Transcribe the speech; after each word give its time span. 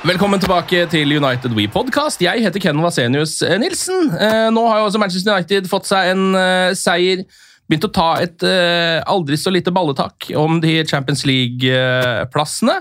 Velkommen 0.00 0.40
tilbake 0.40 0.86
til 0.88 1.10
United 1.12 1.52
We 1.52 1.66
Podcast. 1.68 2.22
Jeg 2.24 2.40
heter 2.40 2.62
Ken 2.62 2.78
Vasenius 2.80 3.34
eh, 3.44 3.58
Nilsen. 3.60 4.06
Eh, 4.16 4.46
Nå 4.48 4.62
har 4.64 4.78
jo 4.80 4.86
også 4.86 5.00
Manchester 5.02 5.34
United 5.34 5.68
fått 5.68 5.90
seg 5.90 6.14
en 6.14 6.38
eh, 6.40 6.72
seier. 6.72 7.26
Begynt 7.68 7.84
å 7.84 7.90
ta 7.92 8.06
et 8.24 8.42
aldri 9.06 9.36
så 9.38 9.52
lite 9.52 9.70
balletak 9.70 10.30
om 10.40 10.56
de 10.58 10.80
Champions 10.88 11.20
League-plassene. 11.28 12.80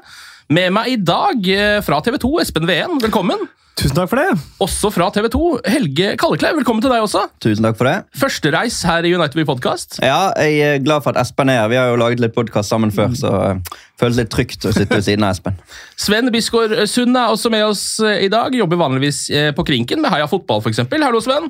Med 0.50 0.72
meg 0.74 0.94
i 0.94 0.96
dag 0.98 1.46
fra 1.86 2.00
TV 2.02 2.18
2, 2.24 2.32
Espen 2.42 2.66
Veen. 2.66 2.96
Velkommen. 3.04 3.44
Tusen 3.80 3.96
takk 3.96 4.10
for 4.12 4.20
det. 4.20 4.40
Også 4.60 4.90
fra 4.92 5.06
TV 5.16 5.30
2, 5.32 5.42
Helge 5.72 6.08
Kallekleiv. 6.20 6.58
Velkommen 6.60 6.84
til 6.84 6.92
deg 6.92 7.04
også. 7.06 7.22
Tusen 7.40 7.64
takk 7.64 7.78
for 7.80 7.88
det. 7.88 7.94
Førstereis 8.20 8.82
her 8.84 9.08
i 9.08 9.14
United 9.16 9.40
We 9.40 9.46
Podcast. 9.48 10.02
Ja, 10.04 10.34
Jeg 10.36 10.58
er 10.66 10.82
glad 10.84 11.06
for 11.06 11.16
at 11.16 11.22
Espen 11.24 11.48
er 11.48 11.62
her. 11.62 11.70
Vi 11.72 11.80
har 11.80 11.88
jo 11.88 11.96
laget 12.02 12.20
litt 12.20 12.36
podkast 12.36 12.74
sammen 12.74 12.92
før, 12.92 13.16
så 13.16 13.32
det 13.32 13.78
føles 14.02 14.20
litt 14.20 14.32
trygt 14.34 14.68
å 14.68 14.74
sitte 14.76 15.00
ved 15.00 15.08
siden 15.08 15.24
av 15.24 15.38
Espen. 15.38 15.56
Sven 16.04 16.28
Bisgaard 16.36 16.76
Sund 16.92 17.16
er 17.16 17.32
også 17.32 17.54
med 17.54 17.64
oss 17.70 17.86
eh, 18.04 18.26
i 18.28 18.30
dag. 18.34 18.52
Jobber 18.60 18.82
vanligvis 18.84 19.30
eh, 19.32 19.50
på 19.56 19.64
Krinken 19.72 20.04
med 20.04 20.12
Heia 20.12 20.28
Fotball, 20.28 20.60
f.eks. 20.66 20.84
Hallo, 21.00 21.24
Sven. 21.24 21.48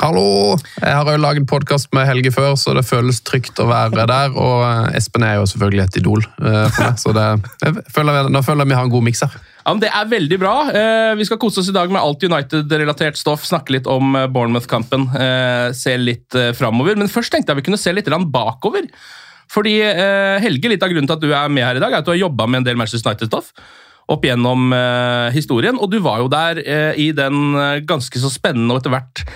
Hallo! 0.00 0.56
Jeg 0.80 0.98
har 0.98 1.12
jo 1.14 1.20
laget 1.20 1.46
podkast 1.46 1.92
med 1.94 2.08
Helge 2.08 2.32
før, 2.34 2.56
så 2.58 2.74
det 2.74 2.82
føles 2.88 3.20
trygt 3.22 3.60
å 3.62 3.68
være 3.70 4.08
der. 4.10 4.34
Og 4.34 4.66
eh, 4.66 4.98
Espen 4.98 5.22
er 5.28 5.38
jo 5.38 5.46
selvfølgelig 5.46 5.84
et 5.86 6.02
idol 6.02 6.26
eh, 6.26 6.66
for 6.74 6.88
meg, 6.88 6.98
så 6.98 7.14
det, 7.14 7.30
jeg 7.62 7.86
føler, 7.94 8.32
nå 8.34 8.42
føler 8.42 8.66
jeg 8.66 8.72
vi 8.74 8.78
har 8.80 8.90
en 8.90 8.94
god 8.98 9.06
miks 9.12 9.22
her. 9.28 9.40
Ja, 9.62 9.70
men 9.70 9.82
Det 9.82 9.90
er 9.94 10.10
veldig 10.10 10.38
bra. 10.42 10.54
Eh, 10.74 11.14
vi 11.18 11.26
skal 11.28 11.38
kose 11.42 11.62
oss 11.62 11.70
i 11.70 11.74
dag 11.74 11.90
med 11.92 12.02
alt 12.02 12.24
United-relatert 12.26 13.18
stoff. 13.18 13.44
Snakke 13.46 13.76
litt 13.76 13.86
om 13.90 14.16
eh, 14.18 14.26
Bournemouth-kampen. 14.26 15.06
Eh, 15.14 15.68
se 15.76 15.94
litt 16.00 16.34
eh, 16.38 16.50
framover. 16.58 16.98
Men 16.98 17.10
først 17.12 17.34
tenkte 17.34 17.52
jeg 17.54 17.62
vi 17.62 17.68
kunne 17.70 17.80
se 17.80 17.94
litt 17.94 18.10
bakover. 18.32 18.88
Fordi 19.52 19.76
eh, 19.84 20.40
Helge, 20.42 20.72
litt 20.72 20.82
av 20.82 20.90
grunnen 20.90 21.06
til 21.06 21.18
at 21.18 21.22
du 21.22 21.30
er 21.30 21.48
med 21.52 21.66
her 21.66 21.78
i 21.78 21.84
dag, 21.84 21.92
er 21.92 22.02
at 22.02 22.08
du 22.08 22.14
har 22.14 22.22
jobba 22.24 22.48
med 22.48 22.62
en 22.62 22.70
del 22.70 22.80
Manchester 22.80 23.12
United-stoff 23.12 23.52
opp 24.12 24.24
gjennom 24.26 24.72
eh, 24.74 25.30
historien. 25.36 25.78
Og 25.78 25.92
du 25.92 26.00
var 26.02 26.24
jo 26.24 26.30
der 26.32 26.62
eh, 26.64 26.98
i 26.98 27.10
den 27.14 27.54
ganske 27.86 28.18
så 28.18 28.32
spennende 28.32 28.74
og 28.74 28.82
etter 28.82 28.96
hvert 28.96 29.26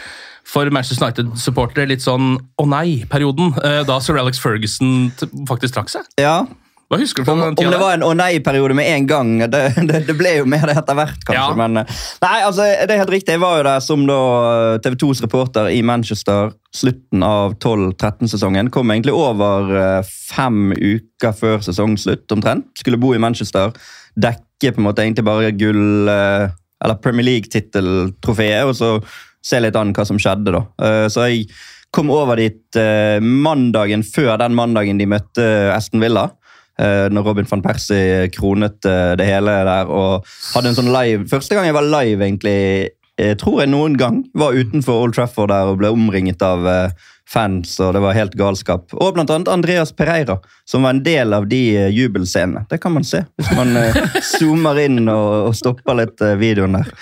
for 0.47 0.71
Manchester 0.75 1.07
United-supportere 1.07 1.91
litt 1.91 2.03
sånn 2.03 2.37
å 2.39 2.67
nei-perioden, 2.71 3.57
da 3.87 3.97
sir 3.99 4.19
Alex 4.21 4.39
Ferguson 4.39 5.09
faktisk 5.51 5.75
trakk 5.75 5.91
seg. 5.91 6.07
Ja, 6.23 6.45
Hva 6.87 6.99
husker 7.01 7.25
du 7.25 7.27
fra 7.27 7.35
Om, 7.35 7.41
den 7.57 7.67
om 7.67 7.73
det 7.73 7.79
var 7.81 7.97
en 7.97 8.05
å 8.07 8.13
nei-periode 8.15 8.75
med 8.79 8.87
en 8.93 9.07
gang, 9.11 9.31
det, 9.51 9.63
det, 9.89 10.03
det 10.07 10.15
ble 10.19 10.37
jo 10.37 10.45
mer 10.47 10.69
det 10.71 10.77
etter 10.79 10.95
hvert, 10.99 11.19
kanskje. 11.27 11.41
Ja. 11.41 11.57
Men 11.59 11.81
eh, 11.83 11.97
nei, 12.23 12.37
altså, 12.47 12.63
det 12.63 12.95
er 12.95 13.01
helt 13.03 13.11
riktig. 13.17 13.35
Jeg 13.35 13.43
var 13.43 13.57
jo 13.59 13.65
der 13.67 13.83
som 13.83 14.05
da 14.07 14.19
TV 14.85 14.95
2s 15.03 15.23
reporter 15.27 15.71
i 15.75 15.81
Manchester 15.87 16.53
slutten 16.77 17.25
av 17.27 17.57
12-13-sesongen. 17.65 18.71
Kom 18.71 18.93
egentlig 18.95 19.17
over 19.19 19.73
eh, 19.81 20.13
fem 20.31 20.71
uker 20.77 21.35
før 21.35 21.65
sesongslutt, 21.67 22.31
omtrent. 22.37 22.69
Skulle 22.79 23.01
bo 23.03 23.15
i 23.17 23.23
Manchester. 23.23 23.75
Dekke 24.15 24.71
på 24.77 24.81
en 24.83 24.87
måte 24.87 25.03
egentlig 25.07 25.27
bare 25.27 25.51
gull... 25.59 26.09
eh, 26.13 26.47
Eller 26.85 26.99
Premier 27.01 27.25
League-titteltrofeet, 27.25 28.67
og 28.69 28.75
så 28.77 28.89
se 29.47 29.59
litt 29.63 29.77
an 29.79 29.95
hva 29.97 30.05
som 30.05 30.19
skjedde, 30.21 30.53
da. 30.55 30.63
Eh, 30.85 31.07
Så 31.11 31.25
jeg 31.31 31.47
kom 31.95 32.11
over 32.13 32.37
dit 32.37 32.77
eh, 32.77 33.17
mandagen 33.23 34.03
før 34.05 34.37
den 34.43 34.55
mandagen 34.59 34.99
de 35.01 35.07
møtte 35.09 35.47
Aston 35.73 36.03
Villa. 36.03 36.27
Eh, 36.83 37.07
Når 37.13 37.31
Robin 37.31 37.49
van 37.51 37.65
Persie 37.65 38.29
kronet 38.35 38.89
eh, 38.89 39.15
det 39.19 39.27
hele 39.29 39.59
der 39.69 39.91
og 39.91 40.27
hadde 40.55 40.73
en 40.73 40.79
sånn 40.79 40.93
live 40.95 41.27
Første 41.31 41.57
gang 41.57 41.69
jeg 41.69 41.77
var 41.77 41.89
live, 41.89 42.25
egentlig, 42.25 42.57
jeg 43.17 43.41
tror 43.41 43.63
jeg 43.63 43.73
noen 43.73 43.97
gang 44.01 44.25
var 44.37 44.57
utenfor 44.57 45.07
Old 45.07 45.17
Trafford 45.17 45.53
der 45.53 45.73
og 45.73 45.81
ble 45.81 45.93
omringet 45.95 46.43
av 46.45 46.67
eh, 46.69 47.13
fans, 47.29 47.75
og 47.81 47.95
det 47.97 48.03
var 48.05 48.17
helt 48.17 48.35
galskap. 48.39 48.93
Og 48.95 49.15
blant 49.17 49.31
annet 49.35 49.51
Andreas 49.51 49.93
Pereira, 49.97 50.39
som 50.69 50.87
var 50.87 50.95
en 50.95 51.03
del 51.07 51.35
av 51.35 51.49
de 51.51 51.63
eh, 51.77 51.89
jubelscenene. 51.95 52.67
Det 52.71 52.79
kan 52.83 52.95
man 52.95 53.07
se 53.07 53.25
hvis 53.39 53.51
man 53.59 53.75
eh, 53.81 53.99
zoomer 54.37 54.79
inn 54.85 55.03
og, 55.11 55.51
stopper 55.57 55.99
litt 56.03 56.23
eh, 56.23 56.37
videoen 56.39 56.79
der. 56.79 56.93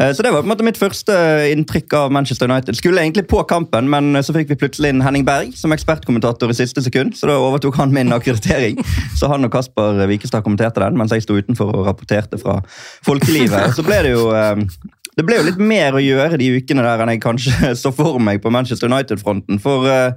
Eh, 0.00 0.12
Så 0.12 0.22
Det 0.22 0.30
var 0.32 0.42
på 0.42 0.48
en 0.48 0.52
måte 0.56 0.64
mitt 0.66 0.78
første 0.78 1.14
inntrykk 1.52 1.92
av 1.94 2.12
Manchester 2.12 2.50
United. 2.50 2.76
Skulle 2.76 3.00
egentlig 3.02 3.26
på 3.30 3.42
kampen, 3.46 3.88
men 3.90 4.14
så 4.26 4.34
fikk 4.34 4.50
vi 4.50 4.58
plutselig 4.58 4.90
inn 4.90 5.02
Henning 5.04 5.24
Berg 5.24 5.54
som 5.58 5.72
ekspertkommentator 5.72 6.50
i 6.50 6.56
siste 6.58 6.82
sekund. 6.82 7.14
Så 7.14 7.30
da 7.30 7.38
overtok 7.38 7.78
han 7.78 7.94
min 7.94 8.10
akkreditering. 8.14 8.80
Så 9.18 9.30
han 9.30 9.46
og 9.46 9.52
Kasper 9.54 10.02
Wikestad 10.10 10.42
kommenterte 10.42 10.82
den, 10.82 10.98
mens 10.98 11.14
jeg 11.14 11.22
sto 11.22 11.38
utenfor 11.38 11.70
og 11.70 11.86
rapporterte 11.86 12.40
fra 12.42 12.58
folkelivet. 13.06 13.74
Så 13.76 13.86
ble 13.86 14.02
det 14.08 14.14
jo 14.16 14.30
eh, 14.34 14.64
det 15.14 15.22
ble 15.22 15.36
jo 15.38 15.46
litt 15.46 15.60
mer 15.62 15.94
å 15.94 16.02
gjøre 16.02 16.40
de 16.40 16.48
ukene 16.58 16.82
der 16.82 17.04
enn 17.04 17.12
jeg 17.14 17.22
kanskje 17.22 17.70
så 17.82 17.92
for 17.94 18.18
meg 18.18 18.42
på 18.42 18.50
Manchester 18.50 18.90
United-fronten. 18.90 19.60
For 19.62 19.86
eh, 19.86 20.16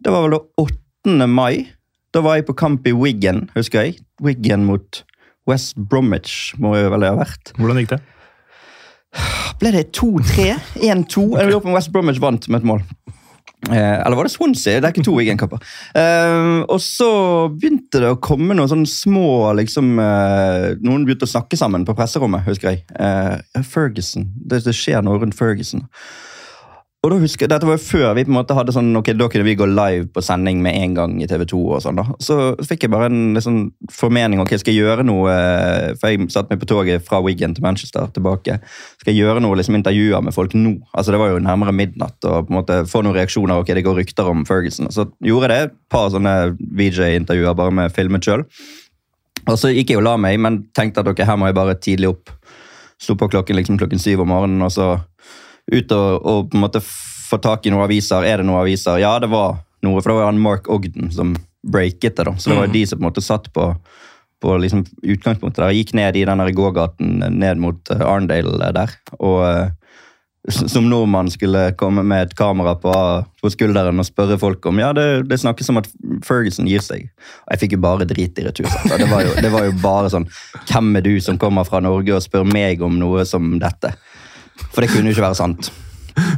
det 0.00 0.14
var 0.14 0.24
vel 0.24 0.38
da 0.38 0.40
8. 0.64 1.28
mai. 1.28 1.66
Da 2.10 2.22
var 2.24 2.38
jeg 2.38 2.48
på 2.48 2.56
kamp 2.58 2.88
i 2.88 2.94
Wiggen, 2.96 3.44
husker 3.52 3.84
jeg. 3.84 4.00
Wiggen 4.24 4.64
mot 4.66 5.02
West 5.48 5.76
Bromwich, 5.76 6.54
må 6.58 6.72
jo 6.78 6.88
vel 6.94 7.04
det 7.04 7.12
ha 7.12 7.18
vært. 7.20 7.52
Hvordan 7.60 7.82
gikk 7.82 7.92
det? 7.92 8.00
Ble 9.60 9.72
det 9.74 9.90
2-3? 9.96 10.52
1-2? 10.80 11.24
Jeg 11.36 11.48
lurer 11.50 11.62
på 11.62 11.70
om 11.70 11.76
West 11.76 11.92
Bromwich 11.92 12.20
vant 12.22 12.46
med 12.48 12.62
et 12.62 12.68
mål. 12.70 12.84
Eh, 13.68 14.06
eller 14.06 14.16
var 14.16 14.24
det 14.24 14.32
Swansea? 14.32 14.80
Det 14.80 14.88
er 14.88 14.94
ikke 14.94 15.04
to 15.04 15.16
Wigan-kamper. 15.18 15.60
Eh, 15.98 16.62
og 16.64 16.80
så 16.80 17.10
begynte 17.52 18.00
det 18.00 18.14
å 18.14 18.20
komme 18.22 18.56
noen 18.56 18.70
sånne 18.70 18.88
små 18.88 19.52
liksom, 19.58 19.92
eh, 20.00 20.80
Noen 20.80 21.04
begynte 21.04 21.28
å 21.28 21.34
snakke 21.34 21.58
sammen 21.60 21.84
på 21.84 21.96
presserommet, 21.98 22.46
husker 22.48 22.72
jeg. 22.72 22.84
Eh, 22.96 23.62
Ferguson. 23.68 24.30
Det, 24.34 24.62
det 24.64 24.76
skjer 24.76 25.04
noe 25.04 25.20
rundt 25.20 25.36
Ferguson. 25.36 25.84
Og 27.02 27.08
da 27.10 27.16
husker, 27.16 27.46
jeg- 27.46 27.48
Dette 27.48 27.64
var 27.64 27.78
jo 27.78 27.80
før 27.98 28.14
vi 28.14 28.24
på 28.24 28.28
en 28.28 28.34
måte 28.44 28.54
hadde 28.54 28.74
sånn, 28.76 28.94
ok, 28.94 29.16
da 29.16 29.26
kunne 29.26 29.44
vi 29.44 29.54
gå 29.56 29.64
live 29.66 30.08
på 30.12 30.20
sending 30.22 30.60
med 30.60 30.74
en 30.76 30.92
gang 30.94 31.22
i 31.22 31.26
TV 31.26 31.46
2. 31.46 31.72
og 31.72 31.80
sånn 31.80 31.96
da. 31.96 32.02
Så 32.20 32.54
fikk 32.60 32.82
jeg 32.82 32.90
bare 32.90 33.06
en 33.06 33.32
liksom, 33.34 33.72
formening. 33.90 34.38
ok, 34.38 34.50
Skal 34.58 34.74
jeg 34.74 34.84
gjøre 34.84 35.02
noe 35.06 35.30
eh, 35.30 35.94
For 35.94 36.08
jeg 36.10 36.28
satte 36.28 36.50
meg 36.50 36.60
på 36.60 36.66
toget 36.68 37.02
fra 37.02 37.22
Wiggen 37.22 37.54
til 37.54 37.62
Manchester 37.62 38.06
tilbake. 38.12 38.60
Skal 39.00 39.14
jeg 39.14 39.24
gjøre 39.24 39.40
noe 39.40 39.56
liksom, 39.56 39.76
intervjuer 39.82 40.22
med 40.22 40.34
folk 40.34 40.52
nå? 40.52 40.78
Altså 40.94 41.06
Det 41.12 41.18
var 41.20 41.30
jo 41.30 41.38
nærmere 41.38 41.72
midnatt. 41.72 42.22
og 42.24 42.48
på 42.48 42.50
en 42.50 42.62
måte 42.62 42.84
få 42.86 43.02
noen 43.02 43.14
reaksjoner. 43.16 43.56
ok, 43.60 43.66
Det 43.72 43.84
går 43.84 43.96
rykter 43.96 44.28
om 44.28 44.44
Ferguson. 44.44 44.88
Så 44.88 45.10
gjorde 45.24 45.48
jeg 45.48 45.56
det. 45.56 45.70
Et 45.70 45.76
par 45.88 46.10
sånne 46.10 46.58
VJ-intervjuer 46.60 47.56
bare 47.56 47.70
med 47.72 47.92
filmet 47.94 48.20
sjøl. 48.20 48.44
Og 49.48 49.56
så 49.56 49.72
gikk 49.74 49.88
jeg 49.88 49.96
og 49.96 50.04
la 50.04 50.16
meg, 50.18 50.38
men 50.38 50.66
tenkte 50.76 50.98
at 50.98 51.08
ok, 51.08 51.24
her 51.24 51.36
må 51.36 51.46
jeg 51.46 51.54
bare 51.54 51.74
tidlig 51.80 52.08
opp. 52.10 52.28
Sto 53.00 53.14
på 53.14 53.30
klokken 53.30 53.56
liksom 53.56 53.78
klokken 53.78 53.98
syv 53.98 54.20
om 54.20 54.28
morgenen, 54.28 54.60
og 54.62 54.70
så 54.70 55.00
ut 55.72 55.94
og, 55.96 56.26
og 56.26 56.50
på 56.50 56.58
en 56.58 56.64
måte 56.66 56.82
få 57.30 57.38
tak 57.42 57.66
i 57.66 57.72
noen 57.72 57.86
aviser. 57.86 58.26
Er 58.26 58.40
det 58.40 58.48
noen 58.48 58.62
aviser? 58.62 59.00
Ja, 59.02 59.14
det 59.22 59.30
var 59.32 59.60
noe, 59.86 60.02
for 60.02 60.12
det 60.12 60.18
var 60.18 60.30
han 60.30 60.42
Mark 60.42 60.68
Ogden 60.72 61.10
som 61.14 61.34
breaket 61.66 62.16
det. 62.16 62.24
da. 62.24 62.36
Så 62.36 62.50
det 62.50 62.58
var 62.58 62.68
jo 62.68 62.76
de 62.76 62.86
som 62.86 62.98
på 62.98 63.04
en 63.04 63.10
måte 63.10 63.24
satt 63.24 63.50
på, 63.52 63.66
på 64.42 64.56
liksom 64.62 64.84
utgangspunktet 65.02 65.62
der. 65.62 65.76
Gikk 65.76 65.92
ned 65.98 66.16
i 66.16 66.24
den 66.28 66.46
gågaten 66.56 67.20
ned 67.40 67.60
mot 67.60 67.92
eh, 67.92 68.06
Arendale 68.06 68.72
der. 68.76 68.96
Og 69.18 69.44
eh, 69.46 69.68
som 70.48 70.88
nordmann 70.88 71.28
skulle 71.30 71.66
komme 71.76 72.02
med 72.02 72.22
et 72.22 72.36
kamera 72.36 72.72
på, 72.80 72.92
på 73.42 73.50
skulderen 73.52 74.00
og 74.00 74.06
spørre 74.08 74.38
folk 74.40 74.64
om 74.70 74.78
ja, 74.80 74.88
det, 74.96 75.26
det 75.28 75.36
snakkes 75.42 75.68
om 75.68 75.82
at 75.82 75.90
Ferguson 76.24 76.68
gir 76.68 76.80
seg. 76.84 77.10
Og 77.44 77.52
jeg 77.52 77.64
fikk 77.64 77.76
jo 77.76 77.82
bare 77.84 78.08
drit 78.08 78.40
i 78.40 78.46
retur. 78.46 78.70
Det 78.88 79.08
var, 79.10 79.26
jo, 79.26 79.34
det 79.36 79.50
var 79.52 79.68
jo 79.68 79.74
bare 79.82 80.08
sånn 80.12 80.26
Hvem 80.70 80.94
er 80.96 81.04
du 81.04 81.12
som 81.20 81.38
kommer 81.40 81.68
fra 81.68 81.82
Norge 81.84 82.16
og 82.16 82.24
spør 82.24 82.48
meg 82.48 82.80
om 82.84 82.96
noe 83.00 83.26
som 83.28 83.52
dette? 83.60 83.92
For 84.70 84.84
det 84.84 84.90
kunne 84.92 85.10
jo 85.10 85.16
ikke 85.16 85.26
være 85.28 85.38
sant. 85.38 85.70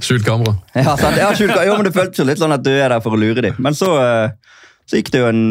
Skjult 0.05 0.25
kamera. 0.27 0.55
Ja, 0.77 0.95
sant? 1.01 1.19
Ja, 1.19 1.31
skjult, 1.37 1.55
jo, 1.67 1.77
men 1.79 1.89
Det 1.89 1.95
føltes 1.97 2.23
jo 2.23 2.27
litt 2.29 2.41
sånn 2.41 2.55
at 2.55 2.65
du 2.65 2.73
er 2.73 2.93
der 2.93 3.03
for 3.05 3.17
å 3.17 3.21
lure 3.21 3.45
dem. 3.45 3.57
Men 3.63 3.77
så, 3.77 3.91
eh, 3.99 4.57
så 4.87 4.99
gikk 4.99 5.13
det 5.15 5.23
jo 5.23 5.31
en 5.31 5.45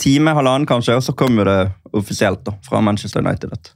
time, 0.00 0.34
halvannen 0.36 0.68
kanskje, 0.68 0.96
og 0.98 1.04
så 1.04 1.14
kom 1.16 1.38
jo 1.38 1.46
det 1.48 1.58
offisielt 1.96 2.44
da, 2.46 2.54
fra 2.66 2.82
Manchester 2.84 3.24
United 3.24 3.52
at 3.56 3.72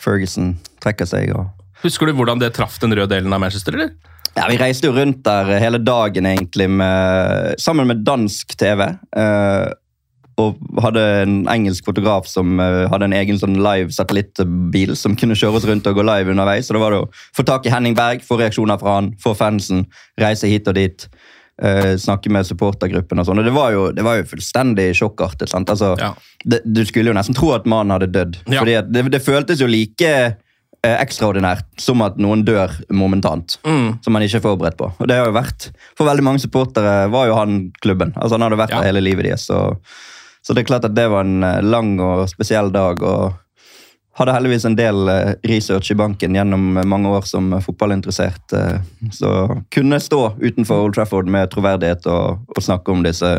Ferguson 0.00 0.54
trekker 0.82 1.08
seg. 1.08 1.34
og 1.36 1.50
Husker 1.84 2.08
du 2.08 2.16
hvordan 2.16 2.40
det 2.40 2.52
traff 2.56 2.78
den 2.82 2.94
røde 2.96 3.12
delen 3.14 3.32
av 3.32 3.42
Manchester? 3.42 3.76
eller? 3.76 3.92
ja, 4.36 4.46
Vi 4.48 4.58
reiste 4.60 4.88
jo 4.88 4.96
rundt 4.96 5.22
der 5.26 5.58
hele 5.60 5.80
dagen 5.82 6.26
egentlig 6.26 6.68
med, 6.70 7.54
sammen 7.60 7.88
med 7.90 8.04
dansk 8.06 8.56
TV. 8.56 8.86
Og 10.40 10.82
hadde 10.84 11.02
en 11.24 11.34
engelsk 11.52 11.84
fotograf 11.88 12.28
som 12.30 12.56
uh, 12.62 12.86
hadde 12.92 13.08
en 13.10 13.16
egen 13.18 13.38
sånn 13.40 13.58
live 13.60 13.92
satellittbil 13.92 14.94
som 14.96 15.16
kunne 15.18 15.36
kjøre 15.36 15.60
oss 15.60 15.66
rundt 15.68 15.86
og 15.90 15.98
gå 15.98 16.04
live 16.06 16.32
underveis. 16.32 16.68
Så 16.70 16.76
det 16.76 16.80
var 16.82 16.94
det 16.96 17.02
å 17.04 17.10
få 17.36 17.44
tak 17.48 17.66
i 17.68 17.72
Henning 17.74 17.96
Berg, 17.98 18.22
få 18.26 18.38
reaksjoner 18.40 18.80
fra 18.80 18.98
han, 19.00 19.12
få 19.20 19.34
fansen, 19.38 19.84
reise 20.20 20.48
hit 20.50 20.68
og 20.70 20.78
dit. 20.80 21.06
Uh, 21.60 21.92
snakke 22.00 22.30
med 22.32 22.46
supportergruppen 22.48 23.20
og 23.20 23.26
sånn. 23.28 23.42
Og 23.42 23.44
det 23.44 23.52
var 23.52 23.74
jo, 23.74 23.88
det 23.92 24.00
var 24.06 24.16
jo 24.16 24.28
fullstendig 24.30 24.94
sjokkartet. 24.96 25.50
sant? 25.52 25.68
Altså, 25.68 25.90
Ja. 26.00 26.14
det, 26.48 26.62
du 26.64 26.80
skulle 26.88 27.12
jo 27.12 27.16
nesten 27.18 27.36
tro 27.36 27.50
at 27.52 27.66
mannen 27.68 27.92
hadde 27.92 28.08
dødd. 28.14 28.38
Ja. 28.48 28.62
Fordi 28.62 28.78
det, 28.94 29.02
det 29.12 29.20
føltes 29.26 29.60
jo 29.60 29.68
like 29.68 30.08
eh, 30.08 30.96
ekstraordinært 31.02 31.66
som 31.84 32.00
at 32.06 32.16
noen 32.16 32.46
dør 32.48 32.72
momentant. 32.96 33.58
Mm. 33.68 33.98
Som 34.00 34.16
man 34.16 34.24
ikke 34.24 34.40
er 34.40 34.46
forberedt 34.46 34.78
på. 34.80 34.88
Og 34.96 35.10
det 35.10 35.18
har 35.20 35.28
jo 35.28 35.36
vært, 35.36 35.68
For 36.00 36.08
veldig 36.08 36.24
mange 36.24 36.40
supportere 36.40 37.10
var 37.12 37.28
jo 37.28 37.36
han 37.36 37.58
klubben. 37.84 38.14
Altså 38.16 38.38
Han 38.40 38.46
hadde 38.48 38.56
vært 38.62 38.72
Ja. 38.72 38.80
der 38.80 38.88
hele 38.94 39.04
livet 39.04 39.28
deres. 39.28 39.44
Så, 40.42 40.54
det 40.54 40.62
er 40.62 40.70
klart 40.72 40.88
at 40.88 40.96
det 40.96 41.08
var 41.12 41.26
en 41.26 41.44
eh, 41.44 41.62
lang 41.62 41.98
og 42.00 42.28
spesiell 42.30 42.72
dag. 42.72 43.02
og 43.02 43.38
hadde 44.20 44.34
heldigvis 44.34 44.66
en 44.68 44.76
del 44.76 45.08
eh, 45.08 45.32
research 45.48 45.92
i 45.92 45.96
banken 45.96 46.36
gjennom 46.36 46.76
eh, 46.76 46.88
mange 46.88 47.08
år 47.08 47.26
som 47.28 47.52
fotballinteressert. 47.62 48.56
Så 49.12 49.32
kunne 49.72 50.00
stå 50.00 50.22
utenfor 50.40 50.86
Old 50.86 50.96
Trafford 50.96 51.28
med 51.28 51.50
troverdighet 51.52 52.08
og, 52.10 52.44
og 52.48 52.64
snakke 52.64 52.92
om 52.92 53.04
disse 53.06 53.38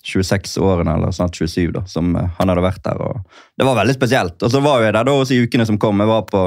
26 0.00 0.56
årene, 0.64 0.94
eller 0.96 1.12
snart 1.12 1.36
27, 1.36 1.74
da, 1.76 1.82
som 1.84 2.14
han 2.16 2.48
hadde 2.48 2.64
vært 2.64 2.84
der. 2.86 3.00
og 3.04 3.40
Det 3.56 3.66
var 3.68 3.76
veldig 3.82 3.94
spesielt. 3.98 4.42
Og 4.42 4.52
så 4.52 4.62
var 4.64 4.80
jeg 4.80 4.94
der 4.96 5.04
da 5.04 5.12
også 5.12 5.36
i 5.36 5.42
ukene 5.44 5.66
som 5.68 5.76
kom. 5.78 6.00
Jeg 6.00 6.08
var 6.08 6.24
på 6.28 6.46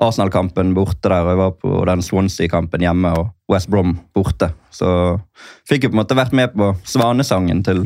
Arsenal-kampen 0.00 0.72
borte 0.74 1.08
der, 1.10 1.20
og 1.22 1.28
jeg 1.34 1.40
var 1.42 1.50
på 1.60 1.82
den 1.90 2.02
Swansea-kampen 2.02 2.80
hjemme 2.80 3.10
og 3.18 3.28
West 3.52 3.68
Brom 3.70 3.98
borte. 4.16 4.48
Så 4.72 4.88
fikk 5.68 5.84
jeg 5.84 5.92
på 5.92 5.98
en 5.98 6.02
måte 6.02 6.16
vært 6.16 6.32
med 6.32 6.54
på 6.56 6.70
svanesangen 6.88 7.60
til, 7.66 7.82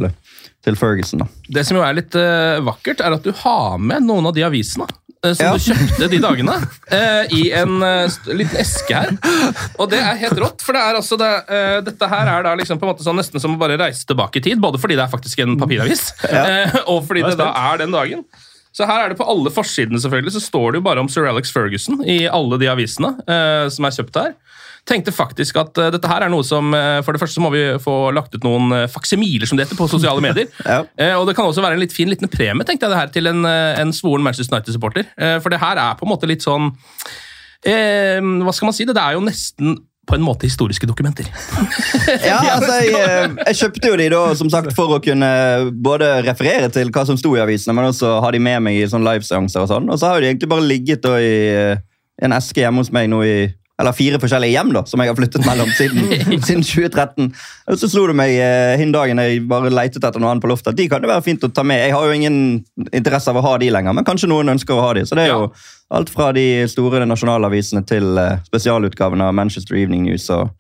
til 0.65 0.79
Ferguson. 0.79 1.25
da. 1.25 1.27
Det 1.59 1.67
som 1.67 1.77
jo 1.81 1.83
er 1.83 1.99
litt 1.99 2.15
uh, 2.15 2.63
vakkert, 2.67 3.03
er 3.03 3.17
at 3.19 3.27
du 3.27 3.33
har 3.43 3.77
med 3.83 4.07
noen 4.07 4.31
av 4.31 4.37
de 4.37 4.45
avisene 4.47 4.87
eh, 4.87 5.35
som 5.35 5.43
Ja. 5.49 5.53
du 5.59 5.67
kjøpte 5.67 6.09
de 6.15 6.23
dagene, 6.23 6.55
eh, 6.95 7.35
i 7.35 7.43
en 7.59 7.83
eh, 7.83 8.17
liten 8.39 8.63
eske 8.63 8.95
her. 9.03 9.11
Og 9.83 9.91
det 9.91 9.99
er 9.99 10.15
helt 10.23 10.39
rått, 10.39 10.63
for 10.63 10.79
det 10.79 10.87
er 10.87 10.95
altså 11.03 11.19
det, 11.19 11.33
eh, 11.51 11.79
dette 11.91 12.09
her 12.15 12.31
er 12.37 12.47
da 12.47 12.55
liksom 12.63 12.79
på 12.79 12.87
en 12.87 12.95
måte 12.95 13.03
sånn 13.07 13.19
nesten 13.19 13.43
som 13.43 13.59
å 13.59 13.61
bare 13.61 13.79
reise 13.83 14.07
tilbake 14.07 14.39
i 14.39 14.47
tid, 14.47 14.63
både 14.63 14.79
fordi 14.79 14.95
det 14.95 15.09
er 15.09 15.13
faktisk 15.13 15.43
en 15.43 15.59
papiravis, 15.59 16.13
eh, 16.31 16.79
og 16.87 17.03
fordi 17.09 17.27
det 17.27 17.39
da 17.43 17.51
er 17.73 17.83
den 17.83 17.91
dagen. 17.99 18.23
Så 18.77 18.85
her 18.85 19.07
er 19.07 19.13
det 19.13 19.17
på 19.17 19.25
alle 19.25 19.53
forsidene 19.53 20.01
selvfølgelig, 20.03 20.35
så 20.35 20.43
står 20.45 20.75
det 20.75 20.83
jo 20.83 20.87
bare 20.87 21.01
om 21.01 21.09
Sir 21.09 21.25
Alex 21.31 21.53
Ferguson 21.55 22.03
i 22.05 22.27
alle 22.29 22.59
de 22.61 22.69
avisene 22.69 23.15
eh, 23.25 23.69
som 23.73 23.89
er 23.89 23.95
kjøpt 23.97 24.19
her. 24.21 24.35
Tenkte 24.87 25.15
faktisk 25.15 25.57
at 25.59 25.79
eh, 25.81 25.89
dette 25.95 26.11
her 26.11 26.27
er 26.27 26.31
noe 26.31 26.45
som 26.47 26.71
eh, 26.77 27.01
For 27.03 27.17
det 27.17 27.23
første 27.23 27.41
så 27.41 27.43
må 27.43 27.51
vi 27.55 27.65
få 27.83 27.97
lagt 28.15 28.37
ut 28.37 28.45
noen 28.47 28.71
uh, 28.71 28.85
faksimiler 28.91 29.49
som 29.49 29.59
det 29.59 29.67
heter 29.67 29.81
på 29.81 29.89
sosiale 29.91 30.23
medier. 30.27 30.53
Ja. 30.63 30.83
Eh, 31.01 31.15
og 31.17 31.27
det 31.27 31.35
kan 31.39 31.49
også 31.49 31.65
være 31.65 31.79
en 31.79 31.83
litt 31.83 31.97
fin 31.97 32.13
liten 32.13 32.31
premie 32.31 32.69
tenkte 32.69 32.87
jeg 32.87 32.95
det 32.95 33.01
her 33.01 33.11
til 33.17 33.33
en, 33.33 33.43
eh, 33.49 33.81
en 33.81 33.95
svoren 33.97 34.25
Manchester 34.27 34.55
United-supporter. 34.55 35.09
Eh, 35.17 35.39
for 35.43 35.53
det 35.53 35.63
her 35.63 35.81
er 35.81 35.99
på 35.99 36.07
en 36.07 36.13
måte 36.13 36.29
litt 36.29 36.45
sånn 36.45 36.71
eh, 37.67 38.21
Hva 38.21 38.55
skal 38.55 38.71
man 38.71 38.77
si? 38.77 38.87
Det, 38.87 38.95
det 38.95 39.03
er 39.03 39.17
jo 39.17 39.25
nesten 39.25 39.79
på 40.07 40.15
en 40.15 40.25
måte 40.25 40.47
historiske 40.47 40.87
dokumenter. 40.89 41.29
Ja, 42.27 42.39
altså, 42.57 42.79
jeg, 42.83 42.95
eh, 42.95 43.35
jeg 43.49 43.59
kjøpte 43.61 43.91
jo 43.91 43.99
de 43.99 44.07
da, 44.13 44.23
som 44.39 44.51
sagt, 44.53 44.73
for 44.77 44.97
å 44.97 45.01
kunne 45.03 45.29
både 45.73 46.09
referere 46.27 46.71
til 46.73 46.91
hva 46.95 47.05
som 47.09 47.19
sto 47.19 47.35
i 47.37 47.43
avisene, 47.43 47.75
men 47.77 47.91
også 47.91 48.17
ha 48.23 48.33
de 48.35 48.41
med 48.43 48.63
meg 48.67 48.79
i 48.81 48.89
sånn 48.91 49.07
liveseanser 49.07 49.65
og 49.65 49.71
sånn. 49.71 49.91
Og 49.93 50.01
så 50.01 50.11
har 50.13 50.23
de 50.23 50.31
egentlig 50.31 50.51
bare 50.51 50.67
ligget 50.67 51.05
da 51.07 51.17
i 51.21 51.37
eh, 51.53 51.85
en 52.23 52.35
eske 52.37 52.63
hjemme 52.63 52.83
hos 52.83 52.93
meg 52.95 53.11
nå 53.13 53.23
i 53.27 53.37
eller 53.77 53.93
fire 53.93 54.17
forskjellige 54.21 54.57
hjem 54.57 54.71
da, 54.73 54.83
som 54.89 55.03
jeg 55.03 55.11
har 55.11 55.17
flyttet 55.19 55.45
mellom 55.45 55.69
siden, 55.77 56.07
siden 56.47 56.63
2013. 56.65 57.27
Og 57.69 57.81
så 57.81 57.91
slo 57.93 58.07
det 58.09 58.17
meg 58.17 58.33
eh, 58.41 58.73
hin 58.81 58.95
dagen 58.95 59.21
jeg 59.21 59.43
bare 59.51 59.73
leitet 59.73 60.01
etter 60.01 60.23
noe 60.23 60.33
annet 60.33 60.45
på 60.45 60.49
loftet. 60.49 60.79
De 60.79 60.87
kan 60.89 61.05
det 61.05 61.11
være 61.11 61.25
fint 61.27 61.45
å 61.45 61.51
ta 61.53 61.65
med. 61.67 61.83
Jeg 61.85 61.93
har 61.93 62.09
jo 62.09 62.17
ingen 62.17 62.39
interesse 62.97 63.33
av 63.33 63.37
å 63.37 63.45
ha 63.45 63.57
de 63.61 63.69
lenger, 63.75 63.97
men 63.99 64.07
kanskje 64.09 64.31
noen 64.33 64.55
ønsker 64.55 64.77
å 64.77 64.87
ha 64.87 64.95
de. 64.97 65.05
Så 65.09 65.19
det 65.19 65.27
er 65.27 65.35
jo 65.35 65.51
alt 65.95 66.11
fra 66.11 66.33
de 66.35 66.65
store 66.71 67.05
nasjonalavisene 67.07 67.85
til 67.87 68.09
spesialutgaven 68.47 68.87
spesialutgavene 68.87 69.27
av 69.29 69.35
Manchester 69.35 69.77
Evening 69.77 70.07
News 70.07 70.29
og, 70.31 70.51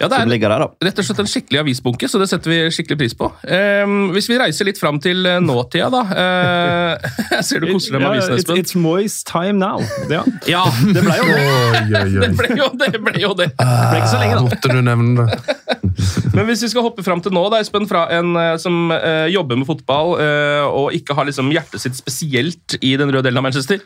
Ja, 0.00 0.08
det 0.08 0.16
som 0.18 0.26
er 0.26 0.30
ligger 0.32 0.52
der, 0.52 0.64
da. 0.64 0.86
rett 0.88 0.98
og 0.98 1.06
slett 1.06 1.20
en 1.22 1.30
skikkelig 1.30 1.60
avisbunke, 1.62 2.08
så 2.10 2.18
det 2.20 2.28
setter 2.30 2.50
vi 2.50 2.58
skikkelig 2.74 2.98
pris 2.98 3.14
på. 3.18 3.30
Um, 3.48 4.10
hvis 4.14 4.28
vi 4.28 4.38
reiser 4.40 4.68
litt 4.68 4.80
fram 4.80 4.98
til 5.02 5.24
eh, 5.26 5.40
nåtida, 5.42 5.88
da. 5.92 6.02
Uh, 6.10 7.14
jeg 7.38 7.46
ser 7.48 7.64
du 7.64 7.70
koser 7.72 7.96
deg 7.96 8.02
med 8.02 8.10
avisen, 8.10 8.34
avisene, 8.34 8.40
it's, 8.40 8.44
Espen. 8.44 8.62
it's 8.64 8.74
moist 8.76 9.26
time 9.30 9.58
now. 9.62 9.80
Ja, 10.10 10.24
Ja, 10.50 10.64
det 10.94 11.04
ble 11.04 11.18
jo 11.22 11.28
det. 11.30 12.24
Det 12.24 12.34
ble 12.36 12.50
jo 12.58 12.70
det. 12.74 12.90
Ble 13.04 13.14
jo 13.22 13.32
det. 13.38 13.50
Det 13.54 13.68
ble 13.90 14.02
ikke 14.02 14.12
så 14.12 14.20
lenge, 14.20 14.40
da. 14.40 14.44
Måtte 14.48 14.74
du 14.74 14.82
nevne 14.84 15.28
det? 15.28 15.58
Men 16.36 16.48
hvis 16.48 16.64
vi 16.64 16.70
skal 16.72 16.86
hoppe 16.86 17.04
fram 17.06 17.22
til 17.22 17.34
nå, 17.34 17.44
da, 17.52 17.60
Espen, 17.62 17.86
fra 17.90 18.06
en 18.14 18.34
eh, 18.40 18.54
som 18.60 18.90
uh, 18.92 19.26
jobber 19.30 19.60
med 19.60 19.68
fotball 19.68 20.16
uh, 20.18 20.66
og 20.66 20.96
ikke 20.96 21.16
har 21.16 21.28
liksom 21.28 21.52
hjertet 21.54 21.82
sitt 21.82 21.98
spesielt 21.98 22.76
i 22.80 22.94
den 23.00 23.12
røde 23.12 23.28
delen 23.28 23.40
av 23.40 23.46
Manchester, 23.46 23.80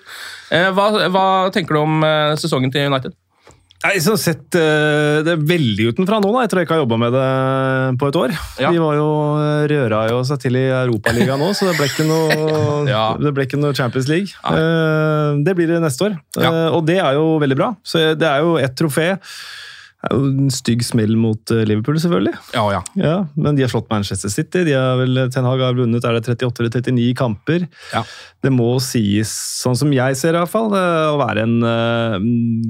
eh, 0.55 0.69
hva, 0.95 1.09
hva 1.15 1.25
tenker 1.55 1.79
du 1.79 1.81
om 1.85 2.05
eh, 2.07 2.35
sesongen 2.41 2.73
til 2.75 2.89
United? 2.91 3.15
Nei, 3.79 3.93
så 4.03 4.17
sett 4.19 4.57
eh, 4.59 5.21
det 5.23 5.37
veldig 5.47 5.85
utenfra 5.93 6.17
nå, 6.19 6.33
da, 6.35 6.41
etter 6.43 6.51
tror 6.57 6.61
jeg 6.65 6.67
ikke 6.67 6.75
har 6.75 6.81
jobba 6.83 6.97
med 6.99 7.13
det 7.15 7.27
på 8.01 8.09
et 8.11 8.17
år. 8.19 8.33
Ja. 8.59 8.73
De 8.75 8.81
var 8.83 8.97
jo, 8.99 9.07
eh, 9.39 9.61
røra 9.71 10.01
jo 10.11 10.17
seg 10.27 10.41
til 10.43 10.59
i 10.59 10.65
Europaligaen 10.81 11.39
nå, 11.39 11.53
så 11.55 11.69
det 11.69 11.77
ble 11.79 11.87
ikke 11.87 12.09
noe, 12.09 12.41
Ja. 12.91 13.05
det 13.23 13.31
ble 13.37 13.47
ikke 13.47 13.61
noe 13.63 13.77
Champions 13.79 14.11
League. 14.11 14.35
Eh, 14.51 15.39
Det 15.47 15.55
blir 15.55 15.71
det 15.71 15.79
neste 15.85 16.09
år, 16.09 16.19
Ja. 16.43 16.51
Og 16.75 16.83
det 16.91 16.99
er 16.99 17.15
jo 17.21 17.37
veldig 17.39 17.61
bra. 17.61 17.71
Så 17.87 18.03
det 18.19 18.27
er 18.27 18.43
jo 18.43 18.57
et 18.59 18.75
trofé. 18.79 19.13
Er 20.07 20.13
jo 20.15 20.29
en 20.31 20.51
stygg 20.55 20.85
smell 20.87 21.17
mot 21.19 21.51
eh, 21.51 21.65
Liverpool, 21.67 21.97
selvfølgelig. 21.99 22.37
Ja, 22.55 22.63
ja. 22.71 22.83
Ja, 22.95 23.17
Men 23.35 23.57
de 23.59 23.65
har 23.65 23.71
slått 23.73 23.89
Manchester 23.91 24.31
City. 24.31 24.63
De 24.69 24.77
har 24.77 24.95
vel, 25.01 25.25
Ten 25.35 25.47
Hag 25.49 25.59
har 25.65 25.75
vunnet 25.75 26.05
er 26.07 26.15
det 26.15 26.37
38 26.37 26.63
eller 26.63 26.71
39 26.71 27.09
kamper. 27.19 27.65
Ja. 27.91 28.05
Det 28.39 28.53
må 28.55 28.69
sies, 28.79 29.33
sånn 29.59 29.75
som 29.75 29.91
jeg 29.91 30.15
ser 30.15 30.37
det, 30.37 30.39
i 30.39 30.45
hvert 30.45 30.53
fall, 30.53 30.71
eh, 30.79 31.09
å 31.11 31.19
være 31.19 31.43
en 31.43 31.57
uh, 31.67 32.29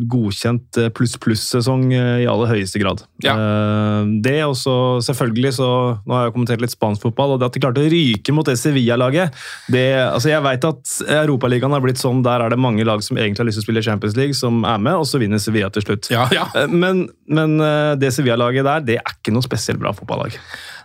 godkjent 0.08 0.80
pluss-pluss-sesong 0.96 1.90
i 1.92 2.24
aller 2.24 2.48
høyeste 2.54 2.80
grad. 2.80 3.04
Ja. 3.24 3.36
Uh, 3.36 4.08
Det 4.24 4.38
også, 4.46 5.02
selvfølgelig, 5.04 5.52
så 5.58 5.68
Nå 6.08 6.14
har 6.14 6.26
jeg 6.26 6.34
kommentert 6.34 6.62
litt 6.64 6.72
spansk 6.72 7.04
fotball, 7.04 7.34
og 7.34 7.42
det 7.42 7.50
at 7.50 7.58
de 7.58 7.60
klarte 7.60 7.84
å 7.84 7.90
ryke 7.92 8.32
mot 8.32 8.46
det 8.46 8.56
Sevilla-laget 8.60 9.34
altså 9.68 10.30
Jeg 10.30 10.42
vet 10.44 10.64
at 10.64 10.92
Europaligaen 11.18 11.74
har 11.74 11.82
blitt 11.84 12.00
sånn, 12.00 12.22
der 12.24 12.44
er 12.44 12.52
det 12.52 12.60
mange 12.60 12.86
lag 12.88 13.02
som 13.04 13.18
egentlig 13.18 13.42
har 13.42 13.48
lyst 13.50 13.60
til 13.60 13.66
å 13.66 13.68
spille 13.68 13.84
Champions 13.84 14.16
League, 14.16 14.36
som 14.38 14.62
er 14.68 14.80
med, 14.80 14.96
og 14.96 15.06
så 15.08 15.20
vinner 15.20 15.42
Sevilla 15.42 15.68
til 15.74 15.84
slutt. 15.84 16.08
ja, 16.14 16.24
ja. 16.34 16.48
Uh, 16.56 16.66
Men, 16.68 17.08
men 17.28 17.58
eh, 17.60 17.92
det 18.00 18.12
Sevilla-laget 18.14 18.66
der, 18.66 18.84
det 18.86 18.98
er 19.00 19.14
ikke 19.16 19.34
noe 19.34 19.44
spesielt 19.44 19.80
bra 19.82 19.92
fotballag. 19.96 20.36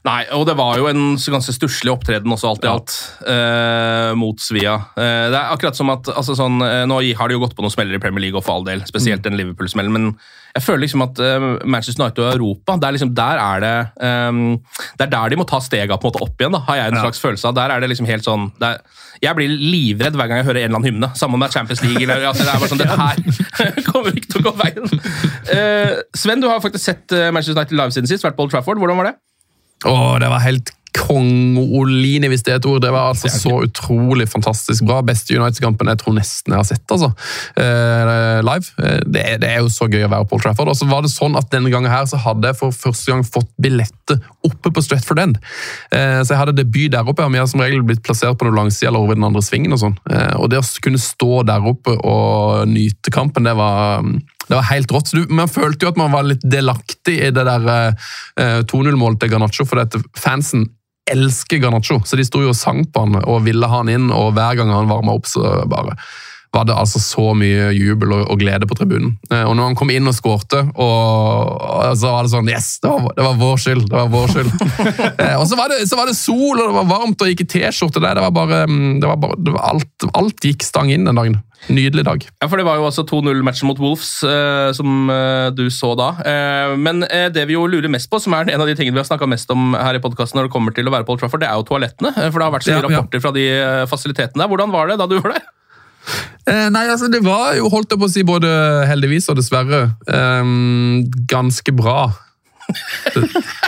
Nei, 0.03 0.25
og 0.35 0.43
det 0.49 0.57
var 0.59 0.75
jo 0.81 0.89
en 0.89 1.15
ganske 1.15 1.53
stusslig 1.55 1.91
opptreden 1.93 2.33
også, 2.35 2.49
alt 2.49 2.65
i 2.65 2.71
alt, 2.71 2.95
eh, 3.23 4.11
mot 4.19 4.39
Svia. 4.43 4.75
Uh, 4.97 5.31
det 5.31 5.37
er 5.39 5.53
akkurat 5.53 5.79
som 5.79 5.93
at 5.93 6.11
altså 6.11 6.35
sånn, 6.35 6.59
eh, 6.65 6.83
Nå 6.89 6.99
har 7.15 7.31
de 7.31 7.37
jo 7.37 7.43
gått 7.45 7.55
på 7.55 7.63
noen 7.63 7.71
smeller 7.71 7.95
i 7.95 8.03
Premier 8.03 8.25
League, 8.25 8.35
og 8.35 8.43
for 8.43 8.59
all 8.59 8.67
del, 8.67 8.83
spesielt 8.89 9.23
den 9.23 9.39
Liverpool-smellen, 9.39 9.95
men 9.95 10.11
jeg 10.53 10.65
føler 10.67 10.83
liksom 10.83 11.01
at 11.01 11.21
eh, 11.23 11.45
Manchester 11.65 12.03
United 12.03 12.19
og 12.21 12.35
Europa, 12.35 12.75
det 12.77 12.89
er 12.89 12.95
liksom, 12.97 13.13
der 13.17 13.39
er 13.41 13.63
det 13.63 13.77
um, 14.05 14.41
Det 14.99 15.07
er 15.07 15.13
der 15.15 15.33
de 15.33 15.39
må 15.39 15.47
ta 15.49 15.57
stega 15.63 15.97
på 15.97 16.05
en 16.05 16.11
måte 16.11 16.21
opp 16.27 16.43
igjen, 16.43 16.53
da, 16.53 16.61
har 16.67 16.77
jeg 16.77 16.91
en 16.91 16.99
slags 16.99 17.23
følelse 17.23 17.49
av. 17.49 17.55
Der 17.57 17.73
er 17.73 17.81
det 17.81 17.89
liksom 17.89 18.09
helt 18.09 18.27
sånn 18.27 18.51
det 18.59 18.69
er, 18.69 19.01
Jeg 19.23 19.39
blir 19.39 19.49
livredd 19.55 20.19
hver 20.19 20.29
gang 20.29 20.43
jeg 20.43 20.49
hører 20.51 20.61
en 20.61 20.67
eller 20.67 20.81
annen 20.81 20.91
hymne, 20.91 21.09
sammen 21.17 21.41
med 21.41 21.55
Champions 21.55 21.81
League. 21.87 22.03
eller 22.05 22.27
altså, 22.29 22.45
Det 22.45 22.53
er 22.53 22.61
bare 22.61 22.73
sånn, 22.75 22.83
Dette 22.83 22.99
her 23.63 23.81
kommer 23.89 24.13
ikke 24.13 24.35
til 24.35 24.43
å 24.43 24.47
gå 24.51 24.55
veien. 24.61 25.03
Uh, 25.49 26.03
Sven, 26.13 26.43
du 26.43 26.51
har 26.51 26.61
faktisk 26.61 26.85
sett 26.85 27.15
eh, 27.15 27.31
Manchester 27.31 27.57
United 27.57 27.79
live 27.79 27.95
siden 27.95 28.11
sist, 28.11 28.27
vært 28.27 28.37
på 28.37 28.45
Old 28.45 28.53
Trafford. 28.53 28.83
Hvordan 28.83 29.01
var 29.01 29.09
det? 29.09 29.17
Åh, 29.85 30.15
det 30.23 30.29
var 30.29 30.39
helt 30.45 30.71
Kongolini, 30.93 32.27
hvis 32.29 32.43
det 32.45 32.51
er 32.53 32.59
et 32.59 32.65
ord. 32.69 32.81
Det 32.83 32.91
var 32.93 33.07
altså 33.09 33.29
så 33.33 33.55
utrolig 33.65 34.27
fantastisk 34.29 34.83
bra. 34.85 34.99
Beste 35.01 35.33
United-kampen 35.33 35.89
jeg 35.89 35.97
tror 36.03 36.13
nesten 36.19 36.53
jeg 36.53 36.59
har 36.59 36.67
sett, 36.69 36.83
altså. 36.93 37.09
Eh, 37.57 38.41
live. 38.45 38.67
Eh, 38.77 38.99
Det, 39.09 39.23
er- 39.31 39.39
det 39.41 39.49
er 39.49 39.59
jo 39.63 39.71
så 39.73 39.87
gøy 39.89 40.05
å 40.05 40.11
være 40.11 40.27
på 40.29 40.37
Old 40.37 40.43
Trafford. 40.45 40.69
Og 40.69 40.75
så 40.77 40.85
var 40.89 41.01
det 41.01 41.09
sånn 41.09 41.35
at 41.35 41.49
denne 41.49 41.71
gangen 41.73 41.89
her 41.91 42.05
så 42.05 42.17
hadde 42.21 42.45
jeg 42.51 42.59
for 42.59 42.71
første 42.71 43.09
gang 43.11 43.23
fått 43.25 43.49
billetter 43.61 44.21
oppe 44.45 44.69
på 44.69 44.83
Stretford 44.85 45.19
End. 45.19 45.39
Eh, 45.91 46.21
så 46.21 46.29
jeg 46.35 46.41
hadde 46.43 46.55
debut 46.61 46.91
der 46.93 47.03
oppe. 47.09 47.25
Vi 47.31 47.41
har 47.41 47.47
som 47.49 47.59
regel 47.65 47.81
blitt 47.83 48.03
plassert 48.05 48.37
på 48.37 48.45
noen 48.45 48.61
langside 48.61 48.87
eller 48.91 48.99
over 49.01 49.15
den 49.17 49.23
andre 49.25 49.41
svingen 49.41 49.73
og 49.73 49.79
sånn. 49.81 49.97
Eh, 50.13 50.35
og 50.37 50.49
det 50.53 50.59
å 50.61 50.67
kunne 50.79 51.01
stå 51.01 51.41
der 51.49 51.65
oppe 51.73 51.97
og 52.05 52.67
nyte 52.69 53.09
kampen, 53.11 53.43
det 53.49 53.55
var 53.57 54.05
det 54.47 54.55
var 54.57 54.67
helt 54.69 54.91
rått. 54.91 55.13
Man 55.31 55.51
følte 55.51 55.85
jo 55.85 55.93
at 55.93 55.99
man 55.99 56.13
var 56.13 56.27
litt 56.27 56.43
delaktig 56.43 57.15
i 57.15 57.31
det 57.33 57.45
der 57.47 57.67
eh, 57.71 58.61
2-0-målet 58.67 59.21
til 59.21 59.31
Garnaccio, 59.33 59.67
for 59.67 59.79
dette, 59.79 60.01
fansen 60.19 60.67
elsker 61.11 61.61
Garnaccio. 61.63 62.01
Så 62.07 62.19
de 62.19 62.25
sto 62.27 62.43
jo 62.43 62.51
og 62.51 62.59
sang 62.59 62.83
på 62.91 63.05
han 63.05 63.19
og 63.23 63.43
ville 63.47 63.69
ha 63.69 63.81
han 63.81 63.91
inn, 63.91 64.11
og 64.11 64.33
hver 64.37 64.59
gang 64.59 64.71
han 64.73 64.91
varma 64.91 65.15
opp, 65.15 65.29
så 65.29 65.63
bare 65.71 65.97
var 66.53 66.67
det 66.69 66.75
altså 66.77 67.01
så 67.01 67.31
mye 67.37 67.71
jubel 67.73 68.13
og, 68.13 68.27
og 68.31 68.41
glede 68.41 68.67
på 68.69 68.77
tribunen. 68.77 69.15
Eh, 69.31 69.41
og 69.41 69.55
når 69.57 69.71
han 69.71 69.77
kom 69.79 69.89
inn 69.93 70.09
og 70.09 70.15
skårte, 70.17 70.61
og, 70.73 71.95
så 71.97 72.13
var 72.13 72.27
det 72.27 72.33
sånn 72.35 72.51
Yes! 72.51 72.75
Det 72.83 72.91
var, 72.91 73.07
det 73.17 73.25
var 73.25 73.39
vår 73.39 73.63
skyld! 73.63 73.87
Det 73.89 73.97
var 73.97 74.11
vår 74.13 74.35
skyld. 74.35 74.51
eh, 75.23 75.37
og 75.39 75.47
så 75.49 75.57
var, 75.59 75.73
det, 75.73 75.87
så 75.89 75.97
var 75.99 76.11
det 76.11 76.17
sol, 76.19 76.59
og 76.59 76.67
det 76.67 76.75
var 76.77 76.91
varmt, 76.91 77.25
og 77.25 77.33
ikke 77.33 77.47
T-skjorte 77.49 78.03
der. 78.03 78.19
Det 78.19 78.27
var 78.27 78.35
bare, 78.37 78.61
mm, 78.69 78.99
det 79.01 79.09
var 79.09 79.17
bare 79.23 79.39
det 79.41 79.55
var 79.55 79.73
alt, 79.73 80.07
alt 80.13 80.45
gikk 80.45 80.65
stang 80.67 80.93
inn 80.93 81.09
den 81.09 81.17
dagen. 81.17 81.41
Nydelig 81.71 82.03
dag. 82.03 82.25
Ja, 82.43 82.47
for 82.51 82.59
Det 82.59 82.65
var 82.67 82.75
jo 82.75 82.85
altså 82.89 83.05
2-0-matchen 83.07 83.69
mot 83.69 83.79
Wolves 83.79 84.17
eh, 84.27 84.69
som 84.75 85.07
eh, 85.09 85.47
du 85.55 85.69
så 85.71 85.93
da. 85.95 86.09
Eh, 86.27 86.73
men 86.75 87.05
eh, 87.07 87.29
det 87.33 87.47
vi 87.47 87.55
jo 87.55 87.63
lurer 87.71 87.89
mest 87.91 88.11
på, 88.11 88.19
som 88.19 88.35
er 88.35 88.51
en 88.51 88.61
av 88.61 88.67
de 88.67 88.75
tingene 88.75 88.97
vi 88.97 89.01
har 89.01 89.07
snakka 89.07 89.29
mest 89.31 89.49
om 89.53 89.71
her 89.79 89.95
i 89.95 90.03
podkasten 90.03 90.41
når 90.41 90.49
det 90.49 90.53
kommer 90.53 90.75
til 90.75 90.89
å 90.89 90.93
være 90.93 91.07
på 91.07 91.15
Old 91.15 91.23
Trafford, 91.23 91.41
det 91.45 91.49
er 91.49 91.57
jo 91.57 91.67
toalettene. 91.71 92.13
For 92.19 92.37
det 92.37 92.45
har 92.49 92.55
vært 92.57 92.67
så 92.67 92.75
mye 92.75 92.81
Ja, 92.81 92.83
ja. 92.83 92.99
rapporter 92.99 93.23
fra 93.23 93.33
de 93.35 93.47
fasilitetene 93.89 94.43
der. 94.43 94.51
Hvordan 94.51 94.75
var 94.75 94.91
det 94.91 94.99
da 95.01 95.07
du 95.09 95.17
var 95.21 95.37
der? 95.37 95.51
Eh, 96.49 96.67
nei, 96.73 96.87
altså 96.91 97.07
Det 97.07 97.23
var 97.23 97.53
jo, 97.55 97.69
holdt 97.71 97.93
jeg 97.93 98.01
på 98.01 98.09
å 98.09 98.11
si, 98.11 98.25
både 98.27 98.51
heldigvis 98.89 99.29
og 99.31 99.39
dessverre, 99.39 99.85
ehm, 100.11 101.05
ganske 101.29 101.75
bra. 101.75 102.11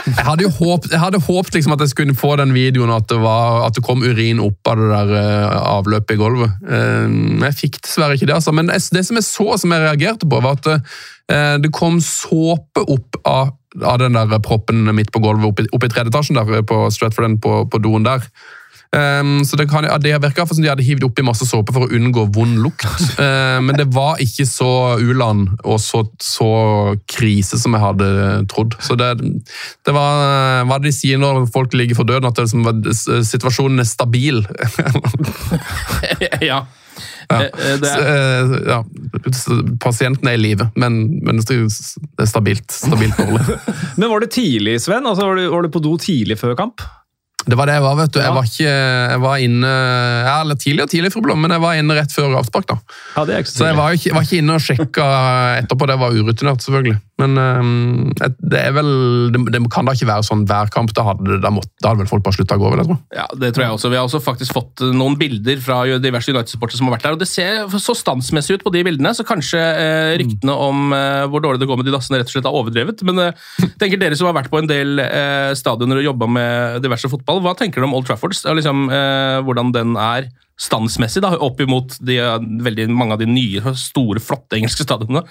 Jeg 0.06 0.24
hadde 0.24 0.44
jo 0.46 0.50
håpt, 0.54 0.88
jeg 0.92 1.00
hadde 1.00 1.20
håpt 1.26 1.56
liksom 1.56 1.74
at 1.74 1.82
jeg 1.82 1.92
skulle 1.92 2.16
få 2.16 2.36
den 2.40 2.54
videoen 2.54 2.92
at 2.94 3.08
det, 3.10 3.18
var, 3.20 3.66
at 3.66 3.76
det 3.76 3.84
kom 3.84 4.04
urin 4.06 4.40
opp 4.42 4.70
av 4.70 4.80
det 4.80 4.88
der 4.92 5.12
uh, 5.12 5.56
avløpet 5.76 6.14
i 6.14 6.20
gulvet. 6.20 6.54
Uh, 6.62 7.42
jeg 7.44 7.58
fikk 7.60 7.80
dessverre 7.82 8.16
ikke 8.16 8.28
det. 8.30 8.38
altså. 8.38 8.54
Men 8.56 8.70
det 8.70 9.04
som 9.06 9.18
jeg 9.18 9.26
så, 9.26 9.48
som 9.60 9.74
jeg 9.74 9.84
reagerte 9.84 10.28
på, 10.28 10.40
var 10.44 10.56
at 10.60 10.70
uh, 10.72 11.56
det 11.62 11.72
kom 11.76 11.98
såpe 12.04 12.86
opp 12.86 13.20
av, 13.26 13.52
av 13.82 13.98
den 14.02 14.16
der 14.16 14.38
proppen 14.44 14.86
midt 14.96 15.12
på 15.14 15.22
gulvet 15.24 15.50
oppe 15.50 15.66
i, 15.66 15.92
tredje 15.92 16.12
etasjen 16.12 16.38
der 16.38 16.64
på 16.66 16.86
Stratford 16.94 17.40
på, 17.42 17.64
på 17.72 17.82
doen 17.84 18.06
der. 18.06 18.24
Um, 18.94 19.44
så 19.44 19.56
Det, 19.56 19.66
kan, 19.68 19.84
det 20.00 20.14
virka 20.22 20.46
som 20.46 20.62
de 20.62 20.70
hadde 20.70 20.84
hivd 20.86 21.04
oppi 21.08 21.24
masse 21.26 21.46
såpe 21.48 21.74
for 21.74 21.86
å 21.86 21.90
unngå 21.92 22.28
vond 22.32 22.60
lukt. 22.62 22.86
Uh, 23.18 23.58
men 23.66 23.74
det 23.78 23.88
var 23.94 24.22
ikke 24.22 24.46
så 24.48 24.70
u-land 25.02 25.56
og 25.64 25.80
så, 25.82 26.04
så 26.22 26.50
krise 27.10 27.60
som 27.60 27.76
jeg 27.76 27.84
hadde 27.84 28.08
trodd. 28.52 28.78
Så 28.80 28.96
det, 28.98 29.12
det 29.86 29.96
var 29.96 30.64
hva 30.68 30.80
de 30.82 30.94
sier 30.94 31.20
når 31.20 31.46
folk 31.52 31.74
ligger 31.76 31.98
for 31.98 32.08
døden, 32.08 32.28
at 32.28 32.38
det, 32.38 32.48
liksom 32.48 33.24
situasjonen 33.26 33.82
er 33.82 33.88
stabil. 33.88 34.42
ja. 36.50 36.64
Ja. 37.28 37.42
Eh, 37.42 37.72
eh, 37.72 37.80
er, 37.82 38.44
eh, 38.44 38.58
ja. 38.68 38.84
Pasienten 39.80 40.28
er 40.28 40.38
i 40.38 40.40
live, 40.40 40.68
men, 40.74 40.98
men 41.26 41.40
det 41.42 41.56
er 41.56 42.28
stabilt. 42.28 42.70
Stabilt 42.72 43.16
forhold. 43.18 43.58
Men 43.96 44.10
var 44.12 44.22
det 44.22 44.30
tidlig, 44.36 44.78
Sven? 44.84 45.06
Altså, 45.06 45.26
var, 45.26 45.36
du, 45.36 45.48
var 45.50 45.66
du 45.66 45.72
på 45.72 45.82
do 45.82 45.96
tidlig 46.00 46.38
før 46.40 46.56
kamp? 46.58 46.84
Det 47.46 47.58
var 47.58 47.70
det 47.70 47.76
jeg 47.76 47.84
var, 47.84 47.96
vet 48.00 48.14
du. 48.14 48.20
Ja. 48.20 48.26
Jeg 48.26 48.36
var 48.36 48.48
ikke 48.50 48.76
jeg 48.76 49.22
var 49.22 49.42
inne 49.46 49.72
ja, 50.26 50.36
eller 50.42 50.58
tidlig 50.60 50.86
og 50.86 50.92
tidlig, 50.92 51.12
fru 51.14 51.22
Blom, 51.24 51.42
men 51.44 51.54
jeg 51.54 51.62
var 51.62 51.78
inne 51.78 51.98
rett 51.98 52.14
før 52.14 52.38
avspark. 52.40 52.68
da. 52.72 52.78
Ja, 53.16 53.26
det 53.28 53.36
er 53.36 53.44
ikke 53.44 53.54
så 53.54 53.70
jeg 53.70 53.78
var 53.78 53.98
ikke, 53.98 54.14
var 54.16 54.26
ikke 54.26 54.40
inne 54.42 54.56
og 54.56 54.64
sjekka 54.64 55.10
etterpå. 55.62 55.90
Det 55.90 56.00
var 56.02 56.16
urutinert, 56.16 56.64
selvfølgelig. 56.64 56.98
Men 57.16 57.38
um, 57.40 58.10
det 58.18 58.58
er 58.60 58.74
vel 58.76 58.90
det, 59.32 59.40
det 59.54 59.60
kan 59.72 59.86
da 59.88 59.94
ikke 59.96 60.08
være 60.08 60.26
sånn 60.26 60.44
hver 60.48 60.68
kamp. 60.72 60.92
Da 60.96 61.06
hadde, 61.06 61.38
da 61.40 61.52
måtte, 61.54 61.72
da 61.80 61.92
hadde 61.92 62.02
vel 62.04 62.10
folk 62.10 62.24
bare 62.26 62.36
slutta 62.36 62.58
å 62.58 62.60
gå 62.60 62.72
vel, 62.72 62.82
jeg 62.82 62.90
tror 62.90 62.98
ja, 63.16 63.26
det 63.40 63.50
tror 63.56 63.64
jeg 63.64 63.76
også. 63.78 63.90
Vi 63.92 63.98
har 63.98 64.08
også 64.08 64.20
faktisk 64.24 64.56
fått 64.56 64.82
eh, 64.84 64.92
noen 64.96 65.16
bilder 65.20 65.60
fra 65.64 65.78
diverse 66.02 66.32
United-supportere 66.32 66.80
som 66.80 66.90
har 66.90 66.96
vært 66.96 67.06
der, 67.06 67.16
og 67.16 67.22
det 67.22 67.28
ser 67.30 67.64
så 67.80 67.96
standsmessig 67.96 68.58
ut 68.58 68.66
på 68.66 68.72
de 68.74 68.82
bildene, 68.86 69.14
så 69.16 69.24
kanskje 69.26 69.60
eh, 69.60 70.12
ryktene 70.20 70.56
om 70.66 70.92
eh, 70.96 71.24
hvor 71.32 71.44
dårlig 71.44 71.62
det 71.62 71.70
går 71.70 71.80
med 71.80 71.88
de 71.88 71.94
dassene 71.96 72.20
rett 72.20 72.28
og 72.28 72.36
slett 72.36 72.50
er 72.50 72.60
overdrevet. 72.60 73.04
Men 73.08 73.22
eh, 73.24 73.46
tenker 73.80 74.02
dere 74.02 74.18
som 74.18 74.28
har 74.28 74.36
vært 74.36 74.52
på 74.52 74.60
en 74.60 74.68
del 74.68 75.00
eh, 75.06 75.54
stadioner 75.56 76.02
og 76.02 76.08
jobba 76.10 76.30
med 76.36 76.84
diverse 76.84 77.10
fotball, 77.12 77.35
hva 77.44 77.54
tenker 77.58 77.82
du 77.82 77.88
om 77.88 77.94
Old 77.98 78.08
Trafford? 78.08 78.34
Liksom, 78.34 78.88
eh, 78.92 79.38
hvordan 79.46 79.72
den 79.74 79.94
er 80.00 80.30
standsmessig 80.60 81.22
da, 81.24 81.34
opp 81.44 81.60
imot 81.60 81.98
de, 82.00 82.18
eh, 82.22 82.38
veldig 82.64 82.88
mange 82.92 83.16
av 83.16 83.22
de 83.22 83.28
nye, 83.28 83.74
store, 83.76 84.22
flotte 84.22 84.56
engelske 84.58 84.86
stadionene? 84.86 85.26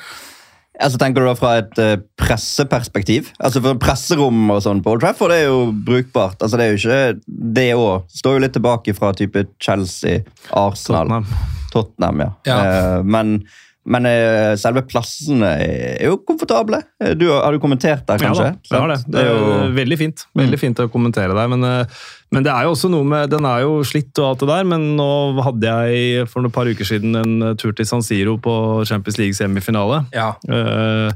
Altså, 0.76 1.00
tenker 1.00 1.24
du 1.24 1.30
da 1.30 1.36
fra 1.40 1.54
et 1.62 1.80
eh, 1.80 1.98
presseperspektiv? 2.20 3.30
Altså 3.40 3.62
for 3.64 3.80
Presserom 3.80 4.50
og 4.52 4.62
sånn 4.66 4.82
på 4.84 4.92
Old 4.92 5.06
Trafford 5.06 5.32
er 5.32 5.46
jo 5.46 5.60
brukbart. 5.72 6.42
Altså 6.42 6.60
Det 6.60 6.66
er 6.66 6.74
jo 6.74 6.80
ikke 6.82 7.36
det 7.56 7.68
òg. 7.80 8.10
Står 8.12 8.36
jo 8.36 8.44
litt 8.44 8.56
tilbake 8.58 8.96
fra 8.98 9.14
type 9.16 9.46
Chelsea, 9.64 10.26
Arsenal, 10.52 11.08
Tottenham. 11.08 11.54
Tottenham. 11.72 12.26
ja. 12.26 12.32
Ja. 12.50 12.58
Eh, 12.66 13.04
men 13.04 13.38
men 13.86 14.08
uh, 14.10 14.56
selve 14.58 14.82
plassene 14.90 15.50
er 15.62 16.08
jo 16.08 16.18
komfortable. 16.26 16.80
Eh, 17.04 17.14
Du, 17.18 17.28
har 17.30 17.54
du 17.54 17.60
kommentert 17.62 18.06
der, 18.08 18.22
kanskje? 18.22 18.48
Ja, 18.50 18.56
da, 18.56 18.66
det 18.70 18.80
har 18.82 18.94
det. 18.94 19.00
Det 19.14 19.22
er 19.22 19.30
jo 19.30 19.58
veldig 19.78 19.98
fint. 20.00 20.24
Veldig 20.36 20.60
fint 20.62 20.82
å 20.82 20.88
kommentere 20.92 21.38
der. 21.38 21.52
Men, 21.52 21.64
uh, 21.64 22.08
men 22.34 22.46
det 22.46 22.52
er 22.52 22.66
jo 22.66 22.74
også 22.74 22.90
noe 22.92 23.06
med 23.08 23.30
Den 23.32 23.46
er 23.48 23.62
jo 23.64 23.78
slitt 23.88 24.18
og 24.20 24.32
alt 24.32 24.42
det 24.42 24.50
der, 24.50 24.66
men 24.68 24.88
nå 24.98 25.10
hadde 25.46 25.76
jeg 25.78 26.26
for 26.32 26.48
et 26.48 26.56
par 26.56 26.68
uker 26.68 26.88
siden 26.88 27.16
en 27.20 27.52
eh, 27.52 27.54
tur 27.62 27.76
til 27.78 27.88
San 27.88 28.04
Siro 28.06 28.36
på 28.42 28.56
Champions 28.90 29.20
League 29.22 29.38
semifinale. 29.38 30.04
Ja. 30.16 30.34
Uh, 30.50 31.14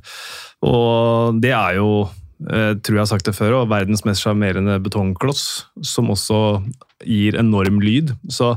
og 0.65 1.39
det 1.41 1.53
er 1.55 1.77
jo, 1.79 2.03
eh, 2.51 2.73
tror 2.83 2.97
jeg 2.97 3.03
har 3.03 3.11
sagt 3.13 3.29
det 3.29 3.35
før, 3.37 3.61
og 3.61 3.69
verdens 3.71 4.05
mest 4.07 4.23
sjarmerende 4.25 4.77
betongkloss, 4.83 5.65
som 5.81 6.11
også 6.11 6.61
gir 7.07 7.37
enorm 7.39 7.79
lyd. 7.83 8.13
Så 8.31 8.53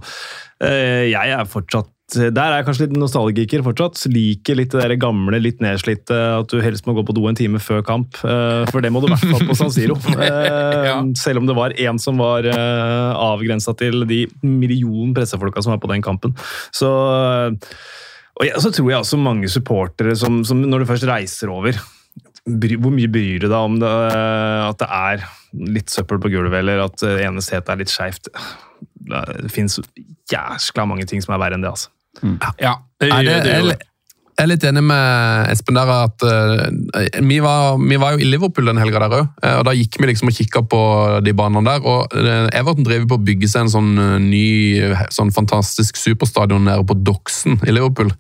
eh, 0.63 1.09
jeg 1.13 1.35
er 1.35 1.51
fortsatt 1.51 1.91
der 2.15 2.43
er 2.45 2.59
jeg 2.61 2.67
kanskje 2.67 2.87
litt 2.87 2.97
nostalgiker 3.01 3.63
fortsatt. 3.67 4.01
Liker 4.13 4.59
litt 4.59 4.73
det 4.75 4.83
der 4.85 4.95
gamle, 5.01 5.39
litt 5.43 5.63
nedslitte, 5.65 6.17
at 6.41 6.51
du 6.53 6.61
helst 6.65 6.87
må 6.89 6.95
gå 6.97 7.05
på 7.09 7.15
do 7.17 7.25
en 7.31 7.39
time 7.39 7.61
før 7.63 7.83
kamp. 7.87 8.19
eh, 8.25 8.65
For 8.71 8.85
det 8.85 8.91
må 8.93 9.01
du 9.03 9.09
i 9.09 9.13
hvert 9.15 9.25
fall 9.27 9.47
på 9.49 9.57
San 9.59 9.73
Siro. 9.75 9.97
Eh, 10.13 10.87
Ja. 10.89 10.99
Selv 11.19 11.41
om 11.43 11.47
det 11.49 11.57
var 11.57 11.75
én 11.79 11.99
som 12.03 12.19
var 12.21 12.45
avgrensa 12.47 13.75
til 13.79 14.05
de 14.09 14.25
million 14.43 15.15
pressefolka 15.17 15.63
som 15.63 15.73
var 15.75 15.81
på 15.83 15.91
den 15.93 16.03
kampen. 16.05 16.35
Så 16.75 16.91
og 18.33 18.47
ja, 18.49 18.57
så 18.63 18.71
tror 18.73 18.89
jeg 18.91 18.99
også 19.03 19.19
mange 19.21 19.49
supportere 19.53 20.15
som, 20.17 20.41
som 20.49 20.63
når 20.65 20.83
du 20.83 20.89
først 20.89 21.05
reiser 21.07 21.51
over 21.53 21.77
Hvor 22.49 22.91
mye 22.95 23.11
bryr 23.13 23.43
du 23.43 23.47
deg 23.47 23.55
om 23.59 23.77
det, 23.79 23.91
at 23.93 24.79
det 24.81 24.89
er 24.89 25.27
litt 25.77 25.93
søppel 25.93 26.19
på 26.19 26.31
gulvet, 26.33 26.59
eller 26.63 26.81
at 26.89 27.05
ene 27.13 27.45
setet 27.45 27.69
er 27.71 27.83
litt 27.83 27.93
skeivt? 27.93 28.31
Det 29.07 29.51
fins 29.53 29.77
jæskla 30.33 30.87
mange 30.89 31.07
ting 31.07 31.23
som 31.23 31.37
er 31.37 31.43
verre 31.45 31.59
enn 31.59 31.63
det, 31.63 31.71
altså. 31.71 31.93
Ja. 32.61 32.77
Det, 33.01 33.09
Nei, 33.11 33.25
det, 33.27 33.41
jeg, 33.47 33.65
er- 33.73 33.89
jeg 34.33 34.47
er 34.47 34.49
litt 34.49 34.65
enig 34.65 34.81
med 34.83 35.51
Espen 35.53 35.77
der 35.77 35.91
at 35.93 36.23
uh, 36.25 36.63
vi, 37.29 37.37
var, 37.45 37.77
vi 37.79 37.99
var 38.01 38.15
jo 38.17 38.23
i 38.25 38.27
Liverpool 38.27 38.65
den 38.67 38.79
helga 38.81 39.03
der 39.05 39.13
òg, 39.19 39.27
og 39.59 39.67
da 39.69 39.75
gikk 39.77 39.99
vi 40.01 40.09
liksom 40.09 40.31
og 40.33 40.35
kikka 40.35 40.63
på 40.73 40.79
de 41.23 41.35
banene 41.37 41.63
der. 41.69 41.85
og 41.85 42.17
uh, 42.17 42.49
Everton 42.57 42.83
driver 42.89 43.11
på 43.13 43.19
å 43.21 43.23
bygge 43.29 43.51
seg 43.53 43.67
en 43.67 43.71
sånn 43.75 43.91
eh, 44.01 44.17
ny, 44.25 44.47
eh, 44.89 45.05
sånn 45.15 45.31
fantastisk 45.37 46.01
superstadion 46.01 46.65
nede 46.65 46.83
på 46.89 46.97
Doxen 47.05 47.61
i 47.69 47.77
Liverpool. 47.77 48.11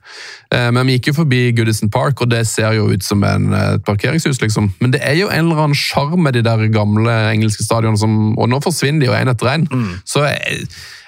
Eh, 0.52 0.68
Men 0.76 0.86
vi 0.86 0.98
gikk 0.98 1.10
jo 1.10 1.16
forbi 1.22 1.40
Goodison 1.56 1.90
Park, 1.90 2.20
og 2.22 2.30
det 2.30 2.44
ser 2.46 2.76
jo 2.76 2.90
ut 2.92 3.02
som 3.08 3.24
en, 3.26 3.48
eh, 3.56 3.74
et 3.80 3.84
parkeringshus, 3.88 4.42
liksom. 4.44 4.68
Men 4.84 4.92
det 4.94 5.00
er 5.02 5.16
jo 5.24 5.32
en 5.32 5.46
eller 5.48 5.64
annen 5.64 5.80
sjarm 5.80 6.20
med 6.28 6.36
de 6.36 6.44
der 6.46 6.68
gamle 6.76 7.16
engelske 7.32 7.64
stadionene, 7.66 7.98
som, 7.98 8.36
og 8.36 8.52
nå 8.52 8.60
forsvinner 8.62 9.00
de 9.00 9.10
jo 9.10 9.16
én 9.16 9.32
etter 9.32 9.56
én. 9.56 9.66
Så 10.04 10.28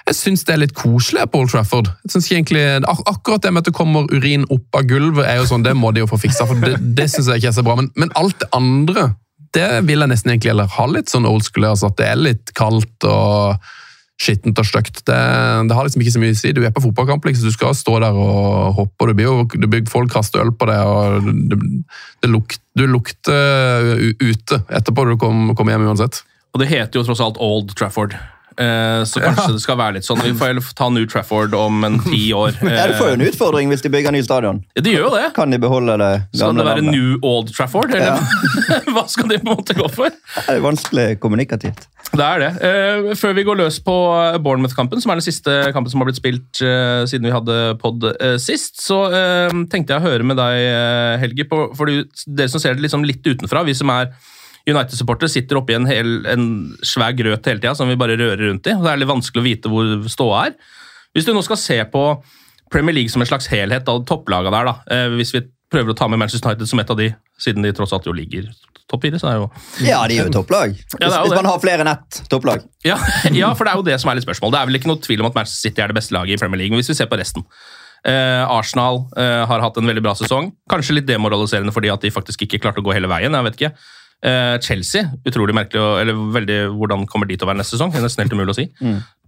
jeg, 0.05 0.17
syns 0.17 0.45
det 0.45 0.53
er 0.55 0.61
litt 0.61 0.75
koselig 0.77 1.25
på 1.31 1.41
Old 1.41 1.51
Trafford. 1.53 1.89
Jeg 2.05 2.15
synes 2.15 2.31
egentlig, 2.31 2.65
ak 2.85 3.03
akkurat 3.09 3.45
det 3.45 3.53
med 3.53 3.63
at 3.63 3.69
det 3.69 3.77
kommer 3.77 4.09
urin 4.13 4.45
opp 4.53 4.77
av 4.77 4.87
gulvet, 4.89 5.25
er 5.25 5.39
jo 5.39 5.47
sånn, 5.49 5.65
det 5.65 5.75
må 5.77 5.91
de 5.95 6.03
jo 6.03 6.09
få 6.09 6.19
fiksa, 6.21 6.47
for 6.49 6.61
det, 6.61 6.77
det 6.97 7.07
syns 7.11 7.31
jeg 7.31 7.41
ikke 7.41 7.53
er 7.53 7.57
så 7.57 7.65
bra. 7.65 7.77
Men, 7.79 7.89
men 7.97 8.13
alt 8.19 8.37
det 8.43 8.51
andre, 8.55 9.07
det 9.55 9.71
vil 9.87 10.03
jeg 10.03 10.11
nesten 10.11 10.33
egentlig 10.33 10.53
heller 10.53 10.69
ha 10.75 10.85
litt 10.91 11.09
sånn 11.11 11.27
old 11.29 11.47
school. 11.47 11.65
Altså 11.69 11.89
at 11.89 11.97
det 12.01 12.11
er 12.11 12.21
litt 12.21 12.53
kaldt 12.57 13.07
og 13.07 13.71
skittent 14.21 14.59
og 14.61 14.67
stygt. 14.67 15.01
Det, 15.07 15.17
det 15.67 15.75
har 15.75 15.87
liksom 15.87 16.03
ikke 16.03 16.13
så 16.15 16.21
mye 16.21 16.35
å 16.35 16.39
si. 16.39 16.53
Du 16.55 16.61
er 16.63 16.75
på 16.75 16.83
fotballkamp, 16.85 17.25
liksom, 17.27 17.49
du 17.49 17.55
skal 17.55 17.75
stå 17.75 17.97
der 18.03 18.15
og 18.15 18.77
hoppe, 18.77 19.03
og 19.03 19.11
du 19.11 19.17
blir 19.17 19.27
jo, 19.27 19.81
folk 19.91 20.13
kaster 20.13 20.43
øl 20.43 20.53
på 20.55 20.69
deg, 20.69 20.85
og 20.85 21.33
det, 21.51 21.59
det 22.23 22.31
luk, 22.31 22.55
du 22.77 22.85
lukter 22.87 23.91
ute 24.21 24.61
etterpå 24.69 25.09
du 25.09 25.17
kommer 25.19 25.57
kommer 25.57 25.75
hjem 25.75 25.89
uansett. 25.89 26.21
Og 26.55 26.61
det 26.61 26.71
heter 26.71 27.01
jo 27.01 27.03
tross 27.07 27.23
alt 27.23 27.41
Old 27.43 27.75
Trafford. 27.75 28.15
Eh, 28.57 29.01
så 29.03 29.19
kanskje 29.19 29.53
det 29.57 29.61
skal 29.63 29.77
være 29.79 29.97
litt 29.97 30.05
sånn. 30.07 30.21
Vi 30.23 30.31
får 30.39 30.59
ta 30.77 30.87
New 30.93 31.05
Trafford 31.11 31.53
om 31.59 31.83
en 31.83 31.97
ti 32.05 32.29
år. 32.35 32.55
Ja, 32.75 32.85
De 32.87 32.95
får 32.99 33.09
jo 33.09 33.15
en 33.17 33.23
Eh, 33.25 33.31
utfordring 33.33 33.71
hvis 33.73 33.81
de 33.83 33.89
bygger 33.91 34.13
ny 34.15 34.21
stadion. 34.23 34.61
ja, 34.77 34.81
de 34.85 34.93
gjør 34.93 35.07
jo 35.09 35.13
det. 35.17 35.25
Kan 35.35 35.51
de 35.51 35.59
beholde 35.59 35.97
det 35.99 36.11
Skal 36.37 36.55
det 36.55 36.65
være 36.67 36.81
navnet? 36.85 36.95
New 36.95 37.19
Old 37.27 37.51
Trafford, 37.55 37.91
eller 37.95 38.21
hva 38.95 39.03
skal 39.11 39.27
de 39.33 39.39
på 39.41 39.49
en 39.49 39.57
måte 39.57 39.75
gå 39.77 39.89
for? 39.91 40.09
Det 40.35 40.55
er 40.55 40.63
vanskelig 40.63 41.07
kommunikativt. 41.23 41.87
Det 42.15 42.23
er 42.23 42.43
det. 42.45 42.51
Eh, 42.63 43.09
før 43.19 43.33
vi 43.35 43.43
går 43.47 43.59
løs 43.63 43.79
på 43.83 43.95
Bournemouth-kampen, 44.45 45.01
som 45.03 45.11
er 45.11 45.19
den 45.19 45.25
siste 45.27 45.57
kampen 45.75 45.91
som 45.91 45.99
har 46.03 46.07
blitt 46.11 46.21
spilt 46.21 46.61
siden 46.61 47.25
vi 47.27 47.33
hadde 47.33 47.57
pod 47.81 48.05
sist, 48.41 48.79
så 48.83 49.01
tenkte 49.71 49.95
jeg 49.95 49.99
å 50.01 50.05
høre 50.05 50.23
med 50.27 50.37
deg, 50.39 50.61
Helge, 51.23 51.47
på, 51.49 51.59
for 51.75 51.89
dere 51.91 52.51
som 52.51 52.61
ser 52.63 52.77
det 52.77 52.85
liksom 52.85 53.03
litt 53.07 53.25
utenfra, 53.25 53.63
vi 53.67 53.75
som 53.75 53.91
er 53.93 54.11
United-supportere, 54.65 55.29
sitter 55.29 55.59
oppi 55.59 55.75
en, 55.77 55.85
hel, 55.89 56.15
en 56.29 56.47
svær 56.85 57.13
grøt 57.17 57.45
hele 57.45 57.61
tida 57.61 57.75
som 57.77 57.89
vi 57.91 57.97
bare 57.99 58.17
rører 58.17 58.47
rundt 58.47 58.65
i. 58.65 58.73
og 58.73 58.85
Det 58.85 58.93
er 58.93 59.01
litt 59.01 59.11
vanskelig 59.11 59.43
å 59.43 59.45
vite 59.45 59.71
hvor 59.71 59.91
ståa 60.11 60.45
er. 60.47 60.55
Hvis 61.15 61.27
du 61.27 61.33
nå 61.35 61.43
skal 61.45 61.59
se 61.61 61.77
på 61.91 62.05
Premier 62.73 62.97
League 62.97 63.13
som 63.13 63.21
en 63.21 63.29
slags 63.29 63.47
helhet 63.51 63.87
av 63.91 64.01
topplaga 64.09 64.51
der, 64.53 64.71
da, 64.71 64.75
eh, 64.91 65.09
hvis 65.15 65.35
vi 65.35 65.45
prøver 65.71 65.93
å 65.93 65.97
ta 65.97 66.09
med 66.09 66.21
Manchester 66.21 66.49
United 66.49 66.69
som 66.71 66.81
et 66.81 66.91
av 66.91 66.97
de, 66.99 67.11
siden 67.41 67.65
de 67.65 67.73
tross 67.77 67.93
alt 67.95 68.07
jo 68.09 68.15
ligger 68.15 68.49
topp 68.89 69.05
fire, 69.05 69.19
så 69.21 69.29
er 69.29 69.39
jo 69.39 69.45
Ja, 69.85 70.03
de 70.09 70.19
er 70.19 70.27
jo 70.27 70.33
topplag. 70.35 70.75
Ja, 70.75 70.83
Hvis, 70.83 70.99
det 70.99 71.07
er 71.07 71.15
jo 71.15 71.29
hvis 71.29 71.39
man 71.39 71.49
har 71.49 71.61
flere 71.63 71.85
enn 71.85 71.91
ett 71.91 72.19
topplag. 72.29 72.65
Ja, 72.85 72.99
ja, 73.41 73.53
for 73.57 73.65
det 73.65 73.73
er 73.73 73.81
jo 73.81 73.87
det 73.87 73.97
som 74.01 74.11
er 74.11 74.19
litt 74.19 74.27
spørsmål. 74.27 74.53
Det 74.53 74.61
er 74.61 74.69
vel 74.69 74.79
ikke 74.79 74.91
noe 74.91 75.01
tvil 75.01 75.23
om 75.23 75.31
at 75.31 75.39
Manchester 75.39 75.69
City 75.69 75.81
er 75.81 75.91
det 75.91 75.97
beste 75.97 76.15
laget 76.15 76.37
i 76.37 76.41
Premier 76.41 76.61
League, 76.61 76.73
men 76.73 76.83
hvis 76.83 76.93
vi 76.93 76.97
ser 76.99 77.09
på 77.11 77.19
resten. 77.19 77.45
Eh, 78.05 78.43
Arsenal 78.45 79.01
eh, 79.17 79.41
har 79.49 79.63
hatt 79.63 79.77
en 79.81 79.89
veldig 79.89 80.03
bra 80.05 80.13
sesong. 80.17 80.51
Kanskje 80.69 80.99
litt 80.99 81.07
demoraliserende 81.09 81.73
fordi 81.73 81.89
at 81.89 82.05
de 82.05 82.13
faktisk 82.13 82.45
ikke 82.45 82.61
klarte 82.61 82.83
å 82.83 82.85
gå 82.85 82.93
hele 82.93 83.09
veien. 83.09 83.33
jeg 83.33 83.47
vet 83.49 83.57
ikke. 83.57 83.71
Eh, 84.25 84.55
Chelsea, 84.63 85.03
utrolig 85.27 85.53
merkelig, 85.53 85.81
eller 86.01 86.17
veldig, 86.33 86.55
hvordan 86.79 87.03
kommer 87.09 87.27
de 87.29 87.35
til 87.37 87.45
å 87.45 87.49
være 87.51 87.59
neste 87.59 87.75
sesong? 87.75 87.91
Det 87.93 87.99
er 87.99 88.05
nesten 88.07 88.23
helt 88.23 88.33
umulig 88.33 88.55
å 88.55 88.57
si. 88.57 88.65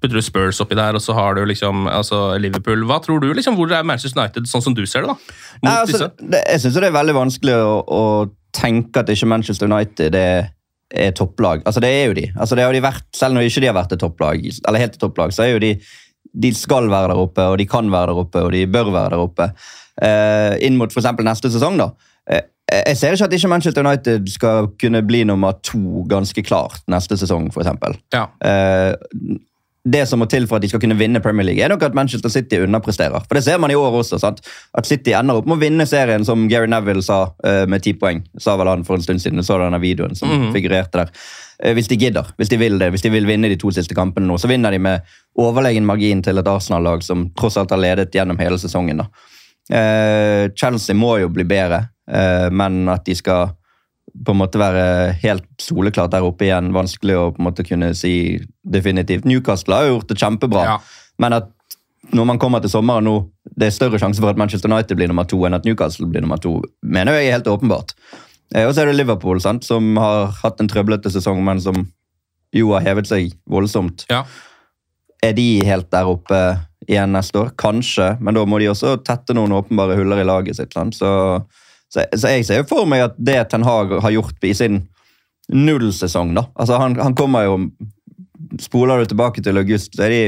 Putter 0.02 0.18
du 0.18 0.24
Spurs 0.26 0.62
oppi 0.64 0.78
der, 0.78 0.98
og 0.98 1.04
så 1.04 1.14
har 1.18 1.38
du 1.38 1.44
liksom 1.46 1.86
altså 1.92 2.38
Liverpool. 2.42 2.86
Hva 2.90 2.98
tror 3.04 3.22
du? 3.22 3.28
liksom, 3.34 3.58
Hvor 3.60 3.72
er 3.74 3.86
Manchester 3.86 4.22
United, 4.22 4.50
sånn 4.50 4.64
som 4.66 4.78
du 4.78 4.86
ser 4.90 5.06
det? 5.06 5.14
da? 5.14 5.38
Nei, 5.68 5.76
altså, 5.84 6.10
det, 6.22 6.42
jeg 6.48 6.64
syns 6.64 6.80
det 6.80 6.90
er 6.90 6.98
veldig 6.98 7.18
vanskelig 7.18 7.58
å, 7.58 7.78
å 7.84 8.04
tenke 8.58 9.04
at 9.04 9.12
ikke 9.14 9.30
Manchester 9.30 9.70
United 9.70 10.18
er, 10.18 10.50
er 10.94 11.14
topplag. 11.18 11.62
Altså, 11.68 11.84
det 11.84 11.94
er 11.94 12.10
jo 12.10 12.18
de. 12.18 12.28
Altså, 12.38 12.58
det 12.58 12.66
har 12.66 12.74
de 12.74 12.84
vært, 12.88 13.08
selv 13.18 13.38
når 13.38 13.50
ikke 13.52 13.66
de 13.66 13.72
har 13.72 13.78
vært 13.78 13.98
et 13.98 14.02
topplag, 14.06 14.50
eller 14.64 14.86
helt 14.86 14.98
et 14.98 15.02
topplag, 15.04 15.36
så 15.36 15.46
er 15.46 15.56
jo 15.56 15.64
de 15.68 15.76
de 16.38 16.52
skal 16.54 16.90
være 16.92 17.14
der 17.14 17.22
oppe, 17.22 17.46
og 17.50 17.58
de 17.58 17.66
kan 17.70 17.88
være 17.92 18.12
der 18.14 18.22
oppe, 18.22 18.44
og 18.46 18.52
de 18.54 18.66
bør 18.70 18.92
være 18.94 19.16
der 19.16 19.24
oppe. 19.24 19.48
Eh, 20.04 20.54
inn 20.68 20.78
mot 20.78 20.92
f.eks. 20.94 21.08
neste 21.26 21.50
sesong, 21.54 21.80
da. 21.80 21.88
Eh, 22.30 22.44
jeg 22.72 22.98
ser 22.98 23.14
ikke 23.16 23.24
at 23.30 23.34
ikke 23.34 23.50
Manchester 23.50 23.84
United 23.86 24.28
skal 24.30 24.68
kunne 24.82 25.02
bli 25.08 25.24
nummer 25.24 25.54
to 25.64 26.04
ganske 26.10 26.44
klart 26.44 26.82
neste 26.92 27.18
sesong, 27.18 27.50
f.eks. 27.54 28.00
Ja. 28.14 28.26
Eh, 28.44 28.96
det 29.88 30.02
som 30.10 30.20
må 30.20 30.26
til 30.28 30.44
for 30.50 30.58
at 30.58 30.62
de 30.66 30.68
skal 30.68 30.82
kunne 30.84 30.98
vinne 31.00 31.22
Premier 31.24 31.46
League, 31.48 31.64
er 31.64 31.70
nok 31.72 31.84
at 31.88 31.94
Manchester 31.96 32.28
City 32.30 32.58
underpresterer. 32.60 33.24
For 33.24 33.36
Det 33.40 33.44
ser 33.46 33.58
man 33.58 33.72
i 33.72 33.76
år 33.80 33.94
også. 34.02 34.20
sant? 34.20 34.42
At 34.76 34.86
City 34.86 35.14
ender 35.16 35.36
opp 35.40 35.46
med 35.48 35.56
å 35.56 35.62
vinne 35.62 35.86
serien, 35.88 36.26
som 36.28 36.48
Gary 36.52 36.68
Neville 36.68 37.02
sa 37.02 37.30
eh, 37.44 37.66
med 37.72 37.84
ti 37.84 37.94
poeng. 37.94 38.20
Sa 38.38 38.58
vel 38.60 38.68
han 38.68 38.84
for 38.84 38.96
en 39.00 39.02
stund 39.06 39.22
siden. 39.24 39.38
Du 39.40 39.44
så 39.48 39.56
denne 39.62 39.80
videoen 39.80 40.14
som 40.18 40.28
Mhm. 40.28 40.52
figurerte 40.54 40.92
der. 40.92 41.10
Eh, 41.64 41.74
hvis 41.74 41.88
de 41.88 41.96
gidder, 41.96 42.26
hvis 42.38 42.50
de 42.50 42.58
vil 42.58 42.78
det, 42.78 42.92
hvis 42.92 43.02
de 43.02 43.10
vil 43.10 43.26
vinne 43.26 43.48
de 43.48 43.56
to 43.56 43.72
siste 43.72 43.96
kampene 43.96 44.28
nå, 44.28 44.36
så 44.38 44.50
vinner 44.52 44.72
de 44.72 44.78
med 44.80 45.02
overlegen 45.40 45.86
margin 45.86 46.22
til 46.22 46.38
et 46.38 46.46
Arsenal-lag 46.48 47.02
som 47.02 47.30
tross 47.30 47.56
alt 47.58 47.70
har 47.72 47.80
ledet 47.80 48.12
gjennom 48.12 48.38
hele 48.38 48.58
sesongen. 48.60 48.98
da. 48.98 49.08
Eh, 49.70 50.50
Chelsea 50.56 50.96
må 50.96 51.18
jo 51.22 51.30
bli 51.30 51.44
bedre, 51.44 51.76
eh, 51.76 51.88
men 52.08 52.88
at 52.90 53.04
de 53.06 53.16
skal 53.20 53.50
på 54.26 54.32
en 54.32 54.40
måte 54.40 54.58
være 54.58 55.14
helt 55.22 55.46
soleklart 55.62 56.14
der 56.14 56.24
oppe 56.26 56.46
igjen. 56.48 56.70
Vanskelig 56.74 57.18
å 57.20 57.26
på 57.36 57.42
en 57.42 57.48
måte 57.50 57.66
kunne 57.68 57.90
si 57.98 58.40
definitivt. 58.64 59.26
Newcastle 59.28 59.76
har 59.76 59.86
jo 59.90 59.98
gjort 59.98 60.08
det 60.14 60.18
kjempebra, 60.22 60.64
Ja. 60.64 60.78
men 61.20 61.34
at 61.34 61.50
når 62.14 62.26
man 62.26 62.40
kommer 62.40 62.62
til 62.64 62.70
sommeren 62.72 63.04
nå, 63.04 63.18
det 63.60 63.68
er 63.68 63.76
større 63.76 64.00
sjanse 64.00 64.22
for 64.24 64.30
at 64.32 64.38
Manchester 64.40 64.72
United 64.72 64.96
blir 64.96 65.10
nummer 65.12 65.26
to 65.28 65.42
enn 65.46 65.54
at 65.58 65.66
Newcastle 65.68 66.08
blir 66.08 66.22
nummer 66.24 66.38
to, 66.40 66.62
mener 66.82 67.14
jeg 67.20 67.28
er 67.28 67.36
helt 67.36 67.50
åpenbart. 67.52 67.92
Eh, 68.56 68.64
Og 68.66 68.74
så 68.74 68.82
er 68.82 68.86
det 68.86 68.96
Liverpool, 68.96 69.42
sant, 69.42 69.66
som 69.68 69.98
har 69.98 70.32
hatt 70.42 70.62
en 70.62 70.70
trøblete 70.72 71.12
sesong, 71.12 71.44
men 71.44 71.60
som 71.60 71.88
jo 72.56 72.72
har 72.72 72.82
hevet 72.88 73.06
seg 73.10 73.34
voldsomt. 73.50 74.06
Ja. 74.10 74.24
Er 75.22 75.34
de 75.34 75.64
helt 75.66 75.92
der 75.92 76.06
oppe 76.08 76.40
igjen 76.88 77.12
neste 77.12 77.42
år? 77.44 77.52
Kanskje, 77.60 78.14
men 78.22 78.34
da 78.34 78.46
må 78.46 78.60
de 78.60 78.70
også 78.72 79.04
tette 79.04 79.36
noen 79.36 79.52
åpenbare 79.52 79.98
huller 79.98 80.22
i 80.22 80.24
laget 80.24 80.56
sitt. 80.56 80.72
Sant? 80.74 80.96
Så, 80.96 81.44
så, 81.94 82.04
så 82.16 82.34
jeg 82.34 82.46
ser 82.48 82.62
jo 82.62 82.68
for 82.70 82.88
meg 82.90 83.06
at 83.06 83.16
det 83.18 83.40
Ten 83.52 83.66
Hag 83.68 83.94
har 84.04 84.14
gjort 84.14 84.44
i 84.44 84.54
sin 84.58 84.82
nullsesong, 85.54 86.34
da. 86.36 86.48
Altså 86.60 86.80
han, 86.82 86.98
han 87.00 87.16
kommer 87.16 87.48
jo 87.48 87.62
Spoler 88.62 89.02
du 89.02 89.10
tilbake 89.10 89.42
til 89.44 89.58
august, 89.60 89.96
så 89.98 90.06
er 90.06 90.14
de 90.14 90.20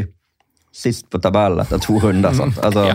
sist 0.75 1.05
på 1.09 1.19
tabellen 1.21 1.61
etter 1.61 1.79
to 1.81 1.99
runder. 2.01 2.35
Altså, 2.65 2.89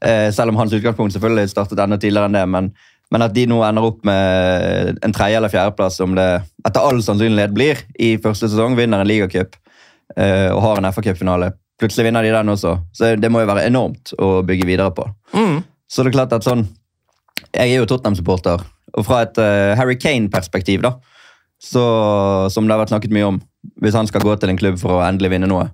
eh, 0.00 0.30
selv 0.34 0.50
om 0.50 0.58
hans 0.58 0.72
utgangspunkt 0.72 1.14
selvfølgelig 1.14 1.52
startet 1.52 1.82
enda 1.84 1.98
tidligere 2.00 2.30
enn 2.30 2.38
det. 2.38 2.44
Men, 2.50 2.70
men 3.12 3.24
at 3.26 3.34
de 3.36 3.44
nå 3.50 3.60
ender 3.62 3.86
opp 3.86 4.00
med 4.08 4.98
en 5.04 5.14
tredje- 5.14 5.38
eller 5.38 5.52
fjerdeplass, 5.52 6.00
som 6.00 6.16
det 6.16 6.26
etter 6.66 6.80
all 6.80 7.02
sannsynlighet 7.04 7.54
blir 7.54 7.84
i 8.00 8.14
første 8.24 8.50
sesong, 8.50 8.74
vinner 8.78 9.04
en 9.04 9.08
ligacup 9.08 9.54
eh, 10.16 10.48
og 10.48 10.62
har 10.64 10.80
en 10.80 10.90
FA-cupfinale. 10.90 11.52
Plutselig 11.80 12.08
vinner 12.08 12.24
de 12.24 12.32
den 12.34 12.54
også. 12.56 12.78
Så 12.96 13.14
det 13.20 13.30
må 13.30 13.44
jo 13.44 13.52
være 13.52 13.68
enormt 13.68 14.16
å 14.18 14.38
bygge 14.46 14.68
videre 14.68 14.90
på. 14.96 15.06
Mm. 15.36 15.60
Så 15.86 16.02
det 16.02 16.12
er 16.12 16.18
klart 16.18 16.34
at 16.34 16.48
sånn 16.48 16.66
Jeg 17.52 17.72
er 17.74 17.76
jo 17.80 17.86
Tottenham-supporter, 17.90 18.62
og 18.94 19.04
fra 19.06 19.22
et 19.26 19.38
uh, 19.42 19.74
Harry 19.78 19.96
Kane-perspektiv, 20.00 20.82
da, 20.86 20.94
så, 21.60 21.82
som 22.52 22.66
det 22.66 22.74
har 22.74 22.82
vært 22.82 22.92
snakket 22.94 23.12
mye 23.14 23.28
om, 23.32 23.40
hvis 23.82 23.96
han 23.96 24.06
skal 24.10 24.24
gå 24.24 24.34
til 24.40 24.52
en 24.52 24.58
klubb 24.60 24.78
for 24.80 24.98
å 24.98 25.04
endelig 25.06 25.30
vinne 25.34 25.48
noe, 25.50 25.68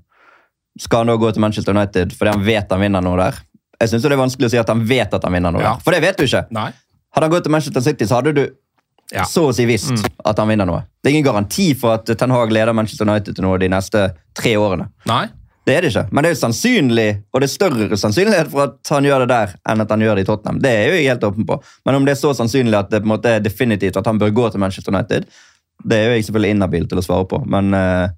skal 0.80 1.02
han 1.02 1.10
da 1.10 1.16
gå 1.18 1.30
til 1.34 1.42
Manchester 1.42 1.74
United 1.74 2.12
fordi 2.16 2.30
han 2.30 2.44
vet 2.46 2.70
han 2.70 2.80
vinner 2.80 3.02
noe 3.04 3.18
der? 3.18 3.40
Jeg 3.80 3.90
synes 3.90 4.04
det 4.04 4.12
er 4.14 4.20
vanskelig 4.20 4.46
å 4.46 4.52
si 4.52 4.58
at 4.60 4.68
han 4.70 4.84
vet 4.86 5.14
at 5.16 5.24
han 5.26 5.34
vinner 5.34 5.52
noe 5.52 5.62
Ja. 5.64 5.72
der, 5.74 5.82
for 5.84 5.96
det 5.96 6.02
vet 6.04 6.20
du 6.20 6.24
ikke. 6.28 6.44
Nei. 6.54 6.68
Hadde 7.16 7.26
han 7.26 7.32
gått 7.32 7.46
til 7.48 7.52
Manchester 7.56 7.82
City, 7.84 8.06
så 8.06 8.20
hadde 8.20 8.34
du 8.36 8.42
Ja. 9.10 9.24
så 9.26 9.48
å 9.48 9.54
si 9.54 9.64
visst 9.66 10.04
at 10.24 10.38
han 10.38 10.46
vinner 10.48 10.68
noe. 10.68 10.84
Det 11.02 11.10
er 11.10 11.16
ingen 11.16 11.26
garanti 11.26 11.72
for 11.74 11.96
at 11.98 12.06
Ten 12.06 12.30
Hag 12.30 12.52
leder 12.54 12.72
Manchester 12.72 13.08
United 13.08 13.34
til 13.34 13.42
noe 13.42 13.58
de 13.58 13.68
neste 13.68 14.12
tre 14.38 14.52
årene. 14.54 14.86
Nei. 15.10 15.24
Det 15.68 15.74
er 15.76 15.84
det 15.84 15.90
ikke, 15.92 16.06
men 16.10 16.24
det 16.24 16.30
er 16.30 16.34
jo 16.34 16.40
sannsynlig, 16.40 17.08
og 17.30 17.42
det 17.42 17.46
er 17.46 17.52
større 17.52 17.96
sannsynlighet 18.00 18.48
for 18.50 18.64
at 18.64 18.92
han 18.94 19.04
gjør 19.04 19.26
det 19.26 19.30
der, 19.34 19.54
enn 19.68 19.84
at 19.84 19.90
han 19.92 20.02
gjør 20.02 20.16
det 20.16 20.24
i 20.24 20.28
Tottenham. 20.30 20.60
Det 20.64 20.70
er 20.72 20.86
jo 20.88 20.94
jeg 20.96 21.10
helt 21.12 21.26
åpen 21.28 21.46
på. 21.46 21.58
Men 21.86 21.98
om 21.98 22.06
det 22.08 22.14
er 22.14 22.20
så 22.22 22.32
sannsynlig 22.36 22.78
at 22.78 22.88
det 22.90 23.02
på 23.02 23.10
en 23.10 23.12
måte 23.12 23.34
er 23.36 23.44
definitivt 23.44 23.98
at 24.00 24.08
han 24.08 24.18
bør 24.18 24.32
gå 24.38 24.46
til 24.50 24.62
Manchester 24.62 24.94
United, 24.94 25.28
det 25.84 25.98
er 25.98 26.08
jo 26.08 26.14
jeg 26.16 26.28
selvfølgelig 26.28 26.56
inhabil 26.56 26.88
til 26.88 27.00
å 27.00 27.04
svare 27.04 27.28
på. 27.28 27.42
Men 27.52 27.76
uh, 27.76 28.08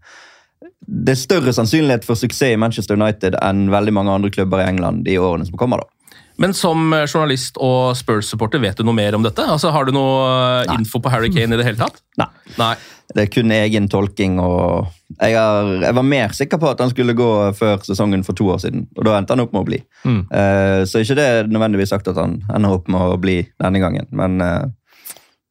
det 0.86 1.16
er 1.16 1.18
større 1.18 1.54
sannsynlighet 1.54 2.06
for 2.06 2.18
suksess 2.18 2.54
i 2.54 2.60
Manchester 2.60 2.98
United 2.98 3.36
enn 3.42 3.66
veldig 3.74 3.94
mange 3.98 4.14
andre 4.14 4.30
klubber 4.34 4.62
i 4.62 4.68
England 4.70 5.04
de 5.06 5.18
årene 5.18 5.46
som 5.48 5.58
kommer. 5.58 5.82
da. 5.82 6.02
Men 6.40 6.54
som 6.56 6.92
eh, 6.96 7.04
journalist 7.06 7.58
og 7.60 7.92
Spurs-supporter, 7.98 8.62
vet 8.62 8.78
du 8.78 8.86
noe 8.86 8.96
mer 8.96 9.14
om 9.18 9.24
dette? 9.24 9.44
Altså, 9.44 9.70
Har 9.74 9.86
du 9.86 9.92
noe 9.94 10.64
Nei. 10.68 10.80
info 10.80 11.02
på 11.02 11.12
Harry 11.12 11.30
Kane 11.32 11.54
i 11.54 11.60
det 11.60 11.66
hele 11.68 11.80
tatt? 11.80 12.00
Nei. 12.20 12.28
Nei. 12.58 12.74
Det 13.14 13.22
er 13.22 13.30
kun 13.32 13.52
egen 13.52 13.88
tolking. 13.92 14.38
og 14.40 14.86
jeg, 15.20 15.34
er, 15.36 15.72
jeg 15.84 15.94
var 15.98 16.06
mer 16.06 16.32
sikker 16.36 16.60
på 16.60 16.70
at 16.70 16.80
han 16.80 16.90
skulle 16.90 17.14
gå 17.16 17.28
før 17.58 17.82
sesongen 17.84 18.24
for 18.24 18.38
to 18.38 18.48
år 18.54 18.62
siden, 18.64 18.86
og 18.96 19.04
da 19.04 19.18
endte 19.18 19.34
han 19.36 19.44
opp 19.44 19.52
med 19.52 19.62
å 19.62 19.68
bli. 19.68 19.80
Mm. 20.08 20.22
Uh, 20.32 20.80
så 20.88 21.02
ikke 21.02 21.18
det 21.18 21.26
er 21.28 21.50
nødvendigvis 21.50 21.92
sagt 21.92 22.08
at 22.08 22.16
han 22.20 22.38
ender 22.54 22.78
opp 22.78 22.88
med 22.92 23.14
å 23.14 23.20
bli 23.20 23.42
denne 23.60 23.82
gangen, 23.82 24.08
men 24.16 24.40
uh, 24.40 24.64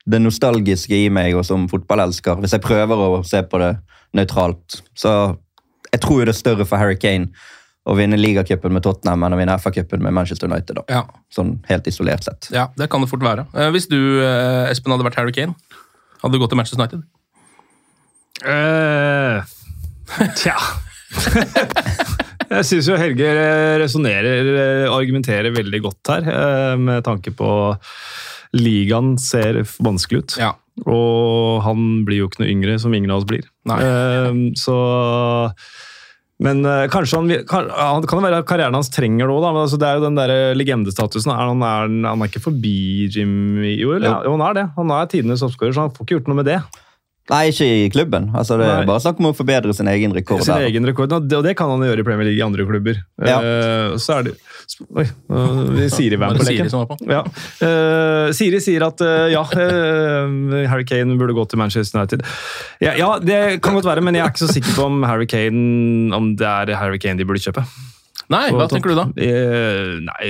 det 0.10 0.22
nostalgiske 0.24 0.98
i 0.98 1.10
meg 1.14 1.38
og 1.38 1.46
som 1.46 1.70
fotballelsker, 1.70 2.42
hvis 2.42 2.58
jeg 2.58 2.66
prøver 2.66 3.06
å 3.06 3.22
se 3.28 3.44
på 3.46 3.62
det 3.62 3.76
nøytralt, 4.18 4.82
så 4.98 5.36
jeg 5.92 6.02
tror 6.02 6.22
jo 6.22 6.30
det 6.30 6.34
er 6.34 6.42
større 6.42 6.66
for 6.68 6.82
Harry 6.82 6.98
Kane 6.98 7.30
å 7.90 7.96
vinne 7.98 8.18
ligacupen 8.18 8.74
med 8.74 8.84
Tottenham 8.86 9.24
enn 9.26 9.34
å 9.36 9.40
vinne 9.40 9.56
FA-cupen 9.58 10.04
med 10.06 10.14
Manchester 10.14 10.50
United. 10.50 10.78
da. 10.78 10.84
Ja. 10.90 11.22
Sånn 11.34 11.56
helt 11.70 11.88
isolert 11.90 12.26
sett. 12.26 12.50
ja, 12.54 12.68
det 12.78 12.90
kan 12.94 13.02
det 13.02 13.10
fort 13.10 13.24
være. 13.26 13.48
Eh, 13.58 13.72
Hvis 13.74 13.88
du, 13.90 13.98
Espen, 14.70 14.94
hadde 14.94 15.08
vært 15.08 15.18
Harry 15.18 15.34
Kane, 15.34 15.56
hadde 16.22 16.34
du 16.36 16.40
gått 16.42 16.54
til 16.54 16.60
Manchester 16.62 16.82
United? 16.82 17.02
Eh, 18.42 19.44
tja 20.40 20.56
Jeg 22.52 22.66
syns 22.68 22.88
jo 22.90 22.98
Helge 23.00 23.28
resonnerer 23.80 24.88
argumenterer 24.92 25.54
veldig 25.56 25.82
godt 25.86 26.12
her, 26.12 26.26
eh, 26.32 26.74
med 26.82 27.04
tanke 27.06 27.32
på 27.38 27.50
Ligaen 28.58 29.14
ser 29.22 29.62
vanskelig 29.80 30.24
ut. 30.26 30.34
Ja. 30.42 30.50
Og 30.84 31.62
han 31.64 32.02
blir 32.08 32.24
jo 32.24 32.28
ikke 32.28 32.42
noe 32.42 32.52
yngre, 32.52 32.76
som 32.82 32.92
ingen 32.96 33.12
av 33.14 33.22
oss 33.22 33.30
blir. 33.30 33.46
Eh, 33.72 34.42
så 34.60 34.76
Men 36.42 36.66
øh, 36.66 36.88
kanskje 36.92 37.20
han, 37.22 37.32
kan, 37.48 37.70
han 37.70 38.04
kan 38.10 38.24
være 38.26 38.42
karrieren 38.50 38.74
hans 38.76 38.90
trenger 38.92 39.30
det 39.30 39.36
òg, 39.36 39.44
da. 39.46 39.52
Men 39.54 39.62
altså, 39.64 39.78
det 39.80 39.88
er 39.88 40.00
jo 40.00 40.06
den 40.08 40.18
der 40.20 40.56
legendestatusen. 40.58 41.32
Er 41.32 41.52
han, 41.54 41.62
er, 41.62 41.92
han 42.10 42.24
er 42.26 42.32
ikke 42.32 42.42
forbi 42.50 43.08
Jimmy 43.14 43.76
Jo, 43.78 43.94
eller, 43.96 44.10
Jo. 44.10 44.22
jo, 44.26 44.32
han 44.36 44.48
er 44.50 44.58
det. 44.58 44.64
Han 44.80 44.92
er 44.98 45.12
tidenes 45.12 45.44
oppskårer, 45.46 45.76
så 45.78 45.86
han 45.86 45.94
får 45.94 46.08
ikke 46.08 46.18
gjort 46.18 46.32
noe 46.34 46.40
med 46.42 46.50
det. 46.50 46.60
Nei, 47.30 47.52
ikke 47.52 47.66
i 47.70 47.90
klubben. 47.94 48.32
Altså, 48.36 48.58
det 48.60 48.66
er 48.66 48.82
Nei. 48.82 48.88
bare 48.90 49.02
snakk 49.04 49.20
om 49.22 49.30
å 49.30 49.34
forbedre 49.36 49.74
sin 49.78 49.88
egen 49.92 50.14
rekord. 50.16 50.42
Sin 50.44 50.56
der. 50.56 50.66
egen 50.72 50.88
rekord, 50.90 51.14
og 51.14 51.28
det, 51.30 51.54
kan 51.60 51.70
han 51.70 51.84
gjøre 51.86 52.02
i 52.02 52.08
Premier 52.08 52.28
League 52.28 52.42
i 52.42 52.44
andre 52.44 52.66
klubber. 52.68 52.98
Ja. 53.22 53.38
Uh, 53.40 54.00
så 54.02 54.18
er 54.18 54.32
det 54.32 54.34
Oi, 54.98 55.04
uh, 55.30 55.80
Siri 55.92 56.18
Var 56.20 56.38
på 56.40 56.48
leken. 56.48 56.72
på? 56.72 56.98
Ja. 57.12 57.22
Uh, 57.62 58.32
Siri 58.36 58.62
sier 58.64 58.86
at 58.88 59.04
eh, 59.04 59.34
ja, 59.34 59.44
Harry 60.72 60.86
Kane 60.88 61.18
burde 61.20 61.36
gå 61.38 61.46
til 61.52 61.60
Manchester 61.62 62.00
United. 62.00 62.26
Ja, 62.82 62.96
ja, 62.98 63.14
det 63.22 63.62
kan 63.64 63.78
godt 63.78 63.90
være, 63.90 64.04
men 64.06 64.18
jeg 64.18 64.26
er 64.26 64.34
ikke 64.34 64.46
så 64.46 64.52
sikker 64.52 64.76
på 64.78 64.88
om 64.88 65.04
Harry 65.08 65.28
Kane 65.30 66.16
Om 66.16 66.34
det 66.40 66.48
er 66.48 66.76
Harry 66.80 67.00
Kane 67.02 67.20
de 67.20 67.28
burde 67.28 67.44
kjøpe. 67.44 67.66
Nei, 68.32 68.46
hva 68.56 68.68
tenker 68.72 68.94
du 68.94 68.98
da? 68.98 69.06
Eh, 69.20 69.98
nei, 70.06 70.30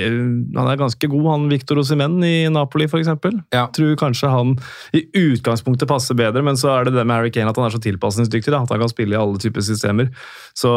han 0.56 0.70
er 0.72 0.80
ganske 0.80 1.10
god, 1.12 1.26
han 1.30 1.48
Victor 1.52 1.82
Osimen 1.82 2.18
i 2.26 2.50
Napoli 2.52 2.88
f.eks. 2.90 3.12
Ja. 3.54 3.68
Tror 3.76 3.96
kanskje 4.00 4.32
han 4.32 4.56
i 4.98 5.04
utgangspunktet 5.22 5.90
passer 5.90 6.18
bedre, 6.18 6.44
men 6.46 6.60
så 6.60 6.74
er 6.76 6.90
det 6.90 6.96
det 6.98 7.06
med 7.06 7.20
Harry 7.20 7.34
Kane 7.34 7.52
at 7.52 7.60
han 7.60 7.70
er 7.70 7.76
så 7.76 7.82
tilpasningsdyktig. 7.84 8.54
Da, 8.54 8.64
at 8.66 8.74
han 8.74 8.82
kan 8.82 8.92
spille 8.92 9.18
i 9.18 9.22
alle 9.22 9.42
typer 9.42 9.66
systemer. 9.66 10.10
Så 10.58 10.72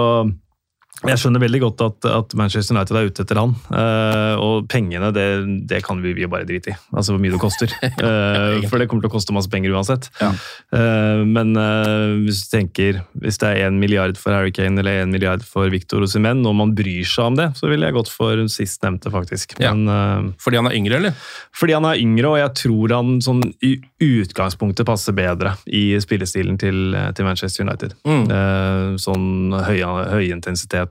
jeg 1.08 1.20
skjønner 1.20 1.42
veldig 1.42 1.62
godt 1.66 1.84
at, 1.84 2.10
at 2.10 2.36
Manchester 2.38 2.76
United 2.76 2.98
er 2.98 3.10
ute 3.10 3.24
etter 3.24 3.40
han. 3.40 3.54
Uh, 3.68 4.34
og 4.40 4.68
pengene, 4.72 5.10
det, 5.14 5.28
det 5.70 5.82
kan 5.86 6.02
vi, 6.04 6.14
vi 6.16 6.28
bare 6.30 6.48
drite 6.48 6.74
i. 6.74 6.78
Altså 6.94 7.14
hvor 7.14 7.22
mye 7.22 7.34
det 7.34 7.42
koster. 7.42 7.72
Uh, 8.04 8.60
for 8.68 8.80
det 8.80 8.88
kommer 8.90 9.04
til 9.04 9.08
å 9.08 9.14
koste 9.14 9.34
masse 9.34 9.48
penger 9.50 9.72
uansett. 9.72 10.08
Eh, 10.74 11.22
men 11.26 11.54
eh, 11.58 12.14
hvis 12.24 12.44
du 12.44 12.56
tenker 12.56 13.00
hvis 13.22 13.38
det 13.40 13.50
er 13.50 13.68
én 13.68 13.78
milliard 13.80 14.18
for 14.20 14.34
Harry 14.34 14.52
Kane 14.54 14.80
eller 14.80 15.04
én 15.04 15.12
milliard 15.14 15.44
for 15.46 15.70
Victor 15.72 16.04
Osimhen, 16.04 16.42
og 16.48 16.56
man 16.58 16.74
bryr 16.76 17.06
seg 17.08 17.30
om 17.30 17.38
det, 17.38 17.50
så 17.58 17.70
ville 17.70 17.86
jeg 17.88 17.96
gått 17.96 18.10
for 18.12 18.44
sistnevnte, 18.50 19.12
faktisk. 19.14 19.56
Ja. 19.62 19.72
Men, 19.74 20.34
Fordi 20.42 20.60
han 20.60 20.68
er 20.68 20.76
yngre, 20.78 21.00
eller? 21.00 21.18
fordi 21.54 21.76
han 21.76 21.86
er 21.88 22.00
yngre, 22.02 22.32
og 22.32 22.38
jeg 22.40 22.52
tror 22.60 22.94
han 22.96 23.18
sånn, 23.24 23.42
i 23.64 23.76
utgangspunktet 24.02 24.86
passer 24.88 25.14
bedre 25.16 25.54
i 25.66 25.94
spillestilen 26.02 26.58
til, 26.60 26.96
til 27.14 27.26
Manchester 27.26 27.64
United. 27.64 27.94
Mm. 28.04 28.24
Sånn 29.00 29.54
høy, 29.54 29.78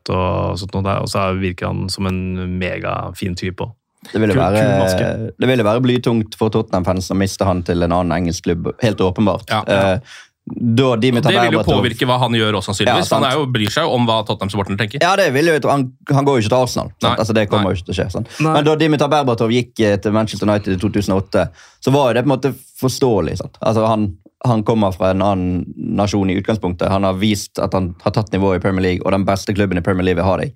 høyintensitet 0.04 0.10
og 0.14 0.60
sånt 0.60 0.74
noe 0.76 0.84
der, 0.84 1.02
og 1.02 1.08
så 1.10 1.40
virker 1.40 1.68
han 1.68 1.90
som 1.90 2.08
en 2.08 2.58
megafin 2.60 3.36
type 3.36 3.64
òg. 3.64 3.72
Det 4.12 4.20
ville 4.20 4.34
Kul- 4.34 4.42
være, 4.42 4.98
kul 5.00 5.32
det 5.40 5.48
ville 5.48 5.64
være 5.64 5.82
blytungt 5.82 6.36
for 6.36 6.50
Tottenham-fans 6.50 7.10
å 7.12 7.16
miste 7.16 7.46
han 7.46 7.64
til 7.64 7.84
en 7.84 7.92
annen 7.92 8.12
engelsk 8.12 8.44
klubb. 8.44 8.74
Helt 8.82 8.98
åpenbart. 9.00 9.48
Ja, 9.50 9.64
ja. 9.68 9.94
Eh, 9.94 10.00
Da 10.46 10.98
de 10.98 11.10
Det 11.10 11.24
vil 11.24 11.54
jo 11.54 11.62
påvirke 11.64 12.04
hva 12.06 12.18
han 12.20 12.34
gjør 12.34 12.58
også, 12.60 12.74
sannsynligvis. 12.74 13.10
Ja, 13.10 13.16
han 13.16 13.24
er 13.32 13.38
jo, 13.38 13.46
bryr 13.48 13.70
seg 13.72 13.86
jo 13.86 13.94
om 13.96 14.04
hva 14.06 14.26
Tottenham-supporterne 14.28 14.76
tenker. 14.78 15.00
Ja, 15.02 15.16
det 15.16 15.32
vil 15.32 15.46
jo, 15.48 15.54
han, 15.70 15.94
han 16.12 16.26
går 16.26 16.36
jo 16.36 16.42
ikke 16.44 16.50
til 16.52 16.64
Arsenal. 16.66 16.90
Sant? 17.00 17.18
Altså, 17.18 17.34
det 17.34 17.48
kommer 17.48 17.64
Nei. 17.64 17.72
jo 17.72 17.80
ikke 17.80 17.86
til 17.88 17.94
å 17.94 18.00
skje. 18.02 18.12
Sant? 18.12 18.28
Nei. 18.44 18.52
Men 18.58 18.66
da 18.66 18.76
Dimitar 18.76 19.08
Berbatov 19.08 19.50
gikk 19.56 19.80
eh, 19.80 19.96
til 20.04 20.12
Manchester 20.12 20.44
United 20.52 20.76
i 20.76 20.82
2008, 20.84 21.46
så 21.80 21.94
var 21.96 22.10
jo 22.12 22.18
det 22.20 22.26
på 22.26 22.28
en 22.28 22.34
måte 22.36 22.52
forståelig. 22.82 23.38
Sant? 23.40 23.56
Altså, 23.64 23.88
han, 23.88 24.10
han 24.44 24.64
kommer 24.68 24.92
fra 24.92 25.14
en 25.14 25.22
annen 25.24 25.64
nasjon 25.98 26.30
i 26.30 26.36
utgangspunktet. 26.40 26.90
Han 26.92 27.08
har 27.08 27.16
vist 27.20 27.60
at 27.64 27.74
han 27.74 27.94
har 28.04 28.12
tatt 28.16 28.34
nivået 28.34 28.60
i 28.60 28.64
Premier 28.64 28.84
League, 28.84 29.06
og 29.06 29.16
den 29.16 29.26
beste 29.28 29.56
klubben 29.56 29.80
i 29.80 29.86
Premier 29.86 30.04
League 30.10 30.20
vil 30.20 30.28
ha 30.28 30.36
deg. 30.42 30.54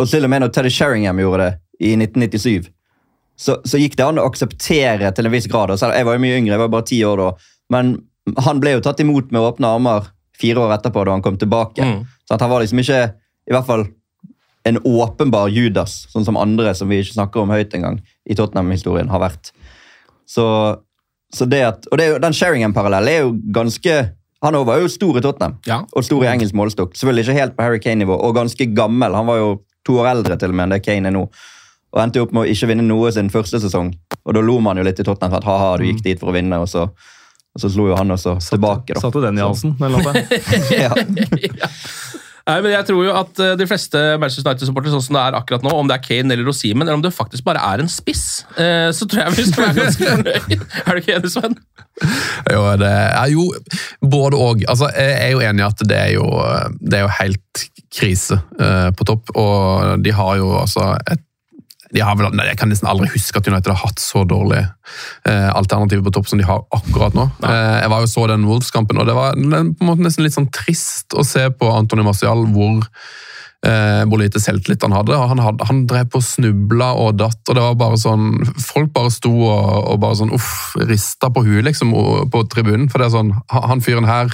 Og 0.00 0.08
til 0.08 0.24
og 0.24 0.32
med 0.32 0.40
når 0.40 0.54
Teddy 0.56 0.72
Sheringham 0.72 1.20
gjorde 1.20 1.44
det 1.44 1.52
i 1.84 1.92
1997, 1.98 2.70
så, 3.36 3.58
så 3.68 3.80
gikk 3.80 3.98
det 3.98 4.06
an 4.06 4.20
å 4.20 4.24
akseptere 4.30 5.10
til 5.12 5.28
en 5.28 5.34
viss 5.34 5.48
grad. 5.52 5.74
Jeg 5.76 6.08
var 6.08 6.16
jo 6.16 6.22
mye 6.24 6.38
yngre, 6.40 6.54
jeg 6.54 6.62
var 6.62 6.72
bare 6.72 6.88
ti 6.88 7.02
år 7.04 7.20
da, 7.20 7.30
men 7.74 7.92
han 8.46 8.62
ble 8.62 8.78
jo 8.78 8.84
tatt 8.86 9.02
imot 9.04 9.28
med 9.34 9.44
åpne 9.44 9.74
armer 9.76 10.08
fire 10.40 10.64
år 10.64 10.78
etterpå 10.78 11.04
da 11.04 11.16
han 11.16 11.24
kom 11.24 11.36
tilbake. 11.40 11.84
Mm. 11.84 12.00
Så 12.24 12.36
at 12.36 12.44
han 12.44 12.52
var 12.52 12.64
liksom 12.64 12.80
ikke, 12.80 13.02
i 13.46 13.54
hvert 13.54 13.68
fall, 13.68 13.84
en 14.66 14.80
åpenbar 14.82 15.52
Judas, 15.52 16.06
sånn 16.10 16.24
som 16.26 16.38
andre 16.40 16.72
som 16.74 16.90
vi 16.90 16.98
ikke 17.02 17.14
snakker 17.20 17.44
om 17.44 17.52
høyt 17.54 17.76
engang 17.76 18.00
i 18.26 18.34
Tottenham-historien 18.34 19.12
har 19.12 19.22
vært. 19.22 19.52
Så, 20.26 20.46
at, 21.44 21.86
og 21.92 21.98
det 21.98 22.06
jo, 22.08 22.18
den 22.18 22.32
Sheringham-parallellen 22.32 23.08
er 23.08 23.20
jo 23.26 23.34
ganske 23.52 23.96
Han 24.44 24.54
var 24.66 24.78
jo 24.80 24.88
stor 24.88 25.16
i 25.18 25.20
Tottenham, 25.24 25.54
Ja. 25.66 25.80
og 25.96 26.04
stor 26.04 26.22
i 26.24 26.28
engelsk 26.28 26.54
målestokk. 26.54 26.94
Selvfølgelig 26.94 27.24
ikke 27.28 27.40
helt 27.40 27.56
på 27.56 27.62
Harry 27.64 27.78
Kane-nivå, 27.78 28.14
og 28.22 28.34
ganske 28.36 28.66
gammel. 28.76 29.14
Han 29.14 29.26
var 29.26 29.36
jo 29.38 29.60
to 29.84 29.96
år 29.98 30.10
eldre 30.12 30.36
til 30.38 30.50
og 30.50 30.54
med 30.54 30.64
enn 30.68 30.70
det 30.76 30.82
Kane 30.84 31.06
er 31.08 31.10
nå. 31.16 31.22
Og 31.96 32.02
endte 32.02 32.20
opp 32.20 32.32
med 32.32 32.44
å 32.44 32.50
ikke 32.52 32.68
vinne 32.68 32.84
noe 32.84 33.10
sin 33.12 33.30
første 33.30 33.58
sesong. 33.60 33.94
Og 34.26 34.34
da 34.34 34.40
lo 34.44 34.58
man 34.60 34.76
jo 34.76 34.84
litt 34.84 35.00
i 35.00 35.02
Tottenham 35.06 35.30
for 35.32 35.38
at 35.38 35.44
ha-ha, 35.48 35.76
du 35.78 35.84
gikk 35.88 36.02
dit 36.04 36.20
for 36.20 36.28
å 36.30 36.34
vinne, 36.36 36.58
og 36.60 36.68
så, 36.68 36.84
og 36.84 37.60
så 37.62 37.70
slo 37.72 37.88
jo 37.88 37.96
han 37.96 38.10
også 38.10 38.36
tilbake. 38.50 38.94
da. 38.94 39.00
Satte 39.00 39.22
den 39.24 39.38
i 39.38 39.42
halsen? 39.42 39.74
den 39.80 39.92
noe 39.96 40.02
ja. 40.84 40.92
Nei, 42.46 42.60
men 42.62 42.76
jeg 42.76 42.86
tror 42.86 43.00
jo 43.02 43.14
at 43.18 43.40
eh, 43.42 43.54
de 43.58 43.66
fleste 43.66 44.00
Manchester 44.22 44.46
United-supportere, 44.46 44.92
sånn 44.94 45.02
som 45.08 45.16
det 45.18 45.22
er 45.24 45.38
akkurat 45.38 45.64
nå, 45.66 45.72
om 45.74 45.88
det 45.90 45.96
er 45.96 46.04
Kane 46.04 46.30
eller 46.30 46.46
Rosimen, 46.46 46.84
eller 46.86 47.00
om 47.00 47.02
det 47.02 47.10
faktisk 47.14 47.42
bare 47.46 47.62
er 47.72 47.82
en 47.82 47.90
spiss, 47.90 48.44
eh, 48.54 48.86
så 48.94 49.08
tror 49.10 49.24
jeg 49.24 49.34
vi 49.34 49.46
skal 49.48 49.64
være 49.64 49.80
ganske 49.80 50.10
fornøyd. 50.12 50.54
Er 50.84 50.86
du 50.86 51.02
ikke 51.02 51.16
enig, 51.18 51.32
Sven? 51.34 51.58
Jo, 52.52 52.62
det 52.78 52.92
er 52.92 53.32
jo 53.32 53.48
både 54.04 54.38
og. 54.38 54.62
Altså, 54.68 54.92
jeg 54.94 55.16
er 55.24 55.34
jo 55.34 55.42
enig 55.42 55.64
i 55.64 55.66
at 55.66 55.84
det 55.90 55.98
er 55.98 56.12
jo, 56.14 56.28
det 56.78 57.00
er 57.00 57.06
jo 57.06 57.14
helt 57.18 57.66
krise 57.96 58.38
eh, 58.60 58.90
på 58.94 59.06
topp. 59.08 59.32
Og 59.34 60.04
de 60.04 60.14
har 60.14 60.36
jo 60.38 60.52
altså 60.60 60.92
et 61.10 61.25
vel, 62.04 62.40
Jeg 62.46 62.58
kan 62.58 62.68
nesten 62.68 62.88
aldri 62.88 63.08
huske 63.12 63.38
at 63.38 63.48
United 63.48 63.72
har 63.72 63.82
hatt 63.86 64.02
så 64.02 64.24
dårlig 64.28 64.60
eh, 64.60 65.50
alternativer 65.54 66.04
på 66.04 66.12
topp 66.16 66.28
som 66.28 66.38
de 66.38 66.46
har 66.48 66.64
akkurat 66.70 67.14
nå. 67.16 67.28
Eh, 67.42 67.76
jeg 67.82 67.92
var 67.92 68.00
jo 68.04 68.10
så 68.10 68.26
den 68.30 68.46
Wolves-kampen, 68.48 68.98
og 68.98 69.06
det 69.06 69.16
var 69.16 69.32
på 69.36 69.60
en 69.62 69.74
måte 69.80 70.04
nesten 70.04 70.26
litt 70.26 70.36
sånn 70.36 70.50
trist 70.52 71.16
å 71.16 71.24
se 71.26 71.48
på 71.50 71.70
Antony 71.72 72.04
Marcial 72.06 72.46
hvor 72.52 72.84
eh, 73.64 74.02
hvor 74.08 74.20
lite 74.20 74.40
selvtillit 74.42 74.82
han 74.84 74.94
hadde. 74.96 75.14
og 75.16 75.30
Han, 75.30 75.40
hadde, 75.42 75.66
han 75.68 75.82
drev 75.88 76.10
på 76.12 76.20
og 76.20 76.26
snubla 76.26 76.90
og 77.00 77.16
datt, 77.20 77.40
og 77.48 77.56
det 77.56 77.62
var 77.62 77.78
bare 77.80 77.98
sånn 78.00 78.28
Folk 78.62 78.92
bare 78.94 79.12
sto 79.14 79.32
og, 79.32 79.90
og 79.92 80.00
bare 80.02 80.18
sånn 80.18 80.32
uff, 80.34 80.74
rista 80.88 81.30
på 81.32 81.44
huet 81.46 81.66
liksom 81.66 81.92
på 82.32 82.42
tribunen. 82.52 82.88
For 82.92 83.00
det 83.00 83.08
er 83.08 83.16
sånn 83.16 83.34
Han 83.52 83.76
han 83.76 83.84
fyren 83.84 84.08
her 84.08 84.32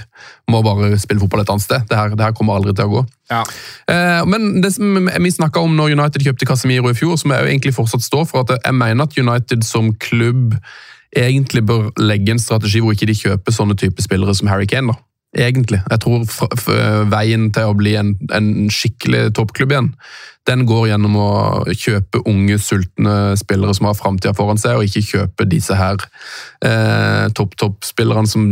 må 0.51 0.61
bare 0.65 0.95
spille 1.01 1.23
fotball 1.23 1.43
et 1.43 1.51
annet 1.51 1.65
sted. 1.65 1.85
Det 1.89 1.99
her, 1.99 2.15
det 2.15 2.25
her 2.25 2.35
kommer 2.37 2.59
aldri 2.59 2.75
til 2.77 2.89
å 2.89 2.93
gå. 2.97 3.03
Ja. 3.33 3.43
Eh, 3.91 4.23
men 4.29 4.61
det 4.63 4.75
som 4.77 5.09
vi 5.09 5.33
snakka 5.33 5.63
om 5.65 5.75
når 5.79 5.97
United 5.97 6.25
kjøpte 6.27 6.49
Casemiro 6.49 6.91
i 6.93 6.99
fjor, 6.99 7.17
som 7.21 7.33
jeg 7.33 7.45
jo 7.45 7.53
egentlig 7.53 7.75
fortsatt 7.77 8.05
står 8.05 8.27
for, 8.31 8.45
at 8.45 8.59
jeg 8.59 8.77
mener 8.77 9.07
at 9.07 9.19
United 9.19 9.65
som 9.67 9.93
klubb 10.03 10.57
egentlig 11.17 11.65
bør 11.69 11.91
legge 12.01 12.33
en 12.33 12.41
strategi 12.41 12.81
hvor 12.81 12.95
ikke 12.95 13.09
de 13.11 13.17
kjøper 13.17 13.55
sånne 13.55 13.77
type 13.79 14.05
spillere 14.05 14.35
som 14.37 14.49
Harry 14.53 14.69
Kane. 14.69 14.93
da. 14.93 15.12
Egentlig. 15.33 15.81
Jeg 15.89 16.03
tror 16.05 16.27
veien 17.09 17.49
til 17.57 17.71
å 17.71 17.77
bli 17.79 17.95
en, 17.97 18.13
en 18.37 18.51
skikkelig 18.73 19.31
toppklubb 19.39 19.73
igjen, 19.73 19.95
den 20.49 20.65
går 20.67 20.89
gjennom 20.91 21.15
å 21.23 21.29
kjøpe 21.71 22.23
unge, 22.27 22.57
sultne 22.59 23.37
spillere 23.39 23.75
som 23.79 23.87
har 23.87 23.99
framtida 23.99 24.33
foran 24.35 24.59
seg, 24.59 24.75
og 24.75 24.89
ikke 24.89 25.05
kjøpe 25.07 25.47
disse 25.47 25.77
her 25.79 26.03
eh, 26.67 27.29
topp-topp-spillerne 27.39 28.31
som 28.31 28.49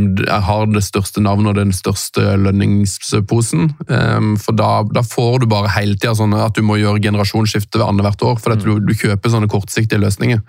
har 0.47 0.71
det 0.71 0.85
største 0.87 1.23
navnet 1.25 1.51
og 1.51 1.59
den 1.59 1.75
største 1.75 2.37
lønningsposen. 2.45 3.73
Eh, 3.91 4.29
for 4.45 4.59
da, 4.59 4.71
da 4.95 5.03
får 5.07 5.43
du 5.43 5.49
bare 5.51 5.73
hele 5.75 5.99
tida 5.99 6.15
sånn 6.19 6.37
at 6.39 6.55
du 6.55 6.63
må 6.67 6.79
gjøre 6.79 7.03
generasjonsskifte 7.03 7.83
annethvert 7.83 8.23
år, 8.29 8.39
for 8.39 8.55
at 8.55 8.63
du, 8.63 8.77
du 8.79 8.95
kjøper 8.95 9.35
sånne 9.35 9.51
kortsiktige 9.51 10.03
løsninger. 10.05 10.45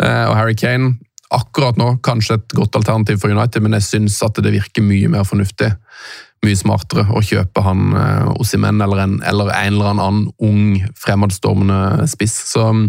Eh, 0.00 0.24
og 0.30 0.38
Harry 0.38 0.56
Kane 0.56 0.94
akkurat 1.34 1.78
nå 1.80 1.96
kanskje 2.06 2.36
et 2.38 2.54
godt 2.54 2.76
alternativ 2.78 3.18
for 3.22 3.32
United, 3.32 3.62
men 3.64 3.74
jeg 3.78 3.82
syns 3.88 4.20
at 4.22 4.38
det 4.44 4.52
virker 4.54 4.84
mye 4.86 5.08
mer 5.10 5.24
fornuftig. 5.26 5.72
Mye 6.44 6.54
smartere 6.58 7.06
å 7.16 7.22
kjøpe 7.24 7.62
han 7.64 7.80
eh, 7.96 8.26
Osimen 8.38 8.78
eller, 8.84 9.00
en- 9.06 9.22
eller 9.26 9.48
en 9.56 9.72
eller 9.72 9.88
annen 9.94 10.18
ung, 10.44 10.76
fremadstormende 11.00 12.04
spiss. 12.12 12.34
Så 12.52 12.60
mm, 12.76 12.82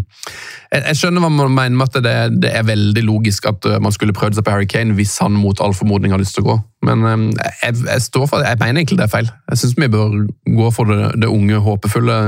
jeg, 0.73 0.81
jeg 0.91 0.99
skjønner 0.99 1.23
hva 1.23 1.29
man 1.31 1.55
mener 1.55 1.77
med 1.79 1.87
at 1.87 2.03
det, 2.03 2.15
det 2.43 2.51
er 2.59 2.67
veldig 2.67 3.03
logisk 3.07 3.47
at 3.49 3.65
eh, 3.71 3.79
man 3.81 3.95
skulle 3.95 4.13
prøvd 4.17 4.37
seg 4.37 4.45
på 4.45 4.53
Harry 4.53 4.67
Kane 4.69 4.93
hvis 4.99 5.15
han 5.23 5.39
mot 5.39 5.63
all 5.63 5.73
formodning 5.73 6.13
har 6.13 6.21
lyst 6.21 6.35
til 6.37 6.43
å 6.45 6.49
gå. 6.51 6.57
Men 6.91 7.07
eh, 7.07 7.25
jeg, 7.63 7.79
jeg 7.87 8.05
står 8.09 8.27
for 8.29 8.45
jeg 8.45 8.59
mener 8.61 8.83
egentlig 8.83 8.99
det 8.99 9.07
er 9.07 9.15
feil. 9.15 9.31
Jeg 9.53 9.63
syns 9.63 9.77
vi 9.79 9.89
bør 9.95 10.19
gå 10.59 10.69
for 10.75 10.91
det, 10.91 10.99
det 11.23 11.31
unge, 11.31 11.63
håpefulle 11.71 12.19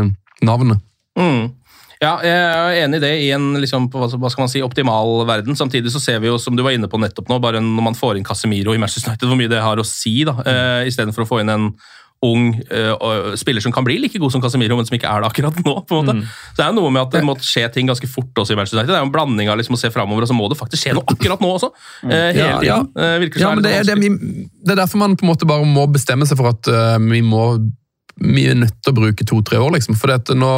navnet. 0.47 0.81
Mm. 1.19 1.49
Ja, 1.99 2.13
jeg 2.23 2.31
er 2.31 2.77
enig 2.85 3.01
i 3.01 3.03
det 3.03 3.11
i 3.25 3.29
en 3.35 3.51
liksom, 3.59 3.89
på 3.91 3.99
hva 3.99 4.07
skal 4.31 4.45
man 4.45 4.51
si, 4.51 4.61
optimal 4.63 5.25
verden. 5.27 5.57
Samtidig 5.59 5.91
så 5.91 5.99
ser 5.99 6.21
vi 6.23 6.29
jo, 6.31 6.37
som 6.39 6.55
du 6.55 6.63
var 6.63 6.71
inne 6.71 6.87
på 6.87 6.99
nettopp 7.01 7.27
nå, 7.27 7.41
bare 7.43 7.59
når 7.63 7.89
man 7.89 7.97
får 7.97 8.15
inn 8.15 8.27
Casemiro 8.27 8.71
i 8.71 8.79
Manchester 8.79 9.11
United, 9.11 9.27
hvor 9.27 9.39
mye 9.39 9.51
det 9.51 9.59
har 9.63 9.81
å 9.81 9.87
si, 9.87 10.21
da, 10.27 10.37
eh, 10.47 10.87
istedenfor 10.87 11.25
å 11.25 11.27
få 11.27 11.41
inn 11.43 11.51
en 11.51 11.73
ung 12.25 12.49
uh, 12.75 13.35
spiller 13.39 13.63
som 13.63 13.71
kan 13.71 13.85
bli 13.87 13.95
like 13.99 14.19
god 14.19 14.33
som 14.33 14.41
Casemiro, 14.43 14.75
men 14.75 14.87
som 14.87 14.95
ikke 14.97 15.07
er 15.07 15.23
det 15.23 15.29
akkurat 15.29 15.59
nå. 15.63 15.75
på 15.87 15.99
en 16.01 16.09
måte. 16.09 16.15
Så 16.51 16.57
det 16.57 16.65
er 16.65 16.71
jo 16.73 16.77
noe 16.81 16.91
med 16.91 17.05
at 17.05 17.13
det 17.15 17.21
må 17.23 17.35
skje 17.39 17.63
ting 17.71 17.87
ganske 17.87 18.09
fort 18.11 18.41
også 18.43 18.55
i 18.55 18.59
Manchester 18.59 18.79
United. 18.79 18.91
Det 18.91 18.97
er 18.97 19.05
jo 19.05 19.07
en 19.07 19.13
blanding 19.13 19.51
av 19.51 19.59
liksom 19.59 19.77
å 19.77 19.79
se 19.79 19.91
framover, 19.93 20.27
og 20.27 20.31
så 20.31 20.35
må 20.35 20.49
det 20.51 20.59
faktisk 20.59 20.83
skje 20.83 20.97
noe 20.97 21.07
akkurat 21.15 21.43
nå 21.43 21.51
også. 21.55 21.71
Uh, 22.03 22.11
hele 22.11 22.39
Ja, 22.39 22.59
ja. 22.65 22.79
Eh, 22.83 23.27
Ja, 23.39 23.53
men 23.55 23.63
det, 23.63 23.71
er 23.71 23.87
det, 23.87 23.95
vi, 24.01 24.11
det 24.11 24.75
er 24.75 24.81
derfor 24.81 24.99
man 24.99 25.15
på 25.19 25.23
en 25.23 25.31
måte 25.31 25.47
bare 25.47 25.67
må 25.67 25.87
bestemme 25.91 26.27
seg 26.27 26.39
for 26.39 26.51
at 26.51 26.71
vi 27.07 27.23
må 27.23 27.53
vi 28.19 28.45
er 28.51 28.57
nødt 28.59 28.77
til 28.83 28.93
å 28.93 28.99
bruke 28.99 29.27
to-tre 29.27 29.59
år, 29.61 29.73
liksom. 29.77 29.97
For 29.99 30.11
det, 30.11 30.35
nå, 30.37 30.49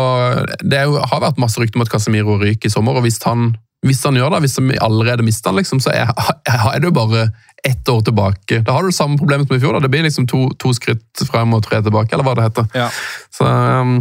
det 0.62 0.86
jo, 0.88 0.98
har 0.98 1.24
vært 1.24 1.42
masse 1.42 1.62
rykter 1.62 1.80
om 1.80 1.86
at 1.86 1.92
Casemiro 1.94 2.40
ryker 2.42 2.70
i 2.70 2.74
sommer, 2.74 2.98
og 2.98 3.06
hvis 3.06 3.22
han, 3.28 3.54
hvis 3.86 4.04
han 4.08 4.18
gjør 4.18 4.36
det, 4.36 4.44
hvis 4.46 4.60
vi 4.62 4.80
allerede 4.82 5.26
mister 5.26 5.52
han, 5.52 5.62
liksom, 5.62 5.82
så 5.84 5.94
er, 5.94 6.12
er 6.50 6.82
det 6.82 6.90
jo 6.90 6.96
bare 6.98 7.30
ett 7.64 7.90
år 7.94 8.02
tilbake. 8.02 8.64
Da 8.66 8.74
har 8.74 8.82
du 8.82 8.90
det 8.90 8.98
samme 8.98 9.20
problemet 9.22 9.48
som 9.48 9.58
i 9.58 9.62
fjor. 9.62 9.78
Da. 9.78 9.86
Det 9.86 9.94
blir 9.94 10.06
liksom 10.08 10.26
to, 10.30 10.48
to 10.62 10.74
skritt 10.74 11.26
frem 11.30 11.54
og 11.54 11.62
tre 11.68 11.82
tilbake, 11.86 12.14
eller 12.16 12.26
hva 12.26 12.36
det 12.38 12.48
heter. 12.50 12.70
Ja. 12.74 12.90
Så 13.34 13.46
um, 13.46 14.00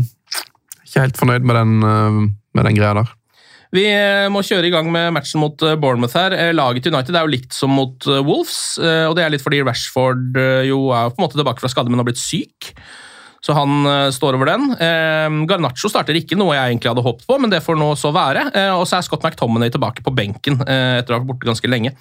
ikke 0.87 1.05
helt 1.05 1.20
fornøyd 1.20 1.44
med 1.44 1.59
den, 1.61 1.75
uh, 1.85 2.23
med 2.57 2.70
den 2.70 2.79
greia 2.79 2.94
der. 3.03 3.16
Vi 3.70 3.85
eh, 3.87 4.27
må 4.33 4.42
kjøre 4.42 4.66
i 4.66 4.73
gang 4.75 4.88
med 4.90 5.12
matchen 5.14 5.38
mot 5.42 5.62
eh, 5.62 5.77
Bournemouth 5.79 6.16
her. 6.18 6.35
Eh, 6.35 6.51
Laget 6.57 6.83
til 6.83 6.94
United 6.94 7.14
er 7.14 7.23
jo 7.27 7.31
likt 7.31 7.55
som 7.55 7.70
mot 7.70 8.03
Wolves, 8.27 8.81
og 8.83 9.14
det 9.14 9.23
er 9.23 9.31
litt 9.31 9.44
fordi 9.44 9.62
Rashford 9.62 10.35
jo 10.66 10.88
er 10.96 11.12
på 11.12 11.20
en 11.20 11.27
måte 11.27 11.38
tilbake 11.38 11.62
fra 11.62 11.70
skade, 11.70 11.92
men 11.92 12.03
har 12.03 12.09
blitt 12.09 12.18
syk. 12.18 12.73
Så 13.40 13.55
han 13.57 13.87
eh, 13.88 14.11
står 14.12 14.37
over 14.37 14.50
den. 14.53 14.66
Eh, 14.76 15.38
Garnaccio 15.48 15.88
starter 15.88 16.18
ikke, 16.18 16.37
noe 16.37 16.53
jeg 16.59 16.74
egentlig 16.74 16.90
hadde 16.92 17.05
håpet 17.07 17.24
på, 17.31 17.38
men 17.40 17.48
det 17.53 17.62
får 17.64 17.79
nå 17.81 17.92
så 17.96 18.11
være. 18.12 18.42
Eh, 18.53 18.72
og 18.76 18.85
så 18.90 18.98
er 18.98 19.07
Scott 19.07 19.24
McTominay 19.24 19.72
tilbake 19.72 20.05
på 20.05 20.12
benken 20.12 20.59
eh, 20.66 20.98
etter 21.00 21.14
å 21.14 21.16
ha 21.16 21.22
vært 21.22 21.31
borte 21.33 21.48
ganske 21.48 21.70
lenge. 21.72 21.94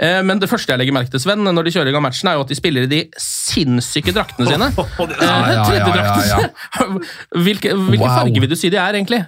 Men 0.00 0.38
det 0.40 0.48
første 0.48 0.72
jeg 0.72 0.80
legger 0.80 0.94
merke 0.96 1.12
til, 1.12 1.20
Sven, 1.20 1.42
når 1.44 1.66
de 1.66 1.72
kjører 1.74 1.90
i 1.90 1.92
gang 1.92 2.00
matchen, 2.00 2.30
er 2.30 2.38
jo 2.38 2.44
at 2.46 2.48
de 2.48 2.56
spiller 2.56 2.86
i 2.86 2.88
de 2.88 3.00
sinnssyke 3.20 4.14
draktene 4.16 4.48
sine. 4.48 4.68
Ja, 4.80 4.86
ja, 5.20 5.34
ja, 5.36 5.50
ja, 5.52 5.64
Tredjedraktene. 5.68 6.86
Hvilke, 7.44 7.74
hvilke 7.76 8.06
Wow. 8.06 8.14
farger 8.22 8.40
vil 8.46 8.48
du 8.48 8.56
si 8.56 8.70
de 8.72 8.78
er, 8.80 8.96
egentlig? 8.96 9.18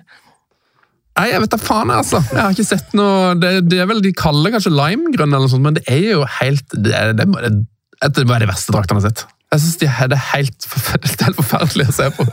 Nei, 1.18 1.26
jeg 1.28 1.42
vet 1.44 1.52
da 1.52 1.58
faen, 1.60 1.92
jeg, 1.92 2.00
altså. 2.06 2.22
Jeg 2.32 2.40
har 2.40 2.56
ikke 2.56 2.64
sett 2.70 2.94
noe 2.96 3.34
Det, 3.36 3.50
det 3.68 3.82
er 3.84 3.90
vel 3.90 4.00
De 4.00 4.14
kaller 4.16 4.54
kanskje 4.54 4.72
limegrønn, 4.72 5.28
eller 5.36 5.44
noe 5.44 5.52
sånt, 5.52 5.66
men 5.66 5.76
det 5.76 5.82
er 5.92 6.00
jo 6.14 6.22
helt 6.38 6.72
Det, 6.72 7.02
det, 7.20 7.26
må- 7.28 7.42
det, 7.44 7.52
det 8.16 8.24
må 8.24 8.32
være 8.32 8.46
de 8.46 8.50
verste 8.54 8.72
draktene 8.72 9.02
jeg 9.02 9.10
har 9.10 9.12
sett. 9.12 9.26
Jeg 9.52 9.60
synes 9.60 9.78
de 9.82 9.88
er, 9.88 10.08
det 10.08 10.16
er 10.18 10.28
helt, 10.32 10.68
helt 11.20 11.40
forferdelig 11.40 11.88
å 11.90 11.96
se 11.96 12.08
på. 12.16 12.26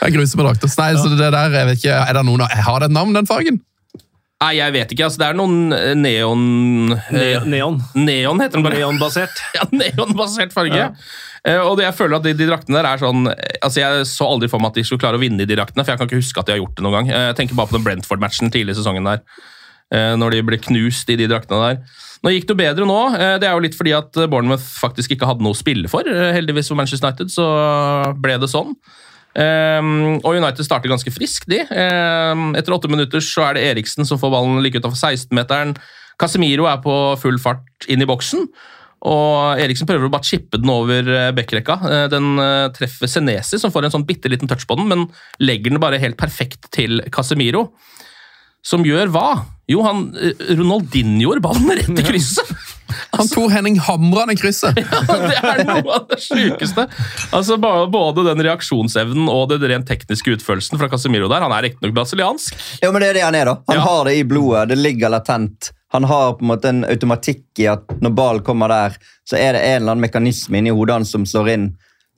Jeg 0.00 0.14
gruser 0.14 0.40
meg 0.40 0.60
til 0.62 0.70
Nei, 0.80 0.92
så 0.98 1.10
det 1.12 1.32
der, 1.34 1.54
jeg 1.54 1.68
vet 1.68 1.82
ikke, 1.82 1.98
er 2.02 2.16
det 2.16 2.22
noen, 2.26 2.46
Har 2.66 2.82
det 2.82 2.90
et 2.90 2.94
navn, 2.94 3.14
den 3.14 3.28
fargen? 3.28 3.60
Nei, 4.40 4.54
jeg 4.56 4.72
vet 4.72 4.92
ikke. 4.94 5.06
altså 5.06 5.20
Det 5.20 5.26
er 5.28 5.36
noen 5.36 5.74
eh, 5.76 5.90
neon... 5.98 6.44
Ne 7.12 7.24
eh, 7.34 7.42
neon. 7.44 7.76
Neon 7.92 8.40
heter 8.40 8.56
den 8.56 8.64
bare. 8.64 8.78
Neonbasert. 8.80 9.42
Ja, 9.58 9.66
neonbasert 9.68 10.54
farge. 10.56 10.86
Eh, 11.44 11.60
og 11.60 11.76
det 11.76 11.84
jeg 11.86 11.96
føler 11.98 12.16
at 12.16 12.24
de, 12.24 12.32
de 12.38 12.48
draktene 12.48 12.80
der 12.80 12.88
er 12.88 13.00
sånn 13.00 13.24
altså 13.30 13.80
Jeg 13.80 14.08
så 14.10 14.26
aldri 14.28 14.48
for 14.52 14.60
meg 14.60 14.72
at 14.72 14.80
de 14.80 14.84
skulle 14.84 15.00
klare 15.00 15.16
å 15.16 15.22
vinne 15.22 15.44
i 15.44 15.48
de 15.48 15.56
draktene, 15.56 15.84
for 15.84 15.92
jeg 15.92 16.00
kan 16.00 16.08
ikke 16.08 16.20
huske 16.22 16.40
at 16.42 16.48
de 16.48 16.56
har 16.56 16.62
gjort 16.62 16.74
det 16.78 16.86
noen 16.86 16.96
gang. 16.98 17.12
Jeg 17.12 17.36
tenker 17.36 17.58
bare 17.58 17.70
på 17.70 17.76
den 17.76 17.84
Brentford-matchen 17.84 18.52
tidlig 18.52 18.76
i 18.76 18.80
sesongen 18.80 19.08
der, 19.08 19.22
når 19.90 20.30
de 20.36 20.42
ble 20.46 20.58
knust 20.62 21.08
i 21.10 21.16
de 21.18 21.26
draktene 21.30 21.60
der. 21.64 21.80
Nå 22.22 22.30
gikk 22.34 22.44
det 22.46 22.52
jo 22.54 22.58
bedre 22.60 22.86
nå. 22.86 22.98
eh, 23.16 23.36
Det 23.42 23.48
er 23.48 23.54
jo 23.56 23.62
litt 23.64 23.74
fordi 23.78 23.94
at 23.96 24.12
Bournemouth 24.30 24.62
faktisk 24.80 25.14
ikke 25.16 25.26
hadde 25.26 25.42
noe 25.42 25.56
å 25.56 25.58
spille 25.58 25.88
for. 25.90 26.06
Eh, 26.06 26.32
Heldigvis 26.36 26.68
for 26.70 26.76
Manchester 26.78 27.08
United 27.08 27.32
så 27.32 27.46
ble 28.20 28.36
det 28.42 28.50
sånn. 28.52 28.74
Og 29.40 30.34
United 30.36 30.66
starter 30.66 30.90
ganske 30.90 31.12
frisk, 31.14 31.46
de. 31.50 31.60
Etter 31.62 32.74
åtte 32.74 32.90
minutter 32.90 33.22
så 33.24 33.44
er 33.48 33.54
det 33.56 33.64
Eriksen 33.70 34.06
som 34.08 34.18
får 34.20 34.32
ballen 34.34 34.58
like 34.64 34.80
utenfor 34.82 34.98
16-meteren. 34.98 35.76
Casemiro 36.20 36.66
er 36.68 36.80
på 36.84 36.96
full 37.22 37.38
fart 37.40 37.86
inn 37.88 38.02
i 38.02 38.08
boksen. 38.10 38.44
Og 39.08 39.56
Eriksen 39.62 39.88
prøver 39.88 40.10
å 40.10 40.12
bare 40.12 40.26
chippe 40.28 40.58
den 40.60 40.68
over 40.68 41.06
eh, 41.08 41.30
backrekka. 41.32 41.78
Eh, 41.88 42.06
Den 42.12 42.34
eh, 42.42 42.66
treffer 42.76 43.08
Senesi, 43.08 43.56
som 43.62 43.72
får 43.72 43.86
en 43.88 43.94
sånn 43.94 44.04
bitte 44.04 44.28
liten 44.28 44.50
touch 44.50 44.66
på 44.68 44.76
den, 44.76 44.90
men 44.90 45.06
legger 45.40 45.72
den 45.72 45.80
bare 45.80 46.00
helt 46.02 46.18
perfekt 46.20 46.68
til 46.76 47.00
Casemiro. 47.14 47.70
Som 48.60 48.84
gjør 48.84 49.08
hva? 49.14 49.28
Jo, 49.70 49.82
han 49.86 50.08
eh, 50.18 50.34
Ronaldinhoer 50.58 51.40
ballen 51.44 51.70
rett 51.78 52.02
i 52.02 52.06
krysset! 52.06 52.50
Han 53.14 53.28
Tor 53.30 53.50
Henning 53.54 53.76
hamrende 53.86 54.34
i 54.34 54.38
krysset. 54.38 54.74
det 54.74 55.36
er 55.46 55.60
noe 55.66 55.94
av 55.94 56.06
det 56.10 56.16
sjukeste. 56.24 56.84
Altså, 57.36 57.54
både 57.60 58.24
den 58.26 58.42
reaksjonsevnen 58.42 59.28
og 59.30 59.44
den 59.52 59.62
rent 59.70 59.86
tekniske 59.86 60.34
utførelsen 60.34 60.78
fra 60.80 60.88
Casemiro 60.90 61.28
der. 61.30 61.44
Han 61.46 61.54
er 61.54 61.68
riktignok 61.68 61.94
brasiliansk. 62.00 62.56
Jo, 62.82 62.90
men 62.90 63.02
det 63.04 63.12
er 63.12 63.18
det 63.20 63.24
han 63.28 63.38
er, 63.38 63.50
da. 63.52 63.54
Han 63.70 63.78
Ja. 63.78 63.84
har 63.86 64.10
det 64.10 64.16
i 64.18 64.24
blodet. 64.26 64.64
Det 64.72 64.78
ligger 64.80 65.12
latent. 65.14 65.70
Han 65.94 66.06
har 66.10 66.34
på 66.38 66.42
en 66.44 66.50
måte 66.50 66.68
en 66.70 66.82
automatikk 66.86 67.62
i 67.62 67.68
at 67.70 67.86
når 68.02 68.14
ballen 68.18 68.44
kommer 68.46 68.68
der, 68.74 68.98
så 69.26 69.38
er 69.38 69.54
det 69.54 69.62
en 69.68 69.82
eller 69.82 69.92
annen 69.94 70.06
mekanisme 70.08 70.58
inni 70.58 70.74
hodet 70.74 70.98
hans 70.98 71.14
som 71.14 71.26
slår 71.26 71.52
inn, 71.54 71.68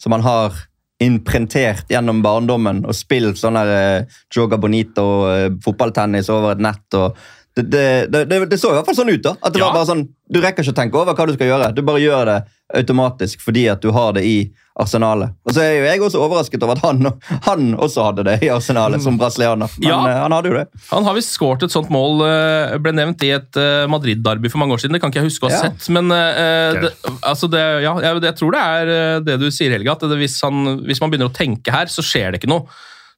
som 0.01 0.13
han 0.17 0.25
har 0.25 0.57
imprentert 1.03 1.89
gjennom 1.91 2.21
barndommen 2.25 2.85
og 2.87 2.95
spilt 2.95 3.37
sånn 3.41 3.57
der 3.59 3.71
eh, 3.77 4.19
Joga 4.35 4.59
Bonito 4.61 5.03
og 5.05 5.31
eh, 5.33 5.49
fotballtennis 5.65 6.29
over 6.33 6.55
et 6.57 6.63
nett. 6.63 6.85
og 6.95 7.17
det, 7.57 7.65
det, 7.71 8.25
det, 8.31 8.39
det, 8.51 8.57
så 8.61 8.71
i 8.73 8.77
hvert 8.79 8.87
fall 8.89 8.97
sånn 8.97 9.11
ut. 9.13 9.23
da. 9.23 9.35
At 9.43 9.53
det 9.53 9.61
Ja. 9.61 9.67
var 9.69 9.75
bare 9.83 9.91
sånn, 9.93 10.09
Du 10.33 10.41
rekker 10.41 10.65
ikke 10.65 10.73
å 10.73 10.77
tenke 10.79 10.97
over 10.97 11.13
hva 11.13 11.27
du 11.29 11.35
skal 11.35 11.47
gjøre. 11.51 11.75
Du 11.77 11.83
bare 11.85 12.01
gjør 12.01 12.25
det 12.31 12.37
automatisk 12.75 13.43
fordi 13.45 13.67
at 13.69 13.83
du 13.85 13.91
har 13.93 14.15
det 14.17 14.23
i 14.25 14.37
arsenalet. 14.81 15.35
Og 15.45 15.53
så 15.53 15.61
er 15.61 15.73
jo 15.77 15.83
jeg 15.85 16.01
også 16.01 16.23
overrasket 16.25 16.63
over 16.65 16.79
at 16.79 16.85
han, 16.87 17.03
han 17.45 17.67
også 17.77 18.07
hadde 18.07 18.25
det 18.25 18.39
i 18.47 18.49
arsenalet 18.49 19.03
som 19.05 19.19
brasilianer. 19.21 19.69
Men 19.77 19.89
Ja. 19.91 19.99
eh, 20.09 20.21
han 20.23 20.33
hadde 20.33 20.49
jo 20.49 20.55
det. 20.57 20.65
Han 20.89 21.05
har 21.05 21.15
visst 21.19 21.35
skåret 21.37 21.63
et 21.67 21.75
sånt 21.75 21.91
mål, 21.93 22.23
eh, 22.25 22.79
ble 22.81 22.95
nevnt 22.97 23.21
i 23.29 23.33
et 23.37 23.61
eh, 23.61 23.85
Madrid-derby 23.93 24.49
for 24.49 24.63
mange 24.65 24.73
år 24.73 24.81
siden. 24.81 24.97
Det 24.97 25.03
kan 25.05 25.13
ikke 25.13 25.21
jeg 25.21 25.29
huske 25.29 25.45
å 25.45 25.51
ha 25.53 25.59
Ja. 25.59 25.63
sett. 25.69 25.91
Men 25.93 26.09
uh, 26.09 26.81
det, 26.81 26.95
altså 27.21 27.51
det, 27.53 27.61
ja, 27.85 27.93
jeg, 28.01 28.23
jeg 28.25 28.37
tror 28.41 28.57
det 28.57 28.63
er 28.65 29.21
det 29.29 29.37
du 29.45 29.51
sier, 29.53 29.71
Helge. 29.77 29.93
At 29.93 30.01
det, 30.09 30.17
hvis, 30.17 30.41
han, 30.41 30.79
hvis 30.89 31.01
man 31.05 31.11
begynner 31.13 31.29
å 31.29 31.37
tenke 31.37 31.71
her, 31.77 31.93
så 31.93 32.01
skjer 32.01 32.33
det 32.33 32.41
ikke 32.41 32.49
noe. 32.55 32.65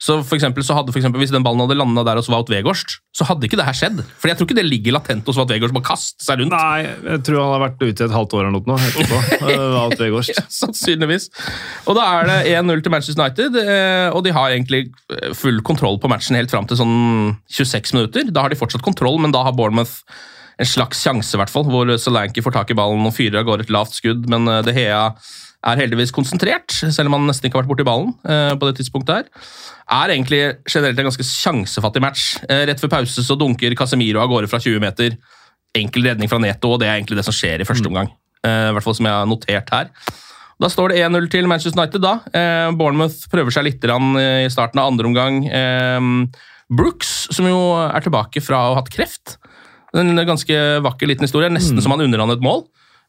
Så 0.05 0.19
for 0.27 0.37
eksempel, 0.37 0.65
så 0.67 0.75
hadde 0.77 0.93
for 0.93 1.01
eksempel, 1.01 1.23
Hvis 1.23 1.33
den 1.33 1.45
ballen 1.45 1.63
hadde 1.65 1.77
landa 1.79 2.03
der 2.05 2.19
hos 2.21 2.29
Wout 2.29 2.51
Weghorst, 2.53 2.99
så 3.15 3.25
hadde 3.25 3.47
ikke 3.49 3.57
det 3.57 3.65
her 3.65 3.77
skjedd. 3.77 4.03
For 4.21 4.29
jeg 4.29 4.37
tror 4.37 4.49
ikke 4.49 4.57
det 4.59 4.67
ligger 4.67 4.97
latent 4.99 5.29
hos 5.31 5.39
Wout 5.41 5.53
Weghorst. 5.53 5.73
Bare 5.77 5.87
kaste 5.87 6.27
seg 6.27 6.43
rundt. 6.43 6.53
Nei, 6.53 6.85
jeg 6.85 7.23
tror 7.25 7.41
han 7.41 7.53
har 7.55 7.63
vært 7.63 7.81
ute 7.81 8.05
i 8.05 8.07
et 8.09 8.17
halvt 8.17 8.37
år 8.37 8.49
eller 8.49 8.59
noe 8.59 8.91
etterpå. 8.91 9.21
Eh, 9.55 9.63
Wout 9.75 10.01
Weghorst. 10.01 10.35
Ja, 10.35 10.45
sannsynligvis. 10.53 11.29
Og 11.89 11.97
da 11.97 12.05
er 12.19 12.29
det 12.29 12.37
1-0 12.53 12.85
til 12.85 12.93
Manchester 12.93 13.23
United, 13.23 13.57
eh, 13.61 14.09
og 14.11 14.25
de 14.27 14.35
har 14.37 14.53
egentlig 14.53 14.83
eh, 15.15 15.33
full 15.37 15.63
kontroll 15.67 15.99
på 16.03 16.11
matchen 16.13 16.37
helt 16.37 16.53
fram 16.53 16.69
til 16.69 16.81
sånn 16.81 16.97
26 17.53 17.97
minutter. 17.97 18.29
Da 18.35 18.45
har 18.45 18.53
de 18.53 18.61
fortsatt 18.61 18.85
kontroll, 18.85 19.17
men 19.23 19.33
da 19.35 19.45
har 19.47 19.57
Bournemouth 19.57 20.03
en 20.61 20.69
slags 20.69 21.01
sjanse, 21.03 21.33
i 21.35 21.41
hvert 21.41 21.51
fall, 21.51 21.65
hvor 21.67 21.89
Solanke 21.99 22.45
får 22.45 22.55
tak 22.55 22.71
i 22.71 22.77
ballen 22.79 23.09
og 23.09 23.17
fyrer 23.17 23.41
av 23.41 23.49
gårde 23.49 23.67
et 23.67 23.73
lavt 23.75 23.97
skudd, 23.97 24.29
men 24.31 24.47
det 24.47 24.61
De 24.69 24.77
Hea 24.77 25.09
er 25.65 25.81
heldigvis 25.81 26.13
konsentrert, 26.15 26.73
selv 26.75 27.09
om 27.09 27.17
han 27.19 27.29
nesten 27.29 27.49
ikke 27.49 27.59
har 27.59 27.65
vært 27.65 27.73
borti 27.73 27.87
ballen 27.87 28.13
eh, 28.29 28.53
på 28.59 28.69
det 28.69 28.77
tidspunktet 28.81 29.15
her. 29.17 29.49
Er 29.97 30.13
egentlig 30.13 30.43
generelt 30.69 31.01
en 31.01 31.09
ganske 31.09 31.27
sjansefattig 31.29 32.03
match. 32.05 32.27
Eh, 32.49 32.67
rett 32.69 32.83
før 32.83 32.93
pause 32.99 33.25
så 33.25 33.39
dunker 33.41 33.77
Casemiro 33.79 34.23
av 34.23 34.31
gårde 34.33 34.51
fra 34.51 34.61
20 34.63 34.83
meter. 34.85 35.17
Enkel 35.75 36.07
redning 36.11 36.31
fra 36.31 36.41
Neto, 36.43 36.75
og 36.75 36.83
det 36.83 36.91
er 36.91 36.99
egentlig 36.99 37.19
det 37.19 37.27
som 37.27 37.35
skjer 37.35 37.65
i 37.65 37.69
første 37.69 37.91
omgang. 37.91 38.13
Eh, 38.45 38.69
I 38.71 38.77
hvert 38.77 38.87
fall 38.87 38.99
som 38.99 39.09
jeg 39.09 39.17
har 39.17 39.31
notert 39.31 39.75
her. 39.75 39.91
Da 40.63 40.71
står 40.71 40.93
det 40.93 41.01
1-0 41.03 41.31
til 41.33 41.49
Manchester 41.51 41.81
United. 41.81 42.05
da. 42.05 42.19
Eh, 42.31 42.71
Bournemouth 42.79 43.27
prøver 43.33 43.55
seg 43.55 43.67
litt 43.67 43.85
eh, 43.85 44.45
i 44.45 44.53
starten 44.53 44.81
av 44.81 44.93
andre 44.93 45.09
omgang. 45.11 45.43
Eh, 45.49 46.01
Brooks, 46.75 47.29
som 47.35 47.49
jo 47.49 47.75
er 47.89 48.05
tilbake 48.05 48.41
fra 48.45 48.61
å 48.61 48.75
ha 48.75 48.81
hatt 48.81 48.93
kreft. 48.93 49.39
En 49.95 50.17
ganske 50.27 50.55
vakker 50.83 51.07
liten 51.07 51.27
historie. 51.27 51.51
Nesten 51.51 51.81
som 51.83 51.95
han 51.95 52.03
underlandet 52.03 52.43
mål 52.43 52.65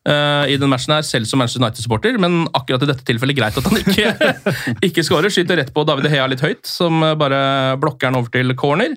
eh, 0.08 0.54
i 0.54 0.58
den 0.62 0.72
matchen 0.72 0.96
her, 0.96 1.06
selv 1.06 1.30
som 1.30 1.42
Manchester 1.42 1.64
United-supporter. 1.64 2.20
Men 2.22 2.46
akkurat 2.54 2.86
i 2.86 2.90
dette 2.92 3.06
tilfellet 3.08 3.38
greit 3.38 3.58
at 3.60 3.70
han 3.70 3.82
ikke, 3.82 4.34
ikke 4.90 5.06
skårer. 5.06 5.34
Skyter 5.34 5.60
rett 5.62 5.74
på 5.76 5.86
David 5.88 6.10
Hea 6.14 6.28
litt 6.32 6.44
høyt, 6.46 6.64
som 6.70 7.04
eh, 7.04 7.18
bare 7.20 7.40
blokker 7.82 8.12
han 8.12 8.20
over 8.22 8.34
til 8.34 8.56
corner. 8.60 8.96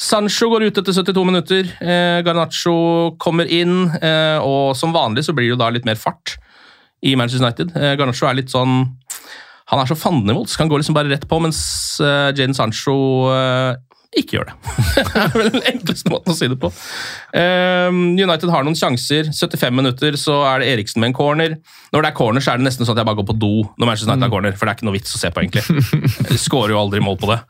Sancho 0.00 0.48
går 0.50 0.66
ut 0.66 0.78
etter 0.80 0.96
72 0.96 1.22
minutter. 1.28 1.68
Eh, 1.78 2.18
Garnaccio 2.26 3.14
kommer 3.22 3.46
inn, 3.46 3.86
eh, 4.00 4.38
og 4.42 4.74
som 4.78 4.94
vanlig 4.94 5.26
så 5.26 5.34
blir 5.36 5.48
det 5.48 5.54
jo 5.54 5.60
da 5.60 5.70
litt 5.70 5.86
mer 5.86 5.98
fart 6.00 6.36
i 7.04 7.14
Manchester 7.16 7.44
United. 7.44 7.74
Eh, 7.78 7.94
Garnaccio 8.00 8.28
er 8.28 8.40
litt 8.40 8.52
sånn 8.52 8.82
Han 9.72 9.80
er 9.80 9.88
så 9.88 9.96
fandenivoldsk. 9.96 10.60
Han 10.60 10.68
går 10.68 10.82
liksom 10.82 10.96
bare 10.96 11.08
rett 11.08 11.24
på, 11.24 11.38
mens 11.40 11.58
eh, 12.04 12.34
Jadon 12.36 12.52
Sancho 12.56 12.96
eh, 13.32 13.70
ikke 14.20 14.38
gjør 14.38 14.50
det. 14.50 14.56
det 14.96 15.20
er 15.20 15.34
vel 15.34 15.52
den 15.54 15.68
enkleste 15.74 16.12
måten 16.12 16.34
å 16.34 16.36
si 16.38 16.48
det 16.50 16.58
på. 16.62 16.70
Eh, 17.36 17.90
United 17.92 18.52
har 18.52 18.66
noen 18.66 18.78
sjanser. 18.78 19.30
75 19.34 19.76
minutter 19.76 20.18
så 20.20 20.40
er 20.52 20.62
det 20.62 20.72
Eriksen 20.74 21.02
med 21.02 21.12
en 21.12 21.18
corner. 21.18 21.58
Når 21.94 22.06
det 22.06 22.10
er 22.10 22.18
corner, 22.18 22.44
så 22.44 22.54
er 22.54 22.62
det 22.62 22.68
nesten 22.68 22.86
sånn 22.86 22.96
at 22.96 23.04
jeg 23.04 23.10
bare 23.10 23.20
går 23.20 23.30
på 23.32 23.38
do 23.42 23.54
når 23.74 23.90
Manchester 23.90 24.12
United 24.12 24.28
har 24.28 24.34
corner, 24.36 24.58
for 24.58 24.66
det 24.66 24.74
er 24.74 24.80
ikke 24.80 24.90
noe 24.90 24.98
vits 24.98 25.14
å 25.14 25.22
se 25.22 25.30
på, 25.34 25.44
egentlig. 25.44 26.24
De 26.30 26.40
skårer 26.40 26.74
jo 26.74 26.82
aldri 26.82 27.02
mål 27.04 27.20
på 27.22 27.30
det. 27.34 27.40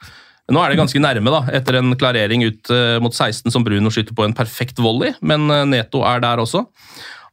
Nå 0.53 0.61
er 0.61 0.72
det 0.72 0.77
ganske 0.77 1.00
nærme, 1.00 1.33
da, 1.33 1.40
etter 1.57 1.79
en 1.79 1.94
klarering 1.96 2.44
ut 2.44 2.70
eh, 2.72 2.98
mot 3.00 3.14
16 3.14 3.48
som 3.53 3.64
Bruno 3.64 3.92
skyter 3.92 4.16
på 4.16 4.27
en 4.27 4.37
perfekt 4.37 4.81
volley, 4.83 5.14
men 5.24 5.48
eh, 5.48 5.64
Neto 5.70 6.03
er 6.05 6.20
der 6.20 6.42
også. 6.42 6.66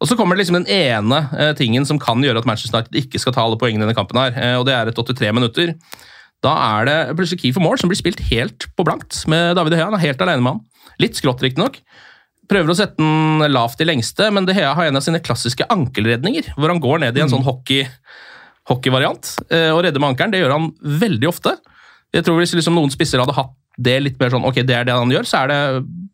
Og 0.02 0.08
Så 0.10 0.15
kommer 0.17 0.34
det 0.34 0.46
liksom 0.46 0.62
den 0.62 0.72
ene 0.72 1.20
eh, 1.36 1.52
tingen 1.58 1.84
som 1.86 2.00
kan 2.02 2.24
gjøre 2.24 2.39
at 2.39 2.48
Manchester 2.48 2.80
United 2.80 2.96
ikke 3.04 3.20
skal 3.20 3.36
ta 3.36 3.44
alle 3.44 3.60
poengene 3.60 3.84
i 3.84 3.86
denne 3.89 3.98
kampen, 3.98 4.22
her, 4.22 4.56
og 4.62 4.65
det 4.70 4.78
er 4.78 4.89
et 4.89 5.02
83 5.02 5.36
minutter. 5.36 5.76
Da 6.41 6.54
er 6.80 6.88
det 6.89 6.97
plutselig 7.17 7.43
Key 7.43 7.54
for 7.56 7.63
mål 7.63 7.77
som 7.82 7.91
blir 7.91 7.99
spilt 7.99 8.21
helt 8.32 8.65
på 8.77 8.86
blankt 8.88 9.23
med 9.30 9.56
David 9.58 9.75
De 9.75 9.80
Hea. 9.80 9.89
Han 9.91 9.97
er 9.97 10.06
helt 10.08 10.23
alene 10.25 10.41
med 10.41 10.56
han. 10.56 10.93
Litt 11.01 11.19
skrått, 11.19 11.43
riktignok. 11.45 11.77
Prøver 12.51 12.73
å 12.73 12.77
sette 12.77 12.97
den 12.99 13.45
lavt 13.54 13.82
i 13.84 13.88
lengste, 13.88 14.27
men 14.34 14.47
De 14.49 14.56
Hea 14.58 14.73
har 14.75 14.89
en 14.89 14.97
av 14.99 15.06
sine 15.06 15.21
klassiske 15.23 15.67
ankelredninger, 15.71 16.51
hvor 16.58 16.73
han 16.73 16.82
går 16.84 17.04
ned 17.06 17.17
i 17.17 17.23
en 17.23 17.32
sånn 17.32 17.45
hockey, 17.45 17.86
hockeyvariant 18.71 19.36
eh, 19.54 19.69
og 19.71 19.84
redder 19.86 20.01
med 20.01 20.13
ankelen. 20.13 20.34
Det 20.34 20.41
gjør 20.41 20.56
han 20.58 20.69
veldig 21.06 21.30
ofte. 21.30 21.56
Jeg 22.12 22.25
tror 22.27 22.41
Hvis 22.41 22.56
liksom 22.58 22.75
noen 22.75 22.91
spisser 22.91 23.21
hadde 23.21 23.38
hatt 23.38 23.54
det 23.82 23.95
litt 24.01 24.17
mer 24.19 24.34
sånn, 24.34 24.43
ok, 24.45 24.60
det 24.67 24.75
er 24.75 24.88
det 24.89 24.97
han 24.97 25.13
gjør, 25.13 25.27
så 25.30 25.43
er 25.43 25.51
det 25.51 25.60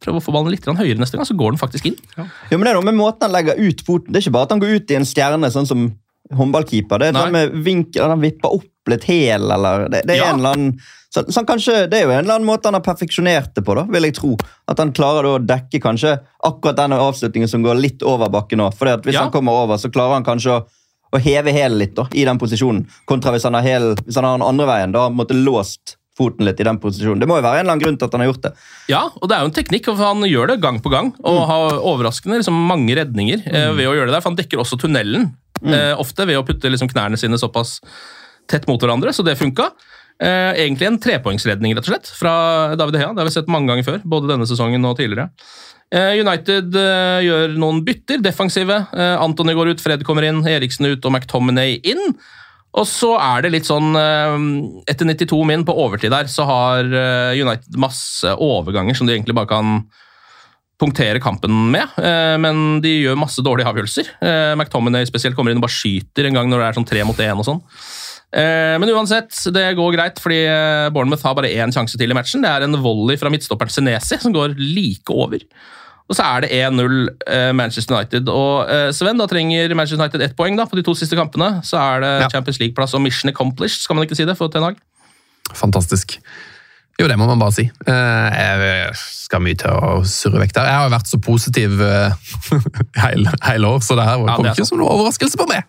prøv 0.04 0.20
å 0.20 0.22
få 0.22 0.34
ballen 0.36 0.54
litt 0.54 0.68
høyere 0.68 1.00
neste 1.02 1.18
gang, 1.18 1.26
så 1.26 1.36
går 1.36 1.56
den 1.56 1.62
faktisk 1.62 1.88
inn. 1.90 1.96
Jo, 2.16 2.28
men 2.52 2.68
Det 2.68 2.70
er 2.70 2.78
noe 2.78 2.86
med 2.86 3.00
måten 3.00 3.26
han 3.26 3.34
legger 3.34 3.58
ut 3.58 3.82
foten 3.88 4.14
Det 4.14 4.20
er 4.20 4.28
ikke 4.28 4.36
bare 4.36 4.48
at 4.48 4.54
han 4.54 4.62
går 4.62 4.76
ut 4.78 4.94
i 4.94 5.00
en 5.00 5.08
stjerne, 5.08 5.50
sånn 5.52 5.70
som 5.70 5.88
håndballkeeper. 6.36 7.00
Det 7.00 7.08
er 7.08 7.14
den 7.14 7.22
sånn 7.22 7.32
med 7.36 7.54
vinkel, 7.66 8.08
han 8.10 8.22
vipper 8.22 8.54
opp 8.58 8.90
litt 8.92 9.04
hæl, 9.08 9.52
eller 9.52 9.88
det, 9.90 10.04
det 10.08 10.16
er 10.16 10.22
Ja. 10.24 10.30
en 10.34 10.40
eller 10.40 10.54
annen 10.58 10.80
så, 11.10 11.24
så 11.32 11.42
kanskje, 11.48 11.90
Det 11.90 12.02
er 12.02 12.04
jo 12.04 12.12
en 12.12 12.20
eller 12.26 12.36
annen 12.36 12.46
måte 12.48 12.66
han 12.68 12.74
har 12.76 12.82
perfeksjonert 12.84 13.54
det 13.56 13.64
på, 13.66 13.74
da, 13.76 13.84
vil 13.90 14.04
jeg 14.04 14.14
tro. 14.18 14.34
At 14.68 14.78
han 14.78 14.92
klarer 14.92 15.24
å 15.26 15.38
dekke 15.40 15.80
kanskje 15.82 16.18
akkurat 16.44 16.76
denne 16.76 16.98
avslutningen 17.00 17.48
som 17.50 17.64
går 17.64 17.80
litt 17.80 18.04
over 18.04 18.28
bakken 18.30 18.60
nå. 18.60 18.68
Fordi 18.76 18.92
at 18.94 19.04
Hvis 19.08 19.14
Ja. 19.16 19.22
han 19.24 19.32
kommer 19.32 19.54
over, 19.64 19.78
så 19.80 19.90
klarer 19.90 20.14
han 20.20 20.26
kanskje 20.28 20.52
å, 20.60 20.66
å 21.16 21.18
heve 21.24 21.54
hælen 21.56 21.78
litt 21.80 21.96
da, 21.96 22.06
i 22.14 22.26
den 22.28 22.38
posisjonen. 22.38 22.86
Kontra 23.08 23.32
hvis 23.32 23.44
han 23.48 23.54
har, 23.56 23.64
hæl- 23.64 23.96
hvis 24.04 24.16
han 24.20 24.26
har 24.26 24.38
den 24.38 24.48
andre 24.48 24.68
veien, 24.68 24.92
da 24.92 25.00
har 25.00 25.10
han 25.10 25.18
på 25.18 25.32
låst 25.34 25.96
foten 26.18 26.46
litt 26.46 26.60
i 26.60 26.64
den 26.66 26.78
posisjonen. 26.82 27.20
Det 27.22 27.28
må 27.30 27.38
jo 27.38 27.44
være 27.46 27.60
en 27.62 27.66
eller 27.66 27.72
annen 27.78 27.84
grunn 27.86 27.98
til 27.98 28.06
at 28.10 28.12
han 28.12 28.22
har 28.22 28.34
gjort 28.34 28.42
det. 28.42 28.54
Ja, 28.90 29.02
og 29.22 29.30
det 29.30 29.36
er 29.38 29.42
jo 29.46 29.46
en 29.52 29.58
teknikk, 29.58 29.86
for 29.86 29.96
han 30.04 30.22
gjør 30.28 30.48
det 30.50 30.62
gang 30.62 30.80
på 30.82 30.90
gang. 30.92 31.14
Og 31.24 31.48
har 31.48 31.78
overraskende 31.80 32.40
liksom, 32.42 32.58
mange 32.68 32.96
redninger 32.98 33.44
eh, 33.48 33.72
ved 33.78 33.88
å 33.88 33.94
gjøre 33.96 34.08
det 34.12 34.16
der, 34.18 34.22
for 34.26 34.32
han 34.34 34.40
dekker 34.42 34.60
også 34.60 34.80
tunnelen. 34.82 35.32
Eh, 35.66 35.94
ofte 36.00 36.28
ved 36.30 36.40
å 36.40 36.46
putte 36.48 36.70
liksom, 36.72 36.90
knærne 36.92 37.20
sine 37.20 37.40
såpass 37.40 37.80
tett 38.48 38.68
mot 38.70 38.82
hverandre, 38.82 39.14
så 39.14 39.26
det 39.26 39.38
funka. 39.40 39.72
Eh, 40.18 40.64
egentlig 40.64 40.88
en 40.88 41.00
trepoengsredning, 41.02 41.76
rett 41.78 41.86
og 41.86 41.94
slett, 41.94 42.12
fra 42.18 42.34
David 42.80 43.00
Hea. 43.02 43.14
Det 43.14 43.22
har 43.22 43.30
vi 43.30 43.36
sett 43.36 43.52
mange 43.52 43.70
ganger 43.70 43.86
før, 43.86 44.00
både 44.06 44.32
denne 44.34 44.48
sesongen 44.50 44.86
og 44.88 44.98
tidligere. 45.00 45.30
Eh, 45.94 46.18
United 46.20 46.76
eh, 46.76 47.20
gjør 47.24 47.54
noen 47.62 47.84
bytter, 47.88 48.20
defensive. 48.24 48.82
Eh, 48.92 49.14
Antony 49.24 49.56
går 49.56 49.72
ut, 49.72 49.84
Fred 49.84 50.04
kommer 50.08 50.26
inn, 50.28 50.42
Eriksen 50.50 50.90
ut 50.90 51.06
og 51.06 51.14
McTominay 51.14 51.78
inn. 51.88 52.18
Og 52.78 52.86
så 52.86 53.14
er 53.16 53.46
det 53.46 53.54
litt 53.54 53.70
sånn 53.70 53.96
eh, 53.98 54.34
Etter 54.92 55.08
92 55.08 55.40
min 55.48 55.64
på 55.66 55.76
overtid 55.86 56.12
der, 56.14 56.28
så 56.30 56.46
har 56.50 56.92
United 57.38 57.80
masse 57.80 58.34
overganger 58.44 58.98
som 58.98 59.08
de 59.08 59.16
egentlig 59.16 59.38
bare 59.38 59.50
kan 59.54 59.80
punktere 60.78 61.20
kampen 61.24 61.54
med, 61.74 61.90
eh, 61.98 62.36
men 62.38 62.82
de 62.84 62.92
gjør 63.02 63.18
masse 63.18 63.42
dårlige 63.42 63.66
avgjørelser. 63.72 64.10
Eh, 64.22 64.52
McTominay 64.56 65.08
spesielt 65.10 65.36
kommer 65.36 65.52
inn 65.52 65.58
og 65.58 65.66
bare 65.66 65.74
skyter 65.74 66.28
en 66.30 66.38
gang 66.38 66.50
når 66.52 66.62
det 66.62 66.68
er 66.68 66.78
sånn 66.78 66.86
tre 66.88 67.04
mot 67.08 67.18
én 67.18 67.40
og 67.42 67.48
sånn. 67.48 67.62
Eh, 68.34 68.78
Men 68.78 68.90
uansett, 68.94 69.32
det 69.56 69.76
går 69.76 69.96
greit, 69.96 70.20
fordi 70.22 70.38
Bournemouth 70.94 71.24
har 71.24 71.34
bare 71.34 71.50
én 71.50 71.74
sjanse 71.74 71.98
til 71.98 72.12
i 72.12 72.14
matchen. 72.14 72.44
Det 72.44 72.50
er 72.52 72.62
en 72.68 72.78
volley 72.84 73.18
fra 73.18 73.30
midtstopperen 73.34 73.72
Senesi 73.74 74.20
som 74.22 74.34
går 74.36 74.54
like 74.58 75.10
over. 75.10 75.40
Og 76.10 76.16
så 76.16 76.24
er 76.24 76.42
det 76.46 76.52
1-0 76.52 77.10
eh, 77.28 77.52
Manchester 77.54 77.96
United. 77.98 78.30
Og 78.30 78.70
Sven, 78.96 79.18
da 79.18 79.26
trenger 79.28 79.74
Manchester 79.76 80.00
United 80.04 80.22
ett 80.22 80.36
poeng 80.38 80.56
da, 80.56 80.66
på 80.70 80.78
de 80.78 80.84
to 80.84 80.94
siste 80.94 81.18
kampene. 81.18 81.64
Så 81.66 81.76
er 81.80 82.00
det 82.06 82.12
Ja. 82.22 82.30
Champions 82.30 82.60
League-plass 82.60 82.94
og 82.94 83.02
mission 83.02 83.30
accomplished, 83.34 83.82
skal 83.82 83.96
man 83.96 84.06
ikke 84.06 84.16
si 84.16 84.26
det 84.26 84.38
for 84.38 84.48
Ten 84.48 84.64
Hag? 84.64 84.78
Fantastisk. 85.54 86.20
Jo, 86.98 87.06
det 87.08 87.18
må 87.22 87.28
man 87.30 87.38
bare 87.38 87.54
si. 87.54 87.68
Eh, 87.86 88.38
Jeg 88.38 88.96
skal 88.98 89.44
mye 89.46 89.58
til 89.60 89.70
å 89.70 90.00
surre 90.08 90.40
vekk 90.42 90.56
der. 90.56 90.70
Jeg 90.72 90.80
har 90.82 90.90
vært 90.96 91.12
så 91.12 91.20
positiv 91.22 91.78
eh, 91.86 92.16
hele, 93.06 93.34
hele 93.46 93.70
år, 93.76 93.84
så 93.86 93.98
det 94.00 94.08
her 94.08 94.24
Ja, 94.24 94.36
kom 94.40 94.48
er 94.50 94.56
ikke 94.58 94.66
som 94.66 94.82
noen 94.82 94.96
overraskelse 94.96 95.38
på 95.38 95.46
meg. 95.52 95.68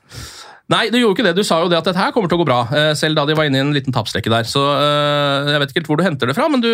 Nei, 0.68 0.90
du 0.92 0.98
gjorde 0.98 1.16
ikke 1.16 1.24
det. 1.24 1.38
Du 1.38 1.46
sa 1.48 1.62
jo 1.62 1.68
det 1.72 1.78
at 1.78 1.87
dette 1.88 1.96
her 1.96 2.11
kommer 2.12 2.28
til 2.28 2.37
å 2.37 2.42
gå 2.42 2.46
bra, 2.48 2.59
eh, 2.76 2.90
selv 2.98 3.16
da 3.16 3.22
de 3.24 3.33
var 3.38 3.48
inne 3.48 3.57
i 3.57 3.62
en 3.64 3.70
liten 3.72 3.94
tapsrekke 3.94 4.28
der. 4.28 4.44
Så 4.44 4.61
eh, 4.61 5.48
jeg 5.54 5.62
vet 5.62 5.72
ikke 5.72 5.81
helt 5.81 5.88
hvor 5.88 6.00
du 6.00 6.04
henter 6.04 6.28
det 6.28 6.37
fra, 6.37 6.48
men 6.52 6.61
du 6.61 6.68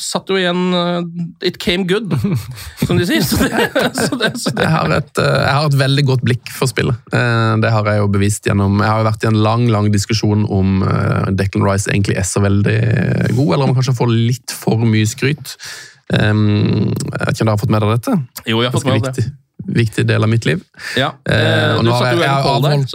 satt 0.00 0.28
jo 0.28 0.36
igjen 0.36 0.76
eh, 0.76 1.48
It 1.48 1.56
came 1.62 1.88
good, 1.88 2.12
som 2.84 3.00
de 3.00 3.08
sier. 3.08 3.24
Så 3.24 3.40
det, 3.40 3.70
så 4.04 4.18
det, 4.20 4.34
så 4.42 4.52
det. 4.52 4.66
Jeg 4.66 4.74
har, 4.74 4.92
et, 4.98 5.22
jeg 5.24 5.56
har 5.56 5.70
et 5.70 5.78
veldig 5.86 6.06
godt 6.12 6.26
blikk 6.28 6.52
for 6.52 6.68
spillet. 6.68 7.00
Det 7.10 7.72
har 7.72 7.88
jeg 7.88 8.02
jo 8.02 8.10
bevist 8.12 8.46
gjennom 8.46 8.76
Jeg 8.80 8.90
har 8.90 9.00
jo 9.00 9.08
vært 9.08 9.24
i 9.24 9.28
en 9.30 9.40
lang 9.44 9.66
lang 9.72 9.88
diskusjon 9.92 10.44
om 10.52 10.82
Declan 11.36 11.64
Rice 11.64 11.88
egentlig 11.90 12.18
er 12.20 12.28
så 12.28 12.42
veldig 12.44 12.78
god, 13.38 13.46
eller 13.46 13.64
om 13.64 13.72
han 13.72 13.78
kanskje 13.80 13.96
får 13.96 14.12
litt 14.12 14.54
for 14.54 14.84
mye 14.84 15.08
skryt. 15.08 15.56
Um, 16.10 16.90
Jeg 16.90 17.22
vet 17.22 17.38
ikke 17.38 17.44
om 17.44 17.48
dere 17.48 17.54
har 17.54 17.62
fått 17.62 17.72
med 17.72 17.84
dere 17.84 17.96
dette? 17.96 18.16
Jo, 18.44 18.60
jeg 18.60 18.68
har 18.68 18.76
fått 18.76 18.90
med 18.90 19.08
det. 19.08 19.30
Viktig, 19.74 20.06
del 20.08 20.22
av 20.22 20.28
mitt 20.32 20.44
liv. 20.48 20.60
Ja. 20.96 21.10
Eh, 21.28 21.38
Eh, 21.40 21.76
og 21.76 21.84
du 21.84 21.88
nå 21.90 21.94
har 21.96 22.04
jeg- 22.12 22.20
jeg 22.20 22.28
har 22.28 22.42
avholdt- 22.42 22.94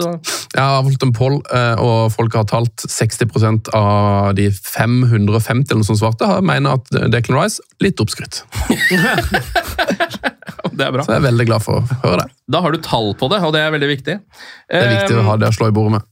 Jeg 0.54 0.62
har 0.62 0.82
avholdt 0.82 1.02
en 1.02 1.12
poll, 1.12 1.42
eh, 1.52 1.74
og 1.78 2.12
folk 2.12 2.32
har 2.34 2.44
talt 2.44 2.76
60% 2.88 3.68
av 3.74 4.34
de 4.34 4.50
550 4.50 5.72
eller 5.72 5.82
sånt 5.84 5.98
svarte 6.00 6.26
har 6.26 6.40
mener 6.42 6.70
at 6.78 7.10
Declan 7.10 7.38
Rice 7.42 7.60
litt 7.80 7.96
oppskrytt. 8.00 8.42
det 10.76 10.86
er 10.86 10.92
bra. 10.92 11.04
Så 11.04 11.14
jeg 11.14 11.20
er 11.22 11.26
veldig 11.30 11.46
glad 11.48 11.64
for 11.64 11.80
å 11.80 12.00
høre 12.04 12.24
det. 12.24 12.28
Da 12.50 12.60
har 12.64 12.74
du 12.74 12.78
tall 12.84 13.12
på 13.18 13.28
det, 13.32 13.40
og 13.44 13.54
det 13.56 13.62
er 13.64 13.72
veldig 13.74 13.90
viktig. 13.96 14.18
Det 14.70 14.82
er 14.82 14.92
viktig 15.00 15.18
å 15.20 15.24
ha 15.30 15.36
det 15.40 15.50
å 15.50 15.56
slå 15.56 15.70
i 15.70 15.74
bordet 15.76 15.96
med. 15.98 16.06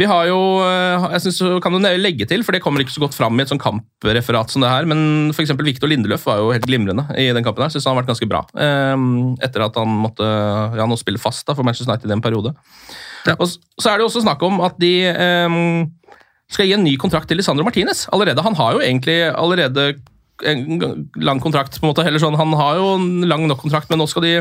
Vi 0.00 0.06
har 0.08 0.30
jo, 0.30 0.38
eh, 0.64 1.02
jeg 1.12 1.26
synes, 1.26 1.38
du 1.44 1.60
kan 1.60 1.74
du 1.74 1.84
legge 2.00 2.24
til, 2.28 2.40
for 2.46 2.56
det 2.56 2.62
kommer 2.64 2.80
ikke 2.80 2.94
så 2.94 3.02
godt 3.02 3.16
fram 3.16 3.36
i 3.36 3.44
et 3.44 3.50
sånn 3.52 3.60
kampreferat 3.60 4.48
som 4.52 4.64
det 4.64 4.70
her, 4.72 4.88
men 4.88 5.28
for 5.36 5.44
eksempel 5.44 5.68
Victor 5.68 5.90
Lindeløf 5.92 6.24
var 6.24 6.40
jo 6.40 6.54
helt 6.54 6.64
glimrende 6.64 7.04
i 7.20 7.28
den 7.36 7.44
kampen 7.44 7.66
her. 7.66 7.72
Synes 7.74 7.84
han 7.84 7.92
har 7.92 8.00
vært 8.00 8.14
ganske 8.14 8.28
bra. 8.30 8.40
ehm, 8.56 9.36
Etter 9.44 9.66
at 9.66 9.76
han 9.76 9.92
måtte 10.00 10.24
ja, 10.24 10.86
nå 10.88 10.96
spille 10.96 11.20
fast 11.20 11.44
da, 11.44 11.56
for 11.58 11.68
Manchester 11.68 11.92
United 11.92 12.08
i 12.08 12.16
en 12.16 12.24
periode. 12.24 12.54
Og 13.36 13.44
så 13.44 13.90
er 13.90 13.98
det 13.98 14.06
jo 14.06 14.08
også 14.08 14.24
snakk 14.24 14.40
om 14.46 14.62
at 14.64 14.78
de 14.80 14.94
um, 15.12 15.84
skal 16.48 16.70
gi 16.70 16.72
en 16.78 16.86
ny 16.86 16.96
kontrakt 16.96 17.28
til 17.28 17.36
Lisandro 17.36 17.66
Martinez. 17.66 18.06
Allerede, 18.14 18.40
Han 18.42 18.56
har 18.56 18.78
jo 18.78 18.80
egentlig 18.80 19.18
allerede 19.28 20.00
en 20.48 21.10
lang 21.20 21.40
kontrakt, 21.44 21.76
på 21.76 21.84
en 21.84 21.92
måte, 21.92 22.06
eller 22.08 22.22
sånn, 22.22 22.38
han 22.40 22.56
har 22.56 22.80
jo 22.80 22.94
en 22.96 23.28
lang 23.28 23.44
nok 23.44 23.60
kontrakt, 23.60 23.90
men 23.90 24.00
nå 24.00 24.08
skal 24.08 24.24
de 24.24 24.34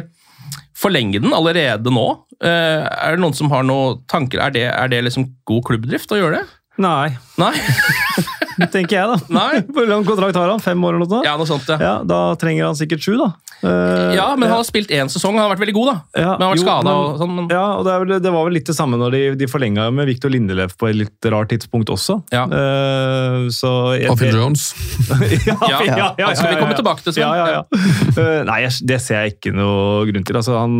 forlenge 0.80 1.22
den 1.22 1.36
allerede 1.36 1.92
nå. 1.94 2.08
Eh, 2.40 2.86
er 2.88 3.16
det 3.16 3.24
noen 3.24 3.36
som 3.36 3.52
har 3.52 3.66
noen 3.68 4.00
tanker? 4.12 4.42
Er 4.46 4.56
det, 4.56 4.66
er 4.72 4.92
det 4.92 5.04
liksom 5.08 5.28
god 5.50 5.66
klubbdrift 5.68 6.14
å 6.16 6.22
gjøre 6.22 6.40
det? 6.40 6.46
Nei, 6.80 7.18
Nei? 7.42 7.52
tenker 8.76 8.98
jeg, 8.98 9.06
da. 9.10 9.18
Nei? 9.34 9.62
Hvor 9.76 9.88
lang 9.90 10.06
kontrakt 10.08 10.38
har 10.40 10.50
han? 10.52 10.62
Fem 10.64 10.82
år 10.84 10.96
eller 10.96 11.06
noe 11.06 11.12
sånt? 11.12 11.28
Ja, 11.28 11.36
noe 11.40 11.50
sånt, 11.50 11.70
ja. 11.70 11.78
Ja, 11.84 11.94
Da 12.08 12.20
trenger 12.40 12.70
han 12.70 12.78
sikkert 12.80 13.06
sju, 13.06 13.16
da. 13.20 13.32
Uh, 13.60 14.16
Ja, 14.16 14.28
men 14.40 14.48
han 14.48 14.62
har 14.62 14.68
spilt 14.68 14.92
én 14.96 15.12
sesong. 15.12 15.36
Han 15.36 15.46
har 15.48 15.54
vært 15.54 15.64
veldig 15.66 15.76
god, 15.76 15.90
da. 15.92 15.96
Ja, 16.22 16.32
men 16.34 16.46
han 16.46 16.48
har 16.48 16.56
vært 16.56 16.64
skada 16.64 16.94
og 16.96 17.20
sånn. 17.22 17.34
Men... 17.36 17.50
Ja, 17.52 17.66
og 17.78 17.84
det, 17.88 17.94
er 17.94 18.04
vel, 18.04 18.14
det 18.24 18.34
var 18.36 18.48
vel 18.48 18.58
litt 18.60 18.72
det 18.72 18.76
samme 18.78 19.00
når 19.02 19.16
de, 19.16 19.22
de 19.42 19.50
forlenga 19.52 19.90
med 19.96 20.10
Victor 20.10 20.34
Lindelöf 20.34 20.76
på 20.80 20.90
et 20.92 21.00
litt 21.02 21.30
rart 21.34 21.52
tidspunkt 21.54 21.92
også. 21.94 22.20
Ja. 22.36 22.46
Uh, 22.52 23.50
så 23.54 23.74
jeg, 24.00 24.12
Og 24.14 24.24
Jones. 24.30 24.72
ja, 25.50 25.58
Ja, 25.90 26.10
han 26.26 26.38
skal 26.40 26.56
vi 26.56 26.62
komme 26.62 26.78
tilbake 26.78 27.06
til, 27.06 27.16
Sven. 27.16 27.26
Ja, 27.28 27.36
ja, 27.36 27.60
ja. 27.60 27.86
Uh, 28.16 28.42
nei, 28.48 28.62
det 28.68 29.00
ser 29.04 29.26
jeg 29.26 29.38
ikke 29.38 29.56
noe 29.56 30.06
grunn 30.10 30.28
til. 30.28 30.40
Altså, 30.40 30.58
han 30.60 30.78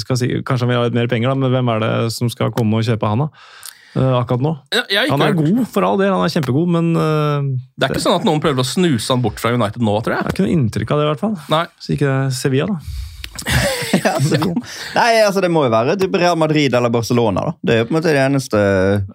skal 0.00 0.18
si, 0.20 0.30
Kanskje 0.44 0.66
han 0.66 0.72
vil 0.72 0.80
ha 0.80 0.88
litt 0.88 0.96
mer 0.96 1.08
penger, 1.10 1.32
da, 1.32 1.38
men 1.38 1.52
hvem 1.54 1.70
er 1.74 1.84
det 1.84 1.92
som 2.14 2.30
skal 2.32 2.52
komme 2.54 2.80
og 2.80 2.86
kjøpe 2.86 3.08
han, 3.08 3.26
da? 3.26 3.62
Eh, 3.94 4.14
akkurat 4.18 4.40
nå. 4.42 4.52
Ja, 4.74 4.82
jeg 4.90 5.10
Han 5.10 5.22
er 5.22 5.32
hørt- 5.32 5.36
god, 5.44 5.68
for 5.70 5.84
all 5.86 5.96
del. 6.00 6.10
Han 6.12 6.24
er 6.26 6.32
kjempegod, 6.34 6.66
men 6.68 6.96
uh, 6.98 7.42
Det 7.78 7.86
er 7.88 7.94
ikke 7.94 8.02
sånn 8.02 8.16
at 8.18 8.24
noen 8.26 8.40
prøver 8.42 8.64
å 8.64 8.66
snuse 8.66 9.08
han 9.14 9.22
bort 9.22 9.38
fra 9.38 9.52
United 9.54 9.78
nå, 9.82 9.94
tror 10.02 10.16
jeg 10.16 10.18
jeg. 10.18 10.24
har 10.24 10.32
ikke 10.34 10.46
noe 10.48 10.54
inntrykk 10.58 10.90
av 10.90 10.98
det, 10.98 11.04
i 11.04 11.10
hvert 11.12 11.22
fall. 11.22 11.36
Nei. 11.54 11.64
Så 11.78 11.94
ikke 11.94 12.14
Sevilla, 12.34 12.66
da. 12.66 12.78
Ja, 13.94 14.12
nei, 14.94 15.10
altså 15.22 15.40
Det 15.42 15.48
må 15.50 15.64
jo 15.66 15.70
være 15.72 15.94
typ 15.98 16.14
Real 16.18 16.36
Madrid 16.38 16.74
eller 16.74 16.90
Barcelona. 16.92 17.44
da. 17.48 17.52
Det 17.62 17.74
er 17.74 17.78
jo 17.80 17.86
på 17.88 17.94
en 17.94 17.96
måte 17.98 18.12
det 18.14 18.22
eneste 18.24 18.60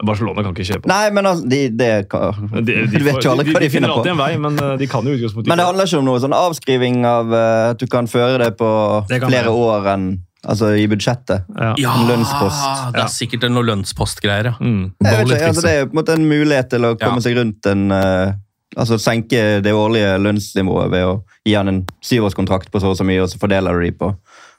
Barcelona 0.08 0.44
kan 0.44 0.56
ikke 0.56 0.68
kjøpe. 0.70 0.90
Nei, 0.92 1.10
men 1.16 1.28
altså, 1.30 1.48
de, 1.52 1.60
det 1.76 1.92
kan, 2.12 2.48
De, 2.56 2.62
de, 2.64 2.98
Du 3.00 3.04
vet 3.06 3.20
jo 3.24 3.32
aldri 3.34 3.52
hva 3.54 3.62
de 3.64 3.70
finner 3.72 3.92
på. 3.92 4.00
alltid 4.00 4.12
en 4.14 4.22
vei, 4.24 4.32
men 4.48 4.58
eh, 4.64 4.74
de 4.80 4.88
kan 4.92 5.04
jo 5.08 5.16
utgangspunktet 5.18 5.52
Men 5.52 5.60
det 5.62 5.68
handler 5.68 5.88
ikke 5.92 6.00
om 6.02 6.08
noe 6.10 6.24
sånn 6.24 6.36
avskriving 6.40 7.04
av 7.10 7.36
at 7.36 7.80
du 7.84 7.88
kan 7.92 8.08
føre 8.12 8.40
det 8.44 8.50
på 8.60 8.72
Det 9.12 9.22
flere 9.24 9.52
være. 9.52 9.56
år 9.68 9.92
enn 9.96 10.08
altså, 10.48 10.74
i 10.76 10.86
budsjettet. 10.92 11.48
Ja. 11.56 11.74
Ja, 11.80 11.96
lønnspost. 12.08 12.94
det 12.96 13.02
er 13.04 13.12
sikkert 13.14 13.48
noe 13.52 13.66
lønnspostgreier, 13.68 14.52
ja. 14.52 14.56
Mm. 14.60 14.92
Ikke, 15.02 15.40
altså, 15.50 15.64
det 15.66 15.72
er 15.72 15.82
jo 15.82 15.90
på 15.90 15.96
en 15.98 16.02
måte 16.02 16.16
en 16.20 16.30
mulighet 16.30 16.70
til 16.72 16.86
å 16.88 16.94
komme 17.00 17.20
Ja. 17.20 17.26
seg 17.28 17.40
rundt 17.40 17.66
en 17.72 17.90
uh, 17.92 18.38
Altså 18.78 19.00
senke 19.02 19.64
det 19.66 19.72
årlige 19.74 20.12
lønnsnivået 20.22 20.92
ved 20.94 21.02
å 21.02 21.14
gi 21.44 21.56
han 21.58 21.68
en 21.72 21.80
syvårskontrakt 22.06 22.70
på 22.70 22.78
så 22.80 22.92
og 22.92 23.00
så 23.00 23.04
mye, 23.04 23.24
og 23.24 23.32
så 23.32 23.40
fordeler 23.42 23.74
du 23.74 23.82
de 23.82 23.90
på 23.98 24.12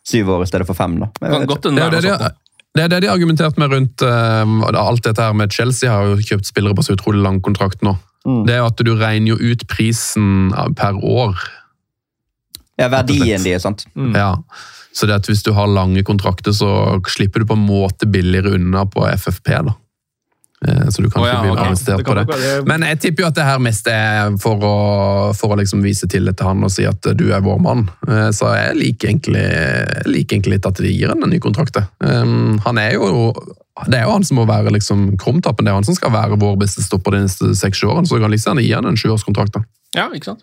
syv 0.02 0.32
år 0.34 0.42
i 0.42 0.48
stedet 0.50 0.66
for 0.66 0.74
fem. 0.74 0.96
da. 0.98 1.06
Jeg 1.22 1.46
godt 1.46 1.68
Det 1.70 1.78
er 1.84 1.94
det 1.94 2.00
de, 2.02 2.30
det 2.74 2.82
er 2.82 2.88
det 2.90 2.98
de 3.04 3.06
har 3.06 3.14
argumentert 3.14 3.56
med 3.56 3.70
rundt 3.70 4.02
uh, 4.02 4.82
alt 4.82 5.04
dette 5.06 5.22
her 5.22 5.32
med 5.32 5.54
Chelsea 5.54 5.88
har 5.92 6.10
jo 6.10 6.18
kjøpt 6.26 6.50
spillere 6.50 6.74
på 6.74 6.82
så 6.82 6.98
utrolig 6.98 7.22
lang 7.22 7.38
kontrakt 7.40 7.86
nå. 7.86 7.94
Mm. 8.26 8.42
Det 8.48 8.56
er 8.56 8.60
jo 8.64 8.66
at 8.66 8.82
du 8.84 8.92
regner 8.98 9.30
jo 9.30 9.54
ut 9.54 9.64
prisen 9.70 10.50
per 10.76 10.98
år. 10.98 11.38
Ja, 12.80 12.88
verdien 12.88 13.46
de 13.46 13.56
sant. 13.62 13.86
Mm. 13.94 14.12
Ja. 14.16 14.34
Så 14.92 15.06
det 15.06 15.14
at 15.20 15.26
hvis 15.30 15.42
du 15.46 15.52
har 15.54 15.66
lange 15.70 16.02
kontrakter, 16.02 16.52
så 16.56 16.98
slipper 17.08 17.40
du 17.40 17.46
på 17.46 17.54
en 17.58 17.66
måte 17.66 18.08
billigere 18.10 18.56
unna 18.58 18.84
på 18.90 19.06
FFP. 19.14 19.50
da. 19.68 19.74
Eh, 20.68 20.88
Så 20.90 21.02
du 21.02 21.08
kan 21.10 21.22
oh, 21.22 21.28
ja, 21.28 21.38
ikke 21.38 21.52
bli 21.54 21.62
arrestert 21.62 21.96
Det 21.98 22.04
på 22.06 22.14
det. 22.14 22.26
være- 22.28 22.66
Men 22.66 22.82
jeg 22.82 23.00
tipper 23.00 23.22
jo 23.22 23.28
at 23.28 23.34
det 23.34 23.44
her 23.44 23.58
mest 23.58 23.86
er 23.88 24.36
for 24.42 24.56
å, 24.60 24.74
for 25.36 25.54
å 25.54 25.56
liksom 25.60 25.82
vise 25.82 26.06
tillit 26.06 26.36
til 26.36 26.46
han 26.46 26.64
og 26.64 26.70
si 26.70 26.84
at 26.84 27.00
du 27.16 27.32
er 27.32 27.40
vår 27.40 27.60
mann. 27.60 27.88
Eh, 28.08 28.30
Så 28.30 28.50
jeg 28.54 28.76
liker 28.76 29.08
egentlig, 29.08 29.46
liker 30.06 30.36
egentlig 30.36 30.52
litt 30.58 30.66
at 30.66 30.74
de 30.74 30.92
gir 30.92 31.08
han 31.08 31.22
en 31.22 31.30
ny 31.30 31.38
kontrakt. 31.38 31.76
Um, 32.00 32.58
Han 32.64 32.78
er 32.78 32.92
jo 32.92 33.32
det 33.88 33.94
er 33.96 34.02
jo 34.04 34.10
han 34.12 34.24
som 34.24 34.36
må 34.36 34.44
være 34.46 34.68
liksom 34.74 35.16
krumtappen. 35.16 35.64
Det 35.64 35.70
er 35.70 35.78
han 35.78 35.84
som 35.84 35.94
skal 35.94 36.10
være 36.12 36.36
vår 36.38 36.58
beste 36.58 36.82
stopper 36.84 37.12
de 37.12 37.22
neste 37.24 37.54
seks 37.56 37.80
årene. 37.82 38.04
Så 38.06 38.18
du 38.18 38.20
kan 38.20 38.30
liksom 38.30 38.58
gi 38.60 38.72
han 38.74 38.84
en 38.84 38.96
sjuårskontrakt. 38.96 39.56
Ja, 39.96 40.10
ikke 40.12 40.24
sant? 40.34 40.42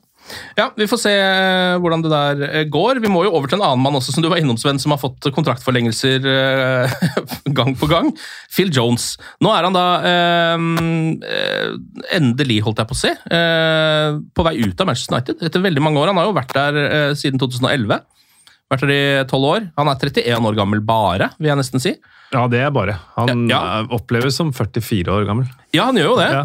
Ja, 0.57 0.69
Vi 0.77 0.87
får 0.89 0.99
se 1.01 1.11
eh, 1.13 1.77
hvordan 1.81 2.01
det 2.03 2.11
der 2.11 2.41
eh, 2.47 2.63
går. 2.73 2.99
Vi 3.03 3.11
må 3.11 3.23
jo 3.25 3.31
over 3.37 3.47
til 3.51 3.59
en 3.59 3.65
annen 3.67 3.83
mann 3.85 3.95
også, 3.99 4.13
som 4.15 4.23
du 4.25 4.29
var 4.31 4.41
innom, 4.41 4.57
Sven, 4.59 4.79
som 4.81 4.91
har 4.95 4.99
fått 5.01 5.29
kontraktforlengelser 5.35 6.27
eh, 6.27 6.97
gang 7.57 7.75
på 7.79 7.89
gang. 7.91 8.11
Phil 8.53 8.71
Jones. 8.75 9.13
Nå 9.43 9.53
er 9.55 9.67
han 9.69 9.77
da 9.77 9.85
eh, 10.11 10.67
endelig, 12.17 12.59
holdt 12.65 12.81
jeg 12.83 12.89
på 12.89 12.97
å 12.97 13.01
si, 13.03 13.11
eh, 13.37 14.19
på 14.35 14.45
vei 14.47 14.55
ut 14.63 14.81
av 14.83 14.89
Manchester 14.89 15.15
United 15.17 15.43
etter 15.47 15.63
veldig 15.63 15.83
mange 15.83 16.01
år. 16.01 16.11
Han 16.11 16.21
har 16.21 16.29
jo 16.29 16.37
vært 16.37 16.55
der 16.57 16.79
eh, 16.83 17.09
siden 17.17 17.41
2011. 17.41 17.99
Vært 18.67 18.83
der 18.83 18.91
i 18.91 19.01
tolv 19.31 19.47
år. 19.53 19.67
Han 19.79 19.87
er 19.91 19.99
31 20.09 20.47
år 20.49 20.57
gammel 20.57 20.81
bare, 20.83 21.29
vil 21.39 21.51
jeg 21.53 21.59
nesten 21.61 21.83
si. 21.83 21.93
Ja, 22.33 22.41
det 22.51 22.59
er 22.65 22.73
bare. 22.75 22.97
Han 23.15 23.45
Ja, 23.47 23.61
ja. 23.79 23.83
oppleves 23.95 24.35
som 24.35 24.49
44 24.51 25.07
år 25.13 25.27
gammel. 25.29 25.47
Ja, 25.71 25.85
han 25.87 25.95
gjør 25.95 26.09
jo 26.11 26.17
det. 26.19 26.27
Ja. 26.35 26.41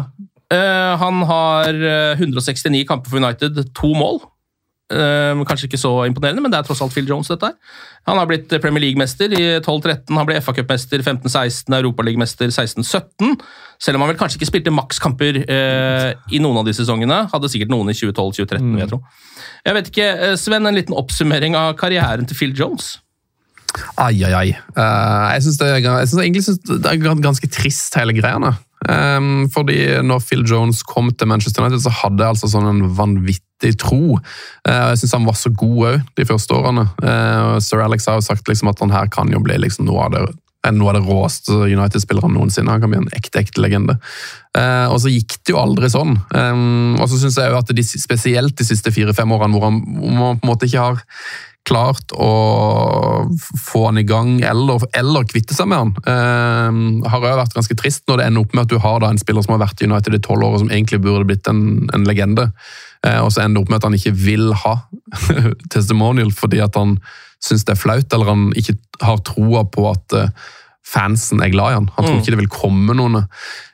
Eh, 0.53 0.93
han 1.01 1.25
har 1.29 1.73
eh, 1.73 2.21
169 2.21 2.85
kamper 2.89 3.11
for 3.11 3.23
United, 3.23 3.59
to 3.73 3.93
mål. 3.97 4.21
Eh, 4.93 5.41
kanskje 5.47 5.69
ikke 5.69 5.79
så 5.79 5.91
imponerende, 6.05 6.43
men 6.43 6.51
det 6.51 6.59
er 6.59 6.67
tross 6.67 6.81
alt 6.83 6.93
Phil 6.93 7.07
Jones. 7.09 7.27
dette 7.31 7.49
her. 7.49 7.55
Han 8.05 8.19
har 8.19 8.27
blitt 8.27 8.51
Premier 8.61 8.83
League-mester 8.83 9.31
i 9.31 9.59
12-13, 9.63 10.11
han 10.17 10.27
ble 10.27 10.41
FA 10.43 10.53
Cup-mester 10.53 10.99
15-16, 10.99 11.71
Europaligamester 11.79 12.51
16-17. 12.51 13.37
Selv 13.79 13.97
om 13.97 14.03
han 14.03 14.11
vel 14.11 14.19
kanskje 14.19 14.41
ikke 14.41 14.51
spilte 14.51 14.73
makskamper 14.75 15.39
eh, 15.47 16.09
i 16.35 16.41
noen 16.43 16.61
av 16.61 16.67
de 16.67 16.75
sesongene. 16.75 17.23
Hadde 17.31 17.49
sikkert 17.51 17.71
noen 17.71 17.89
i 17.89 17.95
2012-2013, 17.97 18.67
vil 18.73 18.83
jeg 18.83 18.91
tro. 18.91 18.99
Jeg 19.63 19.77
vet 19.79 19.89
ikke, 19.93 20.09
eh, 20.27 20.35
Sven, 20.39 20.67
en 20.67 20.77
liten 20.77 20.97
oppsummering 20.99 21.57
av 21.57 21.73
karrieren 21.79 22.27
til 22.27 22.37
Phil 22.37 22.53
Jones? 22.59 22.97
Ai, 23.97 24.19
ai, 24.21 24.33
ai. 24.37 24.49
Uh, 24.77 25.31
jeg 25.33 25.47
syns 25.47 25.61
egentlig 25.63 26.43
synes 26.45 26.59
det 26.61 26.91
er 26.91 26.99
ganske 27.23 27.49
trist, 27.49 27.95
hele 27.97 28.13
greiene. 28.13 28.51
Um, 28.89 29.47
fordi 29.53 29.79
når 30.03 30.23
Phil 30.27 30.43
Jones 30.49 30.83
kom 30.87 31.11
til 31.11 31.29
Manchester 31.29 31.63
United, 31.63 31.83
så 31.85 31.93
hadde 32.03 32.23
jeg 32.23 32.35
altså 32.35 32.51
sånn 32.51 32.69
en 32.69 32.85
vanvittig 32.97 33.75
tro. 33.81 34.19
Uh, 34.67 34.93
jeg 34.93 35.03
syns 35.03 35.17
han 35.19 35.27
var 35.29 35.39
så 35.39 35.53
god 35.55 35.83
òg 35.89 36.13
de 36.19 36.27
første 36.29 36.57
årene. 36.57 36.87
Uh, 37.03 37.59
Sir 37.63 37.83
Alex 37.85 38.09
har 38.09 38.19
jo 38.19 38.25
sagt 38.25 38.49
liksom 38.51 38.71
at 38.71 38.83
han 38.83 38.93
her 38.93 39.11
kan 39.13 39.31
jo 39.33 39.43
bli 39.43 39.59
liksom 39.63 39.87
noe 39.89 40.07
av 40.07 40.15
det 40.17 40.25
noe 40.71 40.93
av 40.93 40.95
det 40.95 41.03
råeste 41.03 41.55
United-spillerne 41.67 42.37
noensinne. 42.37 42.71
Han 42.71 42.83
kan 42.83 42.91
bli 42.93 43.01
en 43.01 43.09
ekte 43.17 43.41
ekte 43.41 43.59
legende. 43.59 43.97
Eh, 44.55 44.87
og 44.87 45.01
så 45.03 45.11
gikk 45.11 45.35
det 45.41 45.51
jo 45.51 45.59
aldri 45.59 45.89
sånn. 45.91 46.15
Eh, 46.31 46.61
og 46.95 47.09
så 47.11 47.19
syns 47.19 47.39
jeg 47.39 47.51
jo 47.51 47.59
at 47.59 47.73
de, 47.75 47.83
spesielt 47.83 48.55
de 48.55 48.67
siste 48.67 48.93
fire-fem 48.95 49.33
årene 49.35 49.57
hvor, 49.57 49.67
han, 49.67 49.81
hvor 49.97 50.15
man 50.15 50.39
på 50.39 50.47
en 50.47 50.53
måte 50.53 50.69
ikke 50.69 50.85
har 50.85 51.03
klart 51.63 52.11
å 52.19 52.29
få 53.63 53.85
han 53.85 53.97
i 54.01 54.03
gang 54.03 54.33
eller, 54.43 54.83
eller 54.99 55.23
kvitte 55.29 55.55
seg 55.55 55.69
med 55.71 55.79
han. 55.79 55.91
Eh, 56.03 57.09
har 57.09 57.23
jo 57.23 57.35
vært 57.39 57.55
ganske 57.55 57.77
trist 57.79 58.03
når 58.09 58.19
det 58.19 58.25
ender 58.27 58.43
opp 58.43 58.53
med 58.57 58.65
at 58.65 58.73
du 58.73 58.79
har 58.83 58.99
da 59.03 59.11
en 59.13 59.21
spiller 59.21 59.45
som 59.45 59.55
har 59.55 59.61
vært 59.63 59.81
i 59.83 59.87
United 59.87 60.17
i 60.17 60.21
tolv 60.25 60.43
år 60.47 60.57
og 60.57 60.63
som 60.65 60.71
egentlig 60.73 60.99
burde 61.05 61.27
blitt 61.29 61.47
en, 61.47 61.61
en 61.95 62.03
legende, 62.09 62.49
eh, 63.07 63.19
og 63.23 63.31
så 63.31 63.45
ender 63.45 63.61
det 63.61 63.63
opp 63.63 63.71
med 63.71 63.79
at 63.79 63.87
han 63.87 63.95
ikke 63.99 64.15
vil 64.25 64.49
ha 64.65 64.75
testimonial 65.75 66.33
fordi 66.35 66.59
at 66.65 66.75
han 66.79 66.97
syns 67.43 67.63
det 67.67 67.73
er 67.77 67.79
flaut, 67.81 68.13
eller 68.15 68.29
han 68.31 68.43
ikke 68.59 68.75
har 69.03 69.23
troa 69.27 69.63
på 69.67 69.87
at 69.91 70.13
eh, 70.19 70.29
fansen 70.93 71.39
er 71.43 71.51
glad 71.53 71.71
i 71.71 71.77
han. 71.79 71.89
Han 71.95 72.05
tror 72.05 72.13
Mm. 72.17 72.21
ikke 72.21 72.31
det 72.35 72.41
vil 72.43 72.51
komme 72.51 72.93
noen. 72.99 73.21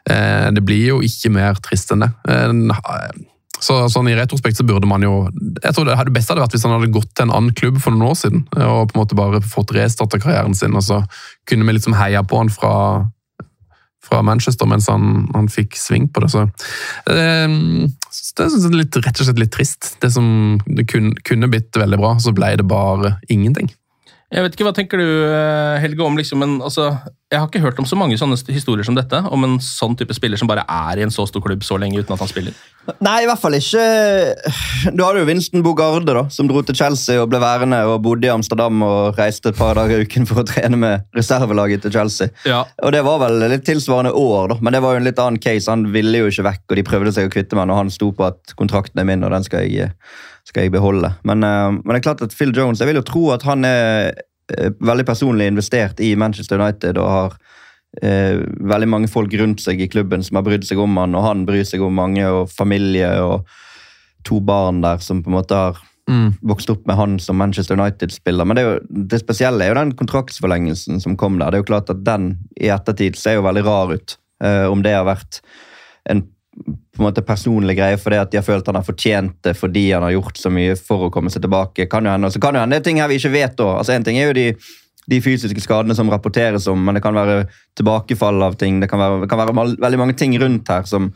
Eh, 0.10 0.48
det 0.54 0.62
blir 0.66 0.86
jo 0.94 1.00
ikke 1.06 1.32
mer 1.34 1.58
trist 1.66 1.90
enn 1.94 2.06
det. 2.06 2.12
Eh, 2.30 2.54
så 3.64 3.76
sånn 3.92 4.08
I 4.10 4.16
retrospekt 4.18 4.60
så 4.60 4.66
burde 4.68 4.88
man 4.90 5.04
jo 5.04 5.14
jeg 5.64 5.76
tror 5.76 5.88
Det 5.88 5.98
hadde 6.00 6.14
beste 6.16 6.34
hadde 6.34 6.46
vært 6.46 6.56
hvis 6.56 6.66
han 6.68 6.76
hadde 6.78 6.92
gått 6.96 7.12
til 7.14 7.28
en 7.28 7.36
annen 7.36 7.56
klubb 7.56 7.80
for 7.84 7.96
noen 7.96 8.12
år 8.12 8.18
siden 8.20 8.46
og 8.56 8.90
på 8.90 8.96
en 8.96 9.02
måte 9.02 9.18
bare 9.20 9.42
fått 9.44 9.74
restarta 9.76 10.20
karrieren 10.22 10.56
sin. 10.56 10.76
og 10.76 10.86
Så 10.86 11.02
kunne 11.50 11.68
vi 11.68 11.76
liksom 11.78 11.98
heia 12.00 12.24
på 12.24 12.40
han 12.40 12.52
fra, 12.54 12.74
fra 14.06 14.22
Manchester 14.26 14.70
mens 14.70 14.88
han, 14.92 15.28
han 15.36 15.52
fikk 15.52 15.78
sving 15.80 16.08
på 16.14 16.24
det. 16.24 16.32
Så 16.36 16.46
eh, 17.12 17.58
Det 18.40 18.48
er 18.48 18.78
litt, 18.78 19.02
rett 19.04 19.20
og 19.20 19.28
slett 19.28 19.44
litt 19.44 19.54
trist. 19.56 19.96
Det 20.02 20.12
som 20.14 20.60
det 20.66 20.88
kunne, 20.92 21.16
kunne 21.28 21.52
blitt 21.52 21.76
veldig 21.76 22.00
bra, 22.00 22.16
så 22.24 22.36
ble 22.36 22.56
det 22.60 22.68
bare 22.70 23.18
ingenting. 23.28 23.72
Jeg 24.30 24.46
vet 24.46 24.56
ikke, 24.56 24.68
Hva 24.68 24.76
tenker 24.78 25.02
du, 25.02 25.08
eh, 25.26 25.80
Helge, 25.82 26.06
om 26.06 26.18
liksom 26.18 26.46
en 26.46 26.60
altså, 26.62 26.92
Jeg 27.30 27.44
har 27.44 27.46
ikke 27.46 27.62
hørt 27.62 27.78
om 27.78 27.86
så 27.86 27.94
mange 27.94 28.16
sånne 28.18 28.34
historier 28.50 28.86
som 28.88 28.96
dette, 28.98 29.20
om 29.30 29.44
en 29.46 29.60
sånn 29.62 29.94
type 29.94 30.16
spiller 30.18 30.40
som 30.42 30.50
bare 30.50 30.64
er 30.66 30.98
i 30.98 31.04
en 31.06 31.12
så 31.14 31.28
stor 31.30 31.44
klubb 31.46 31.62
så 31.62 31.76
lenge 31.78 32.00
uten 32.02 32.16
at 32.16 32.24
han 32.24 32.30
spiller. 32.32 32.56
Nei, 33.06 33.20
i 33.22 33.28
hvert 33.30 33.38
fall 33.38 33.54
ikke 33.54 33.84
Du 34.96 35.04
hadde 35.04 35.22
jo 35.22 35.28
Winston 35.28 35.62
Bogarde, 35.62 36.16
da, 36.16 36.24
som 36.34 36.48
dro 36.50 36.64
til 36.66 36.78
Chelsea 36.80 37.20
og 37.22 37.28
ble 37.30 37.38
værende 37.44 37.84
og 37.86 38.00
bodde 38.02 38.26
i 38.26 38.32
Amsterdam 38.34 38.82
og 38.82 39.20
reiste 39.20 39.52
et 39.52 39.60
par 39.60 39.78
dager 39.78 40.02
i 40.02 40.08
uken 40.08 40.26
for 40.26 40.42
å 40.42 40.46
trene 40.48 40.80
med 40.82 41.06
reservelaget 41.18 41.86
til 41.86 41.94
Chelsea. 41.94 42.34
Ja. 42.50 42.64
Og 42.82 42.96
Det 42.96 43.04
var 43.06 43.22
vel 43.22 43.46
litt 43.52 43.68
tilsvarende 43.68 44.16
år, 44.18 44.56
da, 44.56 44.58
men 44.66 44.74
det 44.74 44.82
var 44.82 44.96
jo 44.96 45.04
en 45.04 45.06
litt 45.06 45.22
annen 45.22 45.44
case. 45.44 45.70
Han 45.70 45.86
ville 45.94 46.24
jo 46.24 46.32
ikke 46.32 46.48
vekk, 46.48 46.64
og 46.66 46.80
de 46.80 46.86
prøvde 46.88 47.14
seg 47.14 47.30
å 47.30 47.34
kvitte 47.36 47.60
meg, 47.60 47.70
og 47.70 47.84
han 47.84 47.94
sto 47.94 48.10
på 48.10 48.26
at 48.26 48.58
kontrakten 48.58 49.04
er 49.04 49.06
min, 49.12 49.28
og 49.28 49.36
den 49.36 49.46
skal 49.46 49.70
jeg, 49.70 49.94
skal 50.50 50.66
jeg 50.66 50.74
beholde. 50.74 51.14
Men, 51.30 51.46
eh, 51.46 51.78
men 51.78 51.94
det 51.94 52.00
er 52.02 52.08
klart 52.10 52.26
at 52.26 52.34
Phil 52.34 52.56
Jones, 52.58 52.82
jeg 52.82 52.90
vil 52.90 53.04
jo 53.04 53.06
tro 53.06 53.28
at 53.38 53.46
han 53.46 53.70
er 53.70 54.18
veldig 54.80 55.06
personlig 55.08 55.50
investert 55.52 56.00
i 56.04 56.16
Manchester 56.20 56.62
United 56.62 56.98
og 57.02 57.10
har 57.14 57.36
eh, 58.02 58.42
veldig 58.72 58.90
mange 58.90 59.10
folk 59.12 59.34
rundt 59.40 59.62
seg 59.64 59.82
i 59.82 59.90
klubben 59.92 60.24
som 60.26 60.40
har 60.40 60.48
brydd 60.48 60.68
seg 60.68 60.82
om 60.82 60.98
han, 61.02 61.18
og 61.18 61.28
han 61.28 61.46
bryr 61.50 61.68
seg 61.68 61.84
om 61.86 61.96
mange, 62.00 62.26
og 62.26 62.50
familie 62.54 63.12
og 63.24 63.50
to 64.28 64.42
barn 64.44 64.82
der 64.84 65.00
som 65.04 65.24
på 65.24 65.32
en 65.32 65.40
måte 65.40 65.56
har 65.58 65.80
vokst 66.42 66.70
opp 66.74 66.88
med 66.88 66.98
han 66.98 67.20
som 67.22 67.38
Manchester 67.38 67.78
United-spiller. 67.78 68.46
Men 68.46 68.58
det, 68.58 68.64
jo, 68.66 68.78
det 69.12 69.22
spesielle 69.22 69.66
er 69.66 69.74
jo 69.74 69.78
den 69.78 69.94
kontraktsforlengelsen 70.00 71.02
som 71.04 71.18
kom 71.20 71.38
der. 71.38 71.52
Det 71.52 71.60
er 71.60 71.64
jo 71.64 71.70
klart 71.70 71.92
at 71.94 72.04
Den 72.06 72.32
i 72.58 72.72
ettertid 72.74 73.18
ser 73.20 73.38
jo 73.38 73.46
veldig 73.46 73.66
rar 73.68 73.94
ut. 73.94 74.18
Eh, 74.44 74.66
om 74.72 74.82
det 74.82 74.96
har 74.96 75.06
vært 75.06 75.42
en 76.10 76.24
på 77.00 77.06
en 77.06 77.08
måte 77.08 77.24
personlig 77.26 77.78
greie 77.80 77.98
fordi 77.98 78.20
at 78.20 78.32
de 78.34 78.42
har 78.42 78.46
følt 78.46 78.68
han 78.68 78.76
har 78.76 78.86
fortjent 78.86 79.38
det 79.48 79.56
fordi 79.58 79.88
han 79.96 80.04
har 80.04 80.14
gjort 80.18 80.38
så 80.38 80.52
mye 80.52 80.76
for 80.76 81.08
å 81.08 81.12
komme 81.16 81.32
seg 81.32 81.46
tilbake. 81.48 81.88
Kan 81.90 82.06
jo 82.06 82.12
hende, 82.12 82.28
og 82.28 82.36
så 82.36 82.44
kan 82.44 82.58
jo 82.58 82.62
hende 82.66 82.76
det 82.76 82.84
er 82.84 82.90
ting 82.92 83.00
her 83.02 83.10
vi 83.12 83.18
ikke 83.22 83.34
vet 83.34 83.58
da. 83.60 83.72
Altså 83.80 83.96
En 83.96 84.06
ting 84.06 84.20
er 84.20 84.30
jo 84.30 84.38
de, 84.38 84.48
de 85.10 85.22
fysiske 85.24 85.64
skadene 85.64 85.96
som 85.98 86.12
rapporteres 86.12 86.68
om, 86.70 86.84
men 86.86 87.00
det 87.00 87.04
kan 87.08 87.16
være 87.18 87.46
tilbakefall 87.80 88.44
av 88.46 88.60
ting. 88.62 88.82
Det 88.84 88.92
kan 88.92 89.00
være, 89.02 89.24
det 89.24 89.30
kan 89.32 89.40
være 89.42 89.56
veldig 89.80 90.02
mange 90.04 90.18
ting 90.20 90.36
rundt 90.42 90.70
her 90.70 90.84
som, 90.86 91.08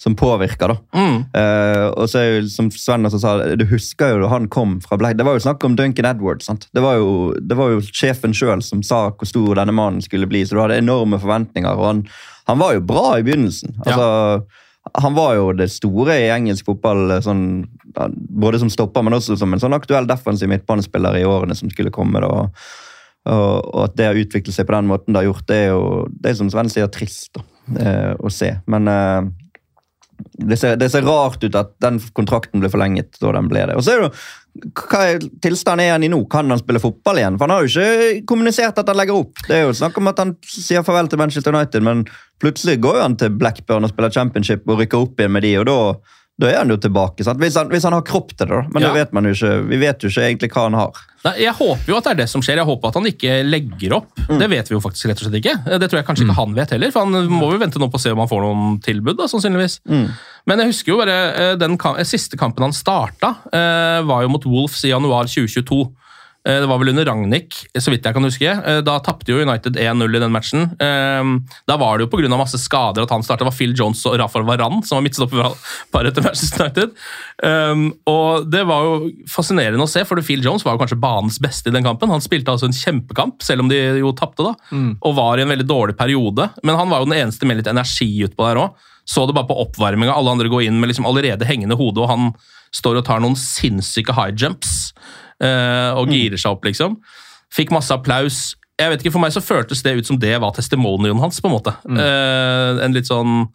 som 0.00 0.14
påvirker. 0.16 0.70
da. 0.76 1.02
Eh, 1.40 1.86
og 1.90 2.06
så 2.12 2.20
er 2.20 2.28
jo, 2.28 2.44
som 2.52 2.70
Sven 2.70 3.08
også 3.08 3.18
sa, 3.24 3.34
Du 3.58 3.66
husker 3.72 4.14
jo 4.14 4.22
da 4.22 4.30
han 4.36 4.46
kom 4.52 4.78
fra 4.84 5.00
Bleik. 5.00 5.18
Det 5.18 5.26
var 5.26 5.34
jo 5.38 5.42
snakk 5.48 5.64
om 5.66 5.74
Duncan 5.76 6.08
Edwards. 6.12 6.46
sant? 6.46 6.68
Det 6.72 6.84
var 6.84 7.00
jo, 7.00 7.34
det 7.40 7.58
var 7.58 7.74
jo 7.74 7.82
sjefen 7.88 8.36
sjøl 8.36 8.62
som 8.62 8.84
sa 8.86 9.08
hvor 9.10 9.28
stor 9.28 9.58
denne 9.58 9.74
mannen 9.74 10.04
skulle 10.04 10.30
bli. 10.30 10.44
Så 10.46 10.54
du 10.54 10.62
hadde 10.62 10.78
enorme 10.78 11.18
forventninger. 11.18 11.74
og 11.74 11.86
Han, 11.90 12.04
han 12.46 12.62
var 12.62 12.76
jo 12.78 12.86
bra 12.86 13.18
i 13.18 13.26
begynnelsen. 13.26 13.80
altså 13.86 14.44
han 14.94 15.16
var 15.16 15.34
jo 15.38 15.50
det 15.56 15.68
store 15.72 16.16
i 16.22 16.30
engelsk 16.32 16.66
fotball, 16.68 17.16
sånn, 17.24 17.44
både 18.42 18.60
som 18.62 18.70
stopper, 18.72 19.04
men 19.06 19.16
også 19.16 19.36
som 19.40 19.52
en 19.54 19.62
sånn 19.62 19.76
aktuell 19.76 20.08
defensiv 20.08 20.50
midtbanespiller 20.52 21.18
i 21.20 21.26
årene 21.28 21.56
som 21.58 21.70
skulle 21.72 21.92
komme. 21.94 22.22
Da. 22.22 22.30
Og, 22.30 23.68
og 23.74 23.82
at 23.84 23.96
det 23.98 24.08
har 24.08 24.20
utviklet 24.20 24.56
seg 24.56 24.68
på 24.68 24.76
den 24.76 24.88
måten 24.90 25.12
det 25.12 25.22
har 25.22 25.28
gjort, 25.28 25.46
det 25.50 25.60
er 25.66 25.70
jo 25.74 25.84
det 26.10 26.32
er 26.32 26.40
som 26.40 26.50
Sven 26.52 26.72
sier, 26.72 26.88
trist 26.92 27.36
da, 27.36 27.44
eh, 27.82 28.12
å 28.16 28.32
se. 28.32 28.54
Men 28.70 28.88
eh, 28.90 29.30
det, 30.40 30.56
ser, 30.60 30.78
det 30.80 30.90
ser 30.92 31.04
rart 31.06 31.42
ut 31.44 31.58
at 31.58 31.74
den 31.84 32.00
kontrakten 32.16 32.62
ble 32.62 32.70
forlenget 32.72 33.20
da 33.20 33.34
den 33.36 33.50
ble 33.50 33.66
det. 33.68 33.76
Og 33.76 33.84
så 33.84 33.94
er 33.94 34.00
det 34.00 34.08
jo, 34.08 34.14
hva 34.50 35.02
tilstanden 35.42 35.84
er 35.84 35.92
han 35.94 36.04
i 36.04 36.10
nå? 36.10 36.18
Kan 36.30 36.50
han 36.50 36.60
spille 36.60 36.82
fotball 36.82 37.20
igjen? 37.20 37.36
For 37.38 37.46
Han 37.46 37.54
har 37.54 37.66
jo 37.66 37.84
ikke 37.84 38.24
kommunisert 38.28 38.78
at 38.80 38.88
han 38.90 38.98
legger 38.98 39.20
opp. 39.22 39.42
Det 39.46 39.56
er 39.56 39.62
jo 39.68 39.76
snakk 39.76 39.98
om 40.00 40.10
at 40.10 40.22
han 40.22 40.34
sier 40.44 40.84
farvel 40.86 41.10
til 41.10 41.20
Manchester 41.20 41.54
United, 41.54 41.84
men 41.86 42.04
plutselig 42.42 42.80
går 42.82 43.00
han 43.02 43.16
til 43.20 43.34
Blackburn 43.40 43.86
og 43.86 43.92
spiller 43.92 44.12
championship 44.14 44.66
og 44.68 44.82
rykker 44.82 45.06
opp 45.06 45.20
igjen 45.20 45.36
med 45.36 45.46
de, 45.46 45.54
og 45.60 45.68
da, 45.70 45.78
da 46.40 46.48
er 46.50 46.58
han 46.62 46.72
jo 46.72 46.78
tilbake. 46.80 47.20
Hvis, 47.20 47.56
han, 47.60 47.68
hvis 47.70 47.84
han 47.86 47.92
har 47.96 48.02
kropp 48.08 48.32
til 48.34 48.46
det, 48.48 48.56
da. 48.56 48.62
Men 48.72 48.82
Ja. 48.82 48.88
det 48.88 48.96
vet 49.02 49.12
man 49.16 49.28
jo 49.28 49.34
ikke. 49.36 49.52
Vi 49.68 49.78
vet 49.82 50.02
jo 50.06 50.08
ikke 50.12 50.24
egentlig 50.26 50.50
hva 50.54 50.62
han 50.68 50.76
har. 50.78 51.00
Nei, 51.20 51.34
Jeg 51.44 51.52
håper 51.58 51.90
jo 51.92 51.96
at 51.98 52.06
det 52.06 52.10
er 52.14 52.18
det 52.22 52.28
som 52.32 52.40
skjer. 52.40 52.56
Jeg 52.62 52.64
håper 52.70 52.88
at 52.88 52.96
han 52.96 53.08
ikke 53.10 53.34
legger 53.44 53.92
opp. 53.98 54.08
Det 54.40 54.48
vet 54.48 54.70
vi 54.70 54.74
jo 54.74 54.80
faktisk 54.80 55.10
rett 55.10 55.20
og 55.20 55.26
slett 55.28 55.36
ikke. 55.42 55.54
Det 55.78 55.90
tror 55.92 56.00
jeg 56.00 56.06
kanskje 56.08 56.24
ikke 56.24 56.38
han 56.40 56.54
vet 56.56 56.70
heller, 56.72 56.90
for 56.94 57.04
han 57.04 57.28
må 57.28 57.50
jo 57.52 57.60
vente 57.60 57.78
nå 57.82 57.90
på 57.92 58.00
å 58.00 58.02
se 58.02 58.12
om 58.14 58.22
han 58.24 58.30
får 58.30 58.40
noen 58.46 58.78
tilbud. 58.80 59.18
da, 59.20 59.28
sannsynligvis. 59.28 59.80
Men 60.48 60.62
jeg 60.64 60.72
husker 60.72 60.94
jo 60.94 60.98
bare 61.02 61.18
eh, 61.36 61.54
den 61.60 61.76
kam 61.76 61.98
siste 62.08 62.38
kampen 62.40 62.64
han 62.64 62.72
starta, 62.72 63.34
eh, 63.52 64.00
var 64.08 64.24
jo 64.24 64.32
mot 64.32 64.46
Wolves 64.48 64.80
i 64.88 64.94
januar 64.94 65.28
2022. 65.28 65.82
Eh, 66.46 66.60
Det 66.60 66.66
var 66.70 66.78
vel 66.80 66.88
under 66.88 67.04
Ragnhild, 67.04 67.52
så 67.78 67.90
vidt 67.92 68.04
jeg 68.08 68.14
kan 68.16 68.24
huske. 68.24 68.48
Eh, 68.48 68.80
Da 68.80 68.98
tapte 69.04 69.28
jo 69.28 69.42
United 69.44 69.76
1-0 69.76 70.16
i 70.16 70.20
den 70.22 70.32
matchen. 70.32 70.62
Eh, 70.80 71.24
Da 71.68 71.76
var 71.76 71.98
det 71.98 72.06
jo 72.08 72.16
pga. 72.16 72.28
masse 72.38 72.56
skader 72.58 73.02
at 73.02 73.10
han 73.10 73.22
starta. 73.22 73.44
Det 73.44 73.50
var 73.50 73.56
Phil 73.58 73.74
Jones 73.76 74.04
og 74.06 74.18
Rafael 74.18 74.44
Varan 74.46 74.82
som 74.82 74.96
var 74.96 75.04
midtstopperparet 75.08 76.14
til 76.14 76.22
Manchester 76.24 76.64
United. 76.64 76.90
Um, 77.42 77.92
og 78.06 78.50
Det 78.50 78.66
var 78.66 78.82
jo 78.84 79.10
fascinerende 79.28 79.82
å 79.84 79.88
se, 79.88 80.04
for 80.04 80.20
Phil 80.22 80.42
Jones 80.42 80.64
var 80.64 80.76
jo 80.76 80.84
kanskje 80.84 81.00
banens 81.00 81.38
beste 81.40 81.68
i 81.68 81.72
den 81.72 81.84
kampen. 81.84 82.08
Han 82.08 82.20
spilte 82.20 82.48
altså 82.52 82.64
en 82.68 82.72
kjempekamp, 82.76 83.40
selv 83.42 83.60
om 83.60 83.68
de 83.68 83.76
jo 84.00 84.12
tapte, 84.12 84.44
da, 84.44 84.54
og 85.02 85.14
var 85.16 85.38
i 85.38 85.42
en 85.42 85.48
veldig 85.48 85.66
dårlig 85.66 85.96
periode. 85.96 86.50
Men 86.64 86.76
han 86.76 86.88
var 86.88 87.00
jo 87.00 87.06
den 87.10 87.18
eneste 87.20 87.46
med 87.46 87.56
litt 87.58 87.66
energi 87.68 88.24
utpå 88.24 88.48
der 88.48 88.56
òg. 88.60 88.74
Så 89.06 89.26
det 89.26 89.34
bare 89.34 89.48
på 89.48 89.56
oppvarminga. 89.58 90.12
Alle 90.14 90.30
andre 90.30 90.48
går 90.48 90.66
inn 90.68 90.78
med 90.80 90.88
liksom 90.90 91.06
allerede 91.08 91.44
hengende 91.48 91.76
hode, 91.76 91.98
og 91.98 92.08
han 92.08 92.32
står 92.72 92.98
og 92.98 93.04
tar 93.04 93.20
noen 93.20 93.34
sinnssyke 93.34 94.14
high 94.14 94.30
jumps 94.36 94.92
eh, 94.94 95.29
og 95.40 96.10
girer 96.12 96.36
seg 96.40 96.52
opp, 96.52 96.64
liksom. 96.68 96.98
Fikk 97.54 97.72
masse 97.74 97.94
applaus. 97.94 98.56
Jeg 98.80 98.92
vet 98.92 99.02
ikke, 99.02 99.12
For 99.12 99.22
meg 99.22 99.32
så 99.34 99.42
føltes 99.44 99.82
det 99.84 99.96
ut 99.98 100.08
som 100.08 100.18
det 100.20 100.34
var 100.40 100.54
testimonioen 100.56 101.20
hans. 101.20 101.40
på 101.40 101.50
en 101.50 101.56
måte. 101.56 101.74
Eh, 101.88 102.84
en 102.84 102.96
litt 102.96 103.08
sånn 103.10 103.48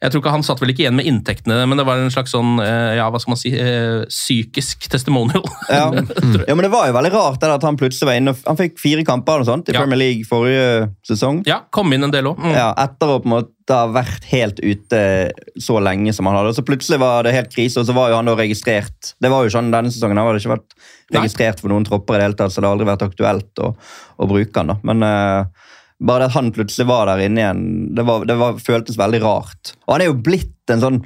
jeg 0.00 0.12
tror 0.12 0.22
ikke 0.22 0.32
Han 0.32 0.44
satt 0.46 0.60
vel 0.62 0.72
ikke 0.72 0.86
igjen 0.86 0.96
med 0.96 1.08
inntektene, 1.08 1.58
men 1.68 1.76
det 1.76 1.84
var 1.84 2.00
en 2.00 2.12
slags 2.12 2.32
sånn, 2.32 2.54
eh, 2.64 2.96
ja, 2.96 3.10
hva 3.12 3.20
skal 3.20 3.34
man 3.34 3.40
si, 3.40 3.52
eh, 3.52 4.06
psykisk 4.08 4.88
testimonial. 4.92 5.44
Ja. 5.68 5.90
ja, 6.48 6.54
men 6.56 6.64
Det 6.64 6.72
var 6.72 6.88
jo 6.88 6.96
veldig 6.96 7.12
rart 7.12 7.44
at 7.44 7.66
han 7.66 7.76
plutselig 7.80 8.08
var 8.08 8.16
inne. 8.16 8.34
Han 8.46 8.56
fikk 8.56 8.80
fire 8.80 9.04
kamper 9.04 9.44
og 9.44 9.48
sånt 9.50 9.68
i 9.68 9.74
Ja. 9.76 9.82
Premier 9.82 10.00
League 10.00 10.24
forrige 10.28 10.88
sesong. 11.06 11.42
Ja, 11.48 11.60
kom 11.70 11.92
inn 11.92 12.06
en 12.08 12.14
del 12.14 12.30
òg. 12.32 12.40
Mm. 12.40 12.54
Ja, 12.56 12.70
etter 12.80 13.12
å 13.12 13.20
på 13.20 13.28
en 13.28 13.36
måte 13.36 13.76
ha 13.76 13.86
vært 13.92 14.24
helt 14.32 14.58
ute 14.64 15.02
så 15.60 15.76
lenge 15.84 16.14
som 16.16 16.26
han 16.26 16.40
hadde. 16.40 16.56
Så 16.56 16.64
plutselig 16.66 16.98
var 16.98 17.28
det 17.28 17.36
helt 17.36 17.52
krise, 17.52 17.82
og 17.82 17.86
så 17.86 17.94
var 17.94 18.08
jo 18.10 18.16
han 18.18 18.30
da 18.30 18.34
registrert. 18.40 19.12
Det 19.20 19.30
var 19.30 19.44
jo 19.44 19.52
sånn 19.52 19.70
denne 19.70 19.92
sesongen, 19.92 20.18
han 20.18 20.26
hadde 20.30 20.40
ikke 20.40 20.56
vært 20.56 20.78
registrert 21.12 21.60
for 21.60 21.70
noen 21.72 21.84
tropper 21.86 22.16
i 22.16 22.22
det 22.22 22.30
hele 22.30 22.38
tatt, 22.40 22.54
så 22.54 22.62
det 22.62 22.70
har 22.70 22.78
aldri 22.78 22.88
vært 22.88 23.04
aktuelt 23.04 23.62
å, 23.62 23.74
å 24.16 24.30
bruke 24.30 24.62
han 24.62 24.72
da. 24.72 24.78
Men 24.86 25.04
eh, 25.06 25.68
bare 26.00 26.24
det 26.24 26.30
at 26.30 26.36
han 26.38 26.52
plutselig 26.56 26.88
var 26.88 27.10
der 27.10 27.22
inne 27.26 27.42
igjen, 27.42 27.64
det, 27.96 28.04
var, 28.08 28.24
det 28.28 28.36
var, 28.40 28.60
føltes 28.62 28.98
veldig 28.98 29.20
rart. 29.24 29.74
Og 29.86 29.94
han 29.94 30.04
er 30.04 30.08
jo 30.08 30.20
blitt 30.24 30.72
en 30.72 30.84
sånn 30.84 31.00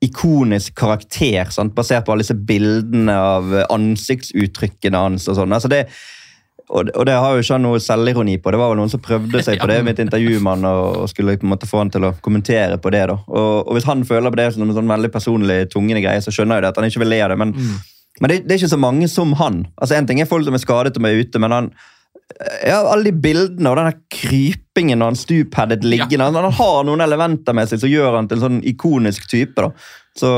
ikonisk 0.00 0.76
karakter, 0.80 1.50
sant? 1.52 1.74
basert 1.76 2.06
på 2.06 2.14
alle 2.14 2.24
disse 2.24 2.38
bildene 2.38 3.12
av 3.12 3.50
eh, 3.52 3.66
ansiktsuttrykkene 3.74 5.02
hans. 5.02 5.26
og 5.28 5.36
sånn. 5.36 5.52
Altså 5.52 5.68
det, 5.72 5.82
og, 6.70 6.88
og 6.94 7.04
det 7.08 7.18
har 7.18 7.34
jo 7.34 7.42
ikke 7.42 7.58
han 7.58 7.66
noe 7.66 7.82
selvironi 7.82 8.38
på. 8.40 8.52
Det 8.54 8.60
var 8.62 8.72
vel 8.72 8.80
noen 8.80 8.92
som 8.92 9.02
prøvde 9.02 9.42
seg 9.44 9.60
på 9.60 9.68
det 9.70 9.80
i 9.82 9.86
mitt 9.90 10.00
intervju 10.00 10.38
med 10.38 10.60
han, 10.60 10.70
og, 10.70 11.04
skulle 11.10 11.36
på 11.40 11.48
en 11.48 11.52
måte 11.52 11.68
få 11.68 11.82
han 11.82 11.92
til 11.92 12.06
å 12.08 12.14
kommentere 12.24 12.78
på 12.80 12.94
det. 12.94 13.04
da. 13.10 13.18
Og, 13.28 13.52
og 13.66 13.76
Hvis 13.76 13.88
han 13.90 14.06
føler 14.08 14.32
på 14.32 14.40
det 14.40 14.50
som 14.54 14.64
en 14.64 14.76
sånn 14.78 14.94
veldig 14.94 15.12
personlig 15.12 15.62
tungende 15.74 16.04
greie, 16.06 16.22
så 16.24 16.32
skjønner 16.34 16.60
jeg 16.60 16.68
det, 16.68 16.72
at 16.72 16.80
han 16.80 16.88
ikke 16.88 17.04
vil 17.04 17.12
le 17.16 17.22
av 17.26 17.34
det. 17.34 17.40
Men, 17.42 17.56
men 18.22 18.32
det, 18.32 18.42
det 18.46 18.54
er 18.54 18.62
ikke 18.62 18.76
så 18.78 18.84
mange 18.86 19.10
som 19.10 19.34
han. 19.42 19.64
Altså 19.76 19.98
En 19.98 20.08
ting 20.08 20.22
er 20.22 20.30
folk 20.30 20.46
som 20.46 20.56
er 20.56 20.62
skadet 20.62 20.96
og 20.96 21.10
er 21.10 21.20
ute, 21.20 21.42
men 21.42 21.56
han 21.58 21.74
ja, 22.66 22.78
alle 22.80 23.10
de 23.10 23.12
bildene 23.12 23.70
og 23.70 23.78
den 23.78 23.98
krypingen 24.12 25.02
og 25.02 25.10
han 25.10 25.18
stupheadet 25.18 25.84
liggende 25.84 26.28
han, 26.28 26.38
han 26.38 26.56
har 26.56 26.86
noen 26.88 27.02
elementer 27.04 27.56
med 27.56 27.68
seg 27.68 27.82
som 27.82 27.92
gjør 27.92 28.16
han 28.16 28.30
til 28.30 28.38
en 28.38 28.46
sånn 28.46 28.62
ikonisk 28.70 29.28
type. 29.30 29.60
da. 29.60 29.70
Så, 30.16 30.30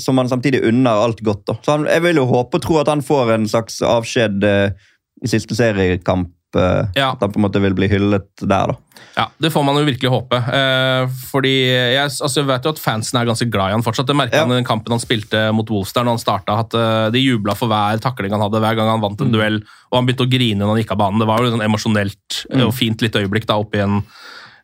som 0.00 0.20
han 0.20 0.30
samtidig 0.30 0.62
unner 0.68 1.02
alt 1.06 1.22
godt. 1.24 1.46
da. 1.48 1.56
Så 1.64 1.76
han, 1.76 1.88
Jeg 1.90 2.04
vil 2.04 2.20
jo 2.20 2.28
håpe 2.30 2.58
og 2.58 2.64
tro 2.64 2.78
at 2.82 2.90
han 2.92 3.02
får 3.04 3.34
en 3.34 3.48
slags 3.50 3.80
avskjed 3.86 4.44
eh, 4.46 4.92
i 5.22 5.30
siste 5.30 5.56
seriekamp. 5.58 6.30
Eh, 6.56 6.86
Ja. 6.96 7.12
At 7.12 7.20
han 7.20 7.32
på 7.32 7.40
en 7.40 7.46
måte 7.46 7.60
vil 7.62 7.74
bli 7.74 7.88
hyllet 7.88 8.28
der, 8.40 8.72
da. 8.72 8.76
Ja, 9.16 9.26
Det 9.40 9.50
får 9.52 9.64
man 9.64 9.76
jo 9.76 9.84
virkelig 9.84 10.08
håpe. 10.08 10.36
Eh, 10.36 11.06
fordi 11.28 11.52
jeg, 11.68 12.00
altså, 12.08 12.40
jeg 12.40 12.48
vet 12.48 12.64
jo 12.64 12.72
at 12.72 12.80
fansen 12.80 13.18
er 13.20 13.28
ganske 13.28 13.48
glad 13.52 13.72
i 13.72 13.76
han 13.76 13.84
fortsatt. 13.84 14.06
Det 14.08 14.16
merka 14.16 14.36
Ja. 14.36 14.44
han 14.46 14.52
i 14.52 14.60
den 14.60 14.68
kampen 14.68 14.94
han 14.94 15.02
spilte 15.02 15.52
mot 15.52 15.68
Wolves 15.68 15.92
der 15.92 16.04
når 16.04 16.16
han 16.16 16.22
starta. 16.22 16.58
At 16.64 16.74
eh, 16.74 17.10
de 17.12 17.20
jubla 17.20 17.54
for 17.54 17.68
hver 17.68 18.00
takling 18.00 18.32
han 18.32 18.40
hadde, 18.40 18.60
hver 18.60 18.76
gang 18.78 18.88
han 18.88 19.02
vant 19.04 19.20
en 19.20 19.32
duell. 19.32 19.62
Og 19.90 19.98
han 19.98 20.06
begynte 20.06 20.24
å 20.24 20.32
grine 20.32 20.60
når 20.62 20.72
han 20.72 20.82
gikk 20.82 20.92
av 20.96 21.02
banen. 21.04 21.20
Det 21.20 21.28
var 21.28 21.38
jo 21.40 21.50
et 21.50 21.56
sånn 21.56 21.66
emosjonelt 21.68 22.44
mm. 22.52 22.66
og 22.66 22.74
fint 22.74 23.04
lite 23.04 23.20
øyeblikk 23.20 23.46
da 23.46 23.58
oppi 23.60 23.82
en 23.84 24.02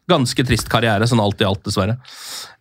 ganske 0.08 0.44
trist 0.48 0.70
karriere, 0.72 1.06
sånn 1.08 1.20
alt 1.22 1.40
i 1.42 1.46
alt, 1.46 1.60
dessverre. 1.66 1.98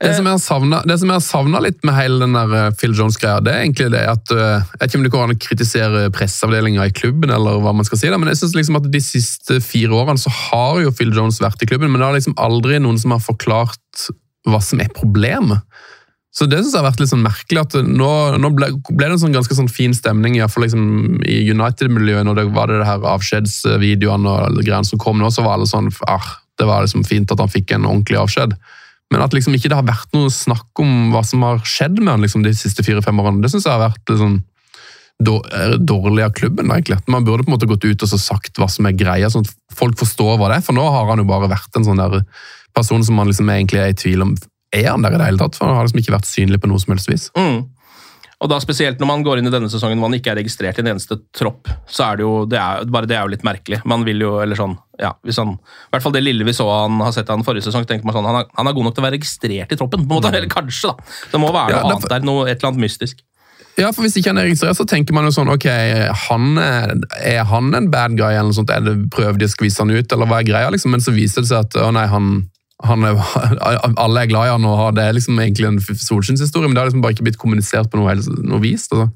Det 0.04 0.12
som 0.18 0.28
jeg 0.28 0.42
har 0.44 0.84
det 0.88 1.20
savna 1.26 1.62
litt 1.64 1.80
med 1.88 1.96
hele 1.98 2.20
den 2.22 2.36
der 2.38 2.54
eh, 2.60 2.70
Phil 2.78 2.94
Jones-greia, 2.98 3.40
det 3.44 3.54
er 3.54 3.64
egentlig 3.64 3.90
det 3.96 4.04
at 4.12 4.34
eh, 4.36 4.60
Jeg 4.60 4.82
vet 4.82 4.90
ikke 4.90 5.00
om 5.00 5.06
det 5.08 5.14
går 5.16 5.26
an 5.26 5.36
å 5.36 5.40
kritisere 5.48 6.06
presseavdelinga 6.16 6.88
i 6.90 6.96
klubben, 6.96 7.34
eller 7.34 7.62
hva 7.64 7.74
man 7.76 7.88
skal 7.88 8.02
si, 8.02 8.12
men 8.12 8.32
jeg 8.34 8.42
synes 8.42 8.58
liksom 8.60 8.80
at 8.82 8.90
de 8.94 9.04
siste 9.04 9.60
fire 9.64 9.96
årene 9.98 10.22
så 10.22 10.34
har 10.34 10.82
jo 10.84 10.94
Phil 10.94 11.16
Jones 11.16 11.42
vært 11.44 11.64
i 11.64 11.70
klubben, 11.70 11.92
men 11.92 12.04
det 12.04 12.10
har 12.10 12.18
liksom 12.18 12.38
aldri 12.42 12.82
noen 12.84 13.00
som 13.02 13.16
har 13.16 13.24
forklart 13.24 14.10
hva 14.48 14.62
som 14.64 14.84
er 14.84 14.94
problemet. 14.96 15.64
Så 16.38 16.46
det 16.46 16.60
synes 16.60 16.76
jeg 16.76 16.84
har 16.84 16.92
vært 16.92 17.00
litt 17.02 17.10
sånn 17.10 17.24
merkelig, 17.26 17.62
at 17.64 17.76
nå, 17.82 18.10
nå 18.38 18.50
ble, 18.54 18.70
ble 18.92 19.08
det 19.08 19.16
en 19.16 19.22
sånn 19.24 19.34
ganske 19.34 19.56
sånn 19.58 19.72
fin 19.72 19.96
stemning 19.98 20.36
i, 20.38 20.44
liksom, 20.46 20.84
i 21.26 21.40
United-miljøet, 21.50 22.28
når 22.28 22.38
det 22.38 22.46
var 22.54 22.70
det 22.70 22.86
her 22.86 23.08
avskjedsvideoene 23.16 24.36
og 24.36 24.60
greiene 24.62 24.86
som 24.86 25.02
kom 25.02 25.18
nå, 25.18 25.32
så 25.34 25.48
var 25.48 25.58
alle 25.58 25.70
sånn 25.70 25.90
ah, 26.06 26.36
Det 26.58 26.68
var 26.68 26.86
liksom 26.86 27.06
fint 27.08 27.32
at 27.32 27.42
han 27.42 27.52
fikk 27.52 27.74
en 27.76 27.88
ordentlig 27.88 28.20
avskjed. 28.22 28.56
Men 29.14 29.24
at 29.24 29.36
liksom 29.36 29.56
ikke 29.56 29.72
det 29.72 29.78
har 29.80 29.88
vært 29.88 30.12
noe 30.16 30.32
snakk 30.34 30.82
om 30.84 31.14
hva 31.14 31.24
som 31.26 31.46
har 31.48 31.62
skjedd 31.64 32.02
med 32.02 32.12
han 32.12 32.26
liksom 32.26 32.44
de 32.44 32.52
siste 32.58 32.84
fire-fem 32.84 33.20
årene, 33.24 33.40
det 33.44 33.54
syns 33.54 33.68
jeg 33.68 33.78
har 33.78 33.86
vært 33.86 34.12
eh, 34.12 35.78
dårlig 35.80 36.26
av 36.26 36.36
klubben. 36.36 36.72
egentlig. 36.74 37.00
Man 37.08 37.26
burde 37.26 37.46
på 37.46 37.54
en 37.54 37.56
måte 37.56 37.70
gått 37.70 37.88
ut 37.88 38.04
og 38.04 38.20
sagt 38.20 38.60
hva 38.60 38.68
som 38.72 38.90
er 38.90 38.98
greia, 38.98 39.32
sånn 39.32 39.48
at 39.48 39.56
folk 39.78 39.98
forstår 40.00 40.36
hva 40.36 40.52
det 40.52 40.60
er. 40.60 40.68
For 40.68 40.76
nå 40.76 40.84
har 40.84 41.08
han 41.08 41.24
jo 41.24 41.30
bare 41.30 41.52
vært 41.52 41.80
en 41.80 41.88
sånn 41.88 42.04
der 42.04 42.22
person 42.76 43.04
som 43.04 43.16
man 43.16 43.32
liksom 43.32 43.50
egentlig 43.50 43.82
er 43.82 43.94
i 43.94 43.98
tvil 43.98 44.28
om 44.28 44.36
er 44.76 44.90
han 44.92 45.06
der 45.06 45.16
i 45.16 45.22
det 45.22 45.30
hele 45.30 45.42
tatt. 45.42 45.56
For 45.56 45.70
han 45.70 45.78
har 45.80 45.88
liksom 45.88 46.04
ikke 46.04 46.16
vært 46.18 46.30
synlig 46.30 46.60
på 46.62 46.70
noe 46.70 46.84
som 46.84 46.94
helst 46.94 47.10
vis. 47.10 47.30
Mm. 47.38 47.64
Og 48.38 48.50
da 48.52 48.60
spesielt 48.62 49.00
når 49.02 49.08
man 49.10 49.24
går 49.26 49.40
inn 49.42 49.48
i 49.50 49.52
denne 49.54 49.70
sesongen 49.72 49.98
hvor 49.98 50.12
man 50.12 50.18
ikke 50.20 50.30
er 50.30 50.38
registrert 50.38 50.78
i 50.78 50.84
en 50.84 50.92
eneste 50.92 51.16
tropp, 51.34 51.72
så 51.90 52.04
er 52.12 52.20
det 52.20 52.26
jo 52.28 52.34
det 52.46 52.60
er, 52.62 52.84
bare 52.94 53.10
det 53.10 53.16
er 53.18 53.24
jo 53.26 53.32
litt 53.34 53.46
merkelig. 53.48 53.80
Man 53.90 54.04
vil 54.06 54.22
jo, 54.22 54.36
eller 54.44 54.60
sånn, 54.60 54.76
ja, 55.02 55.10
hvis 55.26 55.40
han, 55.42 55.56
I 55.58 55.96
hvert 55.96 56.06
fall 56.06 56.14
det 56.14 56.22
lille 56.22 56.46
vi 56.46 56.54
så 56.54 56.68
han 56.70 57.00
har 57.02 57.16
sett 57.16 57.32
han 57.34 57.42
forrige 57.48 57.66
sesong, 57.66 57.88
tenker 57.90 58.06
man 58.06 58.14
sånn, 58.14 58.28
han 58.30 58.44
er, 58.44 58.52
han 58.60 58.70
er 58.70 58.76
god 58.78 58.86
nok 58.86 58.94
til 58.98 59.02
å 59.02 59.08
være 59.08 59.18
registrert 59.18 59.74
i 59.74 59.80
troppen. 59.80 60.06
på 60.06 60.12
en 60.14 60.20
måte, 60.20 60.30
eller 60.30 60.46
kanskje 60.54 60.92
da. 60.92 61.08
Det 61.34 61.42
må 61.42 61.50
være 61.56 61.74
Ja, 61.74 61.82
noe 61.82 61.90
det- 61.90 61.98
annet 61.98 62.14
der, 62.14 62.28
noe, 62.30 62.46
et 62.46 62.60
eller 62.62 62.70
annet 62.76 62.84
mystisk. 62.86 63.24
Ja, 63.78 63.92
for 63.94 64.02
Hvis 64.06 64.16
ikke 64.18 64.30
han 64.34 64.38
er 64.42 64.48
registrert, 64.50 64.78
så 64.78 64.86
tenker 64.90 65.14
man 65.14 65.26
jo 65.26 65.30
sånn 65.34 65.50
Ok, 65.54 65.66
han 66.30 66.58
er, 66.58 66.94
er 67.22 67.44
han 67.46 67.74
en 67.78 67.90
bad 67.94 68.16
guy, 68.18 68.34
eller 68.34 68.50
noe 68.50 68.58
sånt? 68.58 68.70
Er 68.74 68.82
det, 68.82 69.10
prøver 69.14 69.38
de 69.38 69.46
å 69.46 69.54
skvise 69.54 69.82
han 69.82 69.92
ut, 69.94 70.12
eller 70.14 70.26
hva 70.30 70.40
er 70.42 70.48
greia? 70.50 70.70
liksom? 70.74 70.94
Men 70.94 71.02
så 71.02 71.14
viser 71.14 71.42
det 71.42 71.50
seg 71.50 71.60
at 71.66 71.78
å 71.82 71.92
nei, 71.94 72.06
han 72.10 72.50
er, 72.84 73.22
alle 74.04 74.22
er 74.22 74.30
glad 74.30 74.50
i 74.50 74.54
han, 74.54 74.68
og 74.70 74.98
det 74.98 75.08
er 75.08 75.18
liksom 75.18 75.40
egentlig 75.42 75.70
en 75.70 75.80
solskinnshistorie, 75.82 76.70
men 76.70 76.78
det 76.78 76.84
har 76.84 76.92
liksom 76.92 77.06
bare 77.06 77.18
ikke 77.18 77.26
blitt 77.30 77.42
kommunisert 77.42 77.90
på 77.92 78.02
noe, 78.02 78.14
noe 78.46 78.62
vis. 78.64 78.88
Altså. 78.92 79.10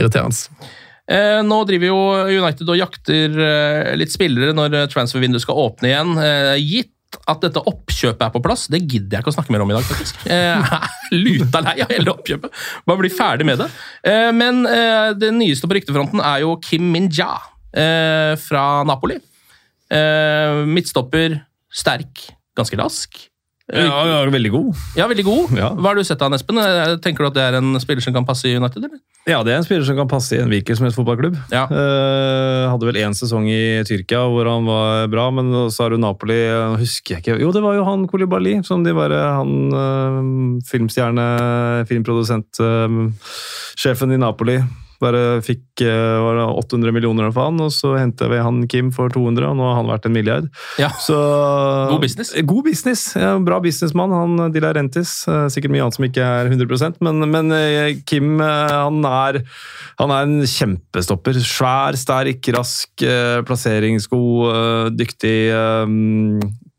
Irriterende. 0.00 0.72
Eh, 1.06 1.38
nå 1.46 1.60
driver 1.68 1.86
jo 1.86 1.98
United 2.42 2.66
og 2.66 2.80
jakter 2.80 3.36
eh, 3.38 3.92
litt 3.98 4.10
spillere 4.10 4.54
når 4.56 4.74
eh, 4.74 4.88
transfervinduet 4.90 5.44
skal 5.44 5.60
åpne 5.68 5.92
igjen. 5.92 6.16
Eh, 6.18 6.54
gitt 6.64 6.92
at 7.30 7.42
dette 7.44 7.62
oppkjøpet 7.62 8.24
er 8.26 8.32
på 8.34 8.42
plass, 8.44 8.66
det 8.72 8.82
gidder 8.82 9.16
jeg 9.16 9.24
ikke 9.24 9.30
å 9.30 9.36
snakke 9.36 9.54
mer 9.54 9.62
om 9.64 9.70
i 9.70 9.76
dag, 9.76 9.86
faktisk. 9.86 10.18
Eh, 10.36 10.74
luta 11.26 11.62
lei 11.62 11.76
av 11.84 11.92
hele 11.94 12.10
oppkjøpet. 12.12 12.62
Bare 12.88 13.02
bli 13.04 13.10
ferdig 13.14 13.46
med 13.46 13.62
det. 13.62 13.68
Eh, 14.10 14.30
men 14.34 14.64
eh, 14.66 15.12
det 15.18 15.30
nyeste 15.36 15.70
på 15.70 15.78
ryktefronten 15.78 16.22
er 16.24 16.42
jo 16.42 16.56
Kim 16.64 16.90
Min-ja 16.90 17.30
eh, 17.70 18.34
fra 18.42 18.66
Napoli. 18.88 19.20
Eh, 19.86 20.64
midtstopper, 20.66 21.38
sterk, 21.70 22.26
ganske 22.56 22.78
rask. 22.80 23.26
Ja, 23.66 24.06
ja, 24.06 24.30
veldig 24.30 24.50
god. 24.54 24.74
Ja, 24.94 25.08
veldig 25.10 25.24
god. 25.26 25.54
Ja. 25.58 25.72
Hva 25.74 25.90
har 25.90 25.98
du 25.98 26.06
sett 26.06 26.20
av 26.22 26.30
han, 26.30 26.38
Espen? 26.38 26.60
Tenker 27.02 27.24
du 27.24 27.30
at 27.32 27.36
det 27.36 27.46
er 27.48 27.56
en 27.58 27.74
spiller 27.82 28.04
som 28.04 28.14
kan 28.14 28.26
passe 28.26 28.46
i 28.46 28.54
United? 28.54 28.84
eller? 28.84 29.00
Ja, 29.26 29.40
det 29.42 29.56
er 29.56 29.58
en 29.58 29.66
spiller 29.66 29.82
som 29.88 29.98
kan 29.98 30.10
passe 30.10 30.36
i 30.36 30.38
en 30.38 30.52
hvilken 30.52 30.78
som 30.78 30.86
helst 30.86 31.00
fotballklubb. 31.00 31.34
Ja. 31.50 31.64
Uh, 31.66 32.70
hadde 32.70 32.86
vel 32.86 33.00
én 33.02 33.16
sesong 33.16 33.48
i 33.50 33.82
Tyrkia 33.88 34.22
hvor 34.30 34.46
han 34.46 34.68
var 34.70 35.10
bra, 35.10 35.26
men 35.34 35.50
så 35.74 35.86
har 35.86 35.96
du 35.96 35.98
Napoli 35.98 36.38
eh, 36.44 36.76
husker 36.78 37.16
jeg 37.16 37.24
ikke. 37.24 37.40
Jo, 37.42 37.50
det 37.54 37.64
var 37.64 37.74
jo 37.74 37.86
han 37.88 38.06
Kolibali, 38.06 38.60
som 38.66 38.86
de 38.86 38.94
bare 38.94 39.18
Han 39.40 39.52
uh, 39.74 40.62
filmstjerne, 40.70 41.26
filmprodusent, 41.90 42.62
uh, 42.62 43.34
sjefen 43.74 44.14
i 44.14 44.22
Napoli. 44.22 44.60
Bare 45.02 45.42
fikk 45.44 45.82
eh, 45.84 46.16
var 46.24 46.38
det 46.40 46.46
800 46.62 46.94
millioner 46.96 47.30
for 47.34 47.50
han, 47.50 47.60
og 47.60 47.72
så 47.74 47.94
henta 47.98 48.28
vi 48.32 48.40
han 48.42 48.62
Kim 48.70 48.90
for 48.94 49.12
200, 49.12 49.44
og 49.50 49.58
nå 49.58 49.66
har 49.68 49.78
han 49.80 49.90
vært 49.90 50.08
en 50.08 50.14
milliard. 50.16 50.48
Ja. 50.80 50.88
Så, 51.02 51.16
God 51.90 52.00
business. 52.04 52.32
God 52.48 52.64
business. 52.68 53.06
Ja, 53.18 53.34
bra 53.42 53.60
businessmann. 53.64 54.14
Han 54.16 54.52
De 54.54 54.62
Laurentiis. 54.64 55.12
eh, 55.28 55.46
Sikkert 55.52 55.74
mye 55.74 55.84
annet 55.84 55.98
som 55.98 56.06
ikke 56.08 56.24
er 56.24 56.50
100% 56.52 57.00
men, 57.04 57.22
men 57.30 57.52
eh, 57.56 57.98
Kim 58.08 58.40
eh, 58.40 58.76
han 58.76 59.02
er, 59.06 59.40
han 60.00 60.12
er 60.14 60.26
en 60.28 60.38
kjempestopper. 60.48 61.38
Svær, 61.46 61.96
sterk, 61.98 62.48
rask, 62.56 62.92
eh, 63.04 63.40
plasseringsgod, 63.46 64.46
eh, 64.52 64.94
dyktig. 64.96 65.36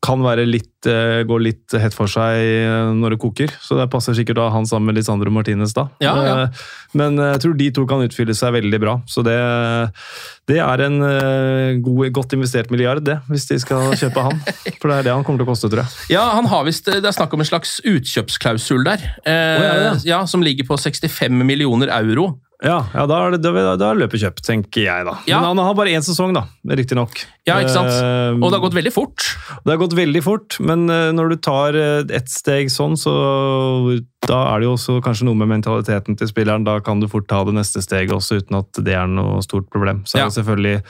Kan 0.05 0.21
litt, 0.45 0.85
eh, 0.85 1.23
gå 1.25 1.37
litt 1.41 1.73
hett 1.73 1.95
for 1.95 2.05
seg 2.05 2.37
eh, 2.37 2.91
når 2.93 3.15
det 3.15 3.19
koker, 3.19 3.53
så 3.59 3.79
det 3.79 3.87
passer 3.89 4.13
sikkert 4.13 4.37
da 4.37 4.49
han 4.53 4.67
sammen 4.69 4.91
med 4.91 4.99
Lisandro 4.99 5.31
Martinez 5.33 5.73
da. 5.73 5.87
Ja, 5.99 6.13
ja. 6.21 6.35
Eh, 6.43 6.49
Men 6.93 7.17
jeg 7.17 7.41
tror 7.41 7.57
de 7.57 7.71
to 7.73 7.85
kan 7.89 8.03
utfylle 8.05 8.35
seg 8.37 8.53
veldig 8.53 8.79
bra, 8.79 8.93
så 9.09 9.23
det, 9.25 9.35
det 10.47 10.61
er 10.61 10.83
en 10.85 11.01
god, 11.83 12.11
godt 12.13 12.37
investert 12.37 12.69
milliard, 12.71 13.03
det, 13.03 13.17
hvis 13.27 13.49
de 13.49 13.59
skal 13.59 13.91
kjøpe 13.97 14.23
han. 14.29 14.39
For 14.79 14.91
det 14.91 14.99
er 14.99 15.09
det 15.09 15.15
han 15.17 15.25
kommer 15.25 15.41
til 15.41 15.49
å 15.49 15.51
koste, 15.51 15.71
tror 15.73 15.83
jeg. 15.83 16.13
Ja, 16.13 16.29
han 16.37 16.47
har 16.49 16.63
vist, 16.69 16.85
Det 16.85 17.01
er 17.01 17.17
snakk 17.17 17.33
om 17.33 17.43
en 17.43 17.49
slags 17.49 17.79
utkjøpsklausul 17.83 18.85
der. 18.87 19.03
Eh, 19.25 19.65
oh, 19.65 20.05
ja, 20.07 20.21
Som 20.29 20.45
ligger 20.45 20.69
på 20.69 20.77
65 20.79 21.41
millioner 21.41 21.91
euro. 21.97 22.35
Ja, 22.65 22.79
ja 22.89 23.03
da, 23.05 23.17
er 23.27 23.35
det, 23.35 23.43
da, 23.45 23.75
da 23.77 23.91
er 23.91 23.99
løpet 23.99 24.17
kjøpt, 24.23 24.41
tenker 24.47 24.81
jeg 24.81 25.05
da. 25.05 25.13
Ja. 25.29 25.43
Men 25.43 25.51
han 25.51 25.59
har 25.61 25.75
bare 25.77 25.91
én 25.93 26.01
sesong, 26.01 26.31
da, 26.33 26.47
riktignok. 26.65 27.19
Ja, 27.45 27.59
ikke 27.61 27.75
sant? 27.75 27.91
Eh, 27.93 28.33
Og 28.33 28.47
det 28.49 28.57
har 28.57 28.63
gått 28.63 28.77
veldig 28.79 28.93
fort. 28.95 29.27
Det 29.61 29.75
har 29.75 29.77
gått 29.83 29.93
veldig 29.97 30.23
fort, 30.25 30.57
men 30.65 30.87
eh, 30.89 31.11
når 31.13 31.35
du 31.35 31.37
tar 31.45 31.77
eh, 31.77 32.01
ett 32.17 32.31
steg 32.33 32.71
sånn, 32.73 32.97
så 32.97 33.13
da 34.25 34.39
er 34.55 34.63
det 34.63 34.67
jo 34.67 34.73
også 34.73 34.97
kanskje 35.05 35.27
noe 35.29 35.37
med 35.37 35.51
mentaliteten 35.53 36.17
til 36.17 36.31
spilleren. 36.31 36.65
Da 36.65 36.79
kan 36.81 36.99
du 37.03 37.05
fort 37.11 37.29
ta 37.29 37.43
det 37.45 37.53
neste 37.59 37.83
steget 37.85 38.15
også, 38.15 38.41
uten 38.41 38.57
at 38.63 38.81
det 38.81 38.95
er 38.97 39.05
noe 39.11 39.37
stort 39.45 39.69
problem. 39.69 40.01
Så 40.09 40.17
Ja. 40.23 40.25
selvfølgelig 40.33 40.81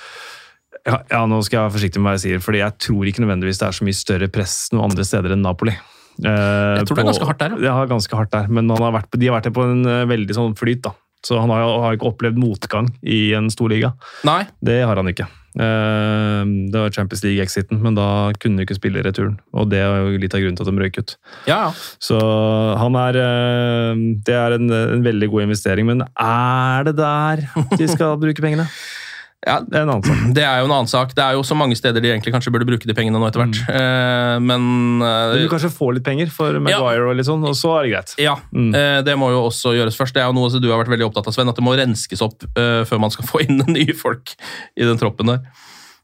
ja, 0.88 1.02
ja, 1.12 1.26
nå 1.28 1.42
skal 1.44 1.58
jeg 1.58 1.66
være 1.66 1.76
forsiktig 1.76 2.00
med 2.00 2.08
hva 2.08 2.16
jeg 2.16 2.24
sier, 2.24 2.40
fordi 2.40 2.62
jeg 2.64 2.78
tror 2.80 3.10
ikke 3.12 3.24
nødvendigvis 3.26 3.60
det 3.60 3.68
er 3.68 3.76
så 3.76 3.84
mye 3.84 3.98
større 3.98 4.30
press 4.32 4.56
noen 4.72 4.88
andre 4.88 5.04
steder 5.04 5.36
enn 5.36 5.44
Napoli. 5.44 5.74
Eh, 6.24 6.78
Jeg 6.80 6.88
tror 6.88 6.96
det 6.96 7.04
er 7.04 7.10
ganske 7.12 7.28
hardt 7.28 7.44
der, 7.44 7.58
ja. 7.60 7.74
ja. 7.76 7.90
ganske 7.92 8.16
hardt 8.16 8.32
der, 8.32 8.48
men 8.48 8.72
han 8.72 8.86
har 8.88 8.96
vært, 8.96 9.12
de 9.20 9.28
har 9.28 9.36
vært 9.42 9.52
på 9.54 9.66
en 9.68 9.84
veldig 10.08 10.38
sånn 10.38 10.56
flyt, 10.56 10.86
da. 10.88 10.94
Så 11.26 11.40
han 11.42 11.50
har, 11.50 11.66
har 11.82 11.98
ikke 11.98 12.12
opplevd 12.12 12.38
motgang 12.40 12.92
i 13.04 13.34
en 13.38 13.50
stor 13.52 13.70
liga. 13.74 13.94
Nei. 14.28 14.44
Det 14.64 14.82
har 14.86 14.96
han 15.02 15.10
ikke. 15.12 15.26
Eh, 15.58 16.44
Det 16.72 16.78
var 16.84 16.92
Champions 16.94 17.24
League-exiten, 17.26 17.80
men 17.82 17.96
da 17.98 18.32
kunne 18.40 18.58
de 18.62 18.68
ikke 18.68 18.78
spille 18.78 19.02
returen. 19.04 19.40
Og 19.58 19.70
det 19.72 19.80
er 19.82 20.04
jo 20.06 20.20
litt 20.22 20.36
av 20.38 20.44
grunnen 20.44 20.58
til 20.60 20.68
at 20.68 20.72
de 20.72 20.84
røyk 20.84 21.00
ut. 21.02 21.16
Ja. 21.50 21.62
Så 22.04 22.20
han 22.78 22.96
er 23.02 23.18
eh, 23.24 24.04
Det 24.28 24.36
er 24.38 24.58
en, 24.60 24.70
en 24.70 25.04
veldig 25.06 25.30
god 25.34 25.48
investering, 25.48 25.90
men 25.90 26.06
er 26.06 26.88
det 26.88 26.96
der 27.00 27.44
de 27.78 27.88
skal 27.90 28.18
bruke 28.22 28.44
pengene? 28.44 28.68
Ja, 29.46 29.60
Det 29.62 29.78
er 29.78 29.84
en 29.86 29.92
annen 29.94 30.04
sak. 30.04 30.22
Det 30.38 30.44
er 30.44 30.60
jo 30.60 30.66
en 30.66 30.74
annen 30.74 30.90
sak. 30.90 31.12
Det 31.16 31.24
er 31.24 31.36
jo 31.38 31.44
så 31.46 31.56
mange 31.56 31.76
steder 31.78 32.02
de 32.02 32.10
egentlig 32.10 32.34
kanskje 32.34 32.52
burde 32.56 32.66
bruke 32.66 32.88
de 32.90 32.96
pengene 32.98 33.20
nå 33.22 33.28
etter 33.30 33.44
hvert. 33.44 33.60
Eh, 33.70 34.40
men 34.42 35.04
eh, 35.06 35.36
Du 35.36 35.44
vil 35.44 35.52
kanskje 35.52 35.70
få 35.76 35.92
litt 35.94 36.04
penger 36.08 36.32
for 36.34 36.58
Maguire, 36.64 37.06
og 37.12 37.16
litt 37.20 37.28
sånn, 37.30 37.46
og 37.46 37.54
så 37.56 37.76
er 37.78 37.86
det 37.86 37.94
greit. 37.94 38.16
ja, 38.18 38.34
Mm. 38.52 38.74
eh, 38.74 39.02
det 39.06 39.14
må 39.20 39.30
jo 39.36 39.44
også 39.52 39.76
gjøres 39.78 39.96
først. 40.00 40.16
Det 40.18 40.24
er 40.24 40.32
jo 40.32 40.36
noe 40.40 40.50
som 40.50 40.62
du 40.64 40.72
har 40.72 40.82
vært 40.82 40.90
veldig 40.96 41.06
opptatt 41.12 41.30
av, 41.30 41.36
Sven, 41.38 41.50
at 41.54 41.56
det 41.60 41.64
må 41.68 41.78
renskes 41.78 42.22
opp 42.26 42.44
eh, 42.58 42.82
før 42.90 43.00
man 43.06 43.14
skal 43.14 43.30
få 43.30 43.44
inn 43.46 43.62
nye 43.78 43.94
folk 43.96 44.34
i 44.76 44.84
den 44.90 44.98
troppen 44.98 45.30
der. 45.36 45.46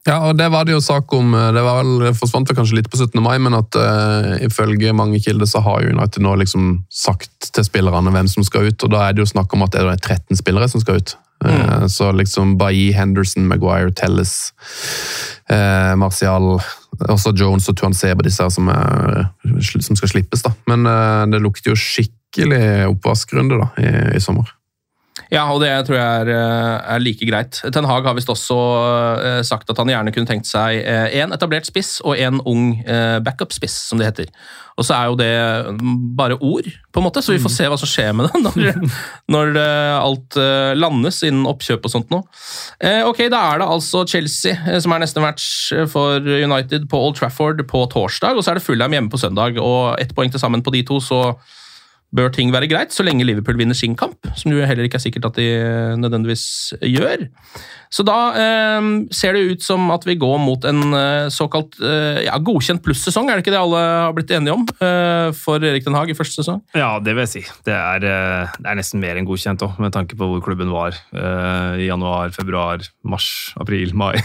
Ja, 0.05 0.17
og 0.27 0.35
det 0.37 0.49
var 0.51 0.65
det 0.67 0.73
jo 0.75 0.81
sak 0.83 1.13
om 1.15 1.29
eh, 1.33 1.45
Det 1.55 1.61
var 1.63 1.77
vel, 1.79 1.93
det 2.03 2.09
forsvant 2.19 2.49
vel 2.51 2.57
kanskje 2.57 2.75
litt 2.75 2.89
på 2.91 2.99
17. 2.99 3.21
mai, 3.23 3.37
men 3.39 3.55
at 3.55 3.71
uh, 3.79 4.33
ifølge 4.43 4.91
mange 4.93 5.21
kilder 5.23 5.47
så 5.47 5.61
har 5.63 5.81
jo 5.85 5.93
United 5.95 6.21
nå 6.25 6.33
liksom 6.41 6.83
sagt 6.91 7.53
til 7.55 7.63
spillerne 7.63 8.11
hvem 8.11 8.27
som 8.27 8.43
skal 8.43 8.67
ut, 8.67 8.83
og 8.83 8.91
da 8.91 9.05
er 9.07 9.15
det 9.15 9.23
jo 9.23 9.29
snakk 9.31 9.53
om 9.55 9.63
at 9.63 9.71
det 9.71 9.79
er 9.81 9.95
13 9.95 10.35
spillere 10.43 10.67
som 10.69 10.83
skal 10.83 10.99
ut. 10.99 11.15
Eh, 11.49 11.85
så 11.87 12.11
liksom 12.15 12.57
Bailly, 12.57 12.91
Henderson, 12.95 13.47
Maguire, 13.47 13.91
Telles, 13.91 14.53
eh, 15.49 15.95
Martial 15.99 16.59
Også 17.09 17.33
Jones 17.35 17.69
og 17.69 17.77
Tuan 17.77 17.95
Seba, 17.97 18.23
disse 18.23 18.43
her 18.43 18.51
som, 18.53 18.67
er, 18.69 19.25
som 19.81 19.97
skal 19.97 20.11
slippes, 20.11 20.43
da. 20.45 20.53
Men 20.69 20.85
eh, 20.89 21.23
det 21.33 21.41
lukter 21.41 21.73
jo 21.73 21.79
skikkelig 21.79 22.89
oppvaskrunde 22.91 23.59
da, 23.59 23.71
i, 23.81 23.93
i 24.17 24.21
sommer. 24.23 24.51
Ja, 25.29 25.45
og 25.53 25.61
det 25.61 25.69
tror 25.87 25.97
jeg 25.99 26.23
er, 26.23 26.31
eh, 26.33 26.95
er 26.95 27.03
like 27.03 27.27
greit. 27.29 27.61
Ten 27.73 27.85
Hag 27.89 28.07
har 28.07 28.17
visst 28.17 28.31
også 28.33 28.57
eh, 29.21 29.41
sagt 29.45 29.69
at 29.69 29.77
han 29.77 29.91
gjerne 29.91 30.13
kunne 30.15 30.29
tenkt 30.29 30.49
seg 30.49 30.81
én 31.13 31.33
etablert 31.35 31.69
spiss 31.69 31.99
og 32.01 32.17
én 32.17 32.41
ung 32.49 32.79
eh, 32.81 33.19
backup-spiss, 33.23 33.77
som 33.89 34.01
det 34.01 34.09
heter. 34.09 34.33
Og 34.73 34.85
så 34.87 34.95
er 34.97 35.09
jo 35.09 35.17
det 35.19 35.33
mm, 35.77 35.97
bare 36.17 36.37
ord, 36.41 36.65
på 36.65 37.01
en 37.01 37.05
måte, 37.05 37.21
så 37.21 37.35
vi 37.35 37.41
får 37.41 37.53
se 37.53 37.67
hva 37.69 37.77
som 37.77 37.89
skjer 37.89 38.13
med 38.17 38.29
det 38.29 38.41
når, 38.45 38.93
når 39.35 39.59
eh, 39.61 39.97
alt 39.99 40.37
eh, 40.41 40.73
landes 40.77 41.21
innen 41.27 41.45
oppkjøp 41.49 41.85
og 41.85 41.93
sånt 41.93 42.13
nå. 42.13 42.23
Eh, 42.81 43.03
ok, 43.05 43.25
da 43.33 43.43
er 43.51 43.61
det 43.61 43.69
altså 43.75 44.05
Chelsea 44.09 44.57
eh, 44.57 44.79
som 44.83 44.95
er 44.95 45.03
neste 45.03 45.21
match 45.23 45.47
for 45.93 46.25
United 46.25 46.89
på 46.89 47.03
Old 47.05 47.19
Trafford 47.19 47.61
på 47.69 47.85
torsdag, 47.93 48.37
og 48.37 48.45
så 48.45 48.53
er 48.53 48.59
det 48.59 48.65
Fulham 48.65 48.97
hjemme 48.97 49.13
på 49.13 49.21
søndag, 49.21 49.61
og 49.61 49.93
ett 50.01 50.15
poeng 50.17 50.33
til 50.33 50.41
sammen 50.41 50.65
på 50.65 50.73
de 50.73 50.81
to, 50.89 50.97
så 51.03 51.21
bør 52.13 52.29
ting 52.33 52.51
være 52.53 52.67
greit, 52.71 52.93
så 52.93 53.03
lenge 53.05 53.25
Liverpool 53.25 53.57
vinner 53.57 53.77
sin 53.77 53.95
kamp, 53.99 54.19
som 54.37 54.51
jo 54.53 54.61
heller 54.65 54.85
ikke 54.87 54.99
er 55.01 55.05
sikkert 55.07 55.25
at 55.31 55.39
de 55.39 55.47
nødvendigvis 55.97 56.43
gjør. 56.81 57.27
Så 57.93 58.01
da 58.05 58.15
eh, 58.33 58.81
ser 59.13 59.35
det 59.37 59.43
ut 59.53 59.61
som 59.65 59.91
at 59.93 60.01
vi 60.07 60.15
går 60.17 60.39
mot 60.41 60.63
en 60.65 60.79
eh, 60.97 61.27
såkalt 61.33 61.75
eh, 61.77 62.23
ja, 62.25 62.39
godkjent 62.41 62.81
plussesong, 62.85 63.29
er 63.29 63.37
det 63.37 63.43
ikke 63.45 63.53
det 63.53 63.59
alle 63.61 63.81
har 63.83 64.15
blitt 64.17 64.31
enige 64.33 64.55
om 64.55 64.63
eh, 64.81 65.29
for 65.37 65.61
Erik 65.61 65.85
Den 65.85 65.93
Haag 65.97 66.09
i 66.09 66.15
første 66.17 66.41
sesong? 66.41 66.63
Ja, 66.73 66.95
det 67.05 67.13
vil 67.13 67.21
jeg 67.27 67.31
si. 67.35 67.43
Det 67.67 67.75
er, 67.77 68.07
eh, 68.09 68.55
det 68.57 68.71
er 68.71 68.79
nesten 68.81 69.01
mer 69.03 69.19
enn 69.21 69.27
godkjent 69.29 69.61
òg, 69.67 69.77
med 69.83 69.93
tanke 69.93 70.17
på 70.17 70.25
hvor 70.31 70.41
klubben 70.45 70.73
var 70.73 70.97
eh, 71.13 71.83
i 71.85 71.89
januar, 71.91 72.33
februar, 72.33 72.81
mars, 73.05 73.29
april, 73.61 73.93
mai. 73.97 74.17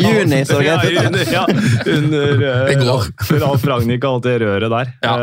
Juni, 0.00 0.40
så 0.48 0.60
greit 0.60 0.88
Ja, 0.96 1.04
under, 1.06 1.32
ja, 1.32 1.44
under 1.86 2.42
eh, 2.48 2.72
I 2.72 2.78
går. 2.80 3.10
under 3.32 3.46
Alf 3.50 3.66
Ragnhild 3.68 4.04
og 4.04 4.14
alt 4.16 4.24
det 4.30 4.36
røret 4.42 4.70
der. 4.72 4.92
Ja. 5.04 5.14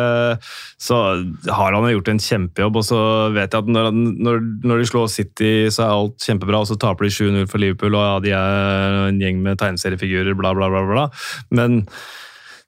Så 0.81 0.99
har 1.47 1.75
han 1.75 1.87
jo 1.87 1.97
gjort 1.97 2.11
en 2.13 2.23
kjempejobb, 2.23 2.79
og 2.81 2.87
så 2.87 3.01
vet 3.35 3.53
jeg 3.53 3.65
at 3.65 3.71
når, 3.75 3.91
når, 3.93 4.41
når 4.63 4.81
de 4.81 4.89
slår 4.89 5.11
City, 5.13 5.53
så 5.73 5.85
er 5.85 5.95
alt 5.95 6.27
kjempebra, 6.27 6.63
og 6.63 6.69
så 6.69 6.79
taper 6.79 7.07
de 7.07 7.15
7-0 7.15 7.49
for 7.51 7.63
Liverpool, 7.63 7.97
og 7.99 8.05
ja, 8.07 8.19
de 8.23 8.35
er 8.37 8.99
en 9.09 9.21
gjeng 9.23 9.41
med 9.45 9.59
tegneseriefigurer, 9.61 10.37
bla, 10.39 10.53
bla, 10.57 10.71
bla, 10.73 10.85
bla. 10.89 11.07
Men 11.53 11.83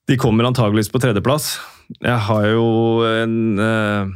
de 0.10 0.20
kommer 0.22 0.48
antageligvis 0.48 0.92
på 0.94 1.02
tredjeplass. 1.02 1.56
Jeg 2.02 2.18
har 2.28 2.46
jo 2.50 2.68
en 3.06 3.60
eh, 3.62 4.14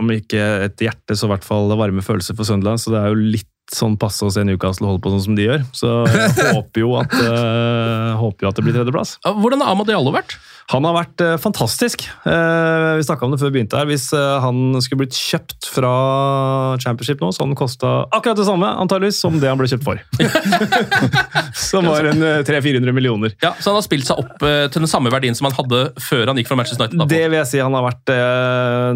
Om 0.00 0.08
ikke 0.16 0.40
et 0.66 0.82
hjerte, 0.82 1.14
så 1.16 1.28
i 1.28 1.34
hvert 1.34 1.46
fall 1.46 1.70
varme 1.78 2.02
følelser 2.04 2.36
for 2.36 2.46
Sunderland, 2.46 2.82
så 2.82 2.94
det 2.94 3.00
er 3.00 3.12
jo 3.12 3.28
litt 3.36 3.50
sånn 3.72 3.94
passe 3.96 4.26
å 4.26 4.32
se 4.32 4.42
Newcastle 4.44 4.86
holde 4.90 5.00
på 5.00 5.12
sånn 5.14 5.22
som 5.24 5.36
de 5.38 5.46
gjør. 5.46 5.62
Så 5.72 5.92
jeg 6.10 6.52
håper 6.58 6.82
jo 6.82 6.90
at, 7.00 7.14
eh, 7.16 8.10
håper 8.20 8.44
jo 8.44 8.50
at 8.50 8.58
det 8.58 8.66
blir 8.66 8.76
tredjeplass. 8.76 9.16
Hvordan 9.24 9.64
har 9.64 9.72
Amad 9.72 9.88
Diallo 9.88 10.12
vært? 10.14 10.36
Han 10.72 10.86
har 10.88 10.94
vært 10.96 11.20
eh, 11.20 11.34
fantastisk. 11.36 12.06
Eh, 12.24 12.96
vi 12.96 13.04
snakka 13.04 13.26
om 13.26 13.34
det 13.34 13.38
før 13.42 13.50
vi 13.50 13.58
begynte 13.58 13.76
her. 13.76 13.88
Hvis 13.90 14.06
eh, 14.16 14.36
han 14.40 14.78
skulle 14.80 15.02
blitt 15.02 15.16
kjøpt 15.18 15.66
fra 15.68 15.90
Championship 16.80 17.20
nå, 17.20 17.28
så 17.36 17.44
han 17.44 17.52
kosta 17.58 17.90
akkurat 18.16 18.38
det 18.40 18.46
samme 18.48 18.70
antageligvis 18.80 19.18
som 19.20 19.36
det 19.42 19.50
han 19.50 19.60
ble 19.60 19.68
kjøpt 19.68 19.84
for. 19.84 20.00
som 21.68 21.84
var 21.90 22.08
en 22.08 22.22
eh, 22.24 22.40
300-400 22.48 22.96
millioner. 22.96 23.34
Ja, 23.44 23.52
Så 23.60 23.70
han 23.70 23.78
har 23.78 23.84
spilt 23.84 24.08
seg 24.08 24.22
opp 24.24 24.40
til 24.40 24.80
den 24.86 24.90
samme 24.90 25.12
verdien 25.12 25.36
som 25.36 25.50
han 25.50 25.56
hadde 25.58 25.82
før 26.00 26.32
han 26.32 26.40
gikk 26.40 26.48
fra 26.48 26.58
Manchester 26.62 26.86
United? 26.88 27.02
Da, 27.02 27.08
Det 27.12 27.20
vil 27.28 27.38
jeg 27.42 27.50
si 27.52 27.60
han 27.62 27.76
har 27.76 27.84
vært 27.84 28.12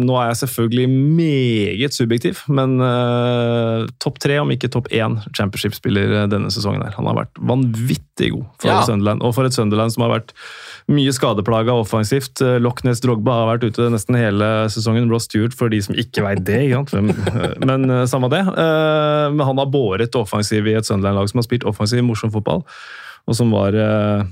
Nå 0.03 0.15
er 0.19 0.31
jeg 0.31 0.39
selvfølgelig 0.41 0.87
meget 1.19 1.95
subjektiv, 1.95 2.41
men 2.53 2.77
topp 4.01 4.19
tre, 4.23 4.39
om 4.41 4.51
ikke 4.53 4.69
topp 4.73 4.89
én, 4.95 5.19
championship-spiller 5.37 6.25
denne 6.31 6.49
sesongen. 6.53 6.81
her. 6.85 6.95
Han 6.97 7.07
har 7.09 7.17
vært 7.23 7.39
vanvittig 7.39 8.33
god 8.35 8.45
for 8.59 8.69
Ja. 8.71 8.81
Sunderland, 8.87 9.23
og 9.25 9.33
for 9.37 9.47
et 9.47 9.55
Sunderland 9.55 9.93
som 9.93 10.05
har 10.05 10.13
vært 10.17 10.33
mye 10.89 11.11
skadeplaga 11.13 11.75
offensivt. 11.77 12.41
Eh, 12.41 12.57
Loch 12.61 12.81
Ness 12.85 13.01
Drogba 13.03 13.35
har 13.41 13.49
vært 13.53 13.67
ute 13.69 13.89
nesten 13.93 14.17
hele 14.17 14.47
sesongen. 14.73 15.09
Ross 15.11 15.27
Stewart, 15.29 15.55
for 15.57 15.71
de 15.71 15.81
som 15.85 15.97
ikke 15.97 16.23
veit 16.25 16.41
det. 16.47 16.63
Ikke? 16.69 17.01
Men, 17.01 17.13
men 17.69 17.93
eh, 17.93 18.05
samme 18.09 18.31
det. 18.33 18.41
Eh, 18.47 19.27
Men 19.29 19.45
han 19.45 19.61
har 19.61 19.69
båret 19.69 20.15
offensiv 20.17 20.67
i 20.67 20.73
et 20.79 20.87
Sunderland-lag 20.87 21.29
som 21.29 21.41
har 21.41 21.47
spilt 21.47 21.67
offensiv, 21.69 22.01
morsom 22.05 22.33
fotball. 22.33 22.63
Og 23.27 23.35
som 23.37 23.51
var 23.53 23.75
eh, 23.77 24.23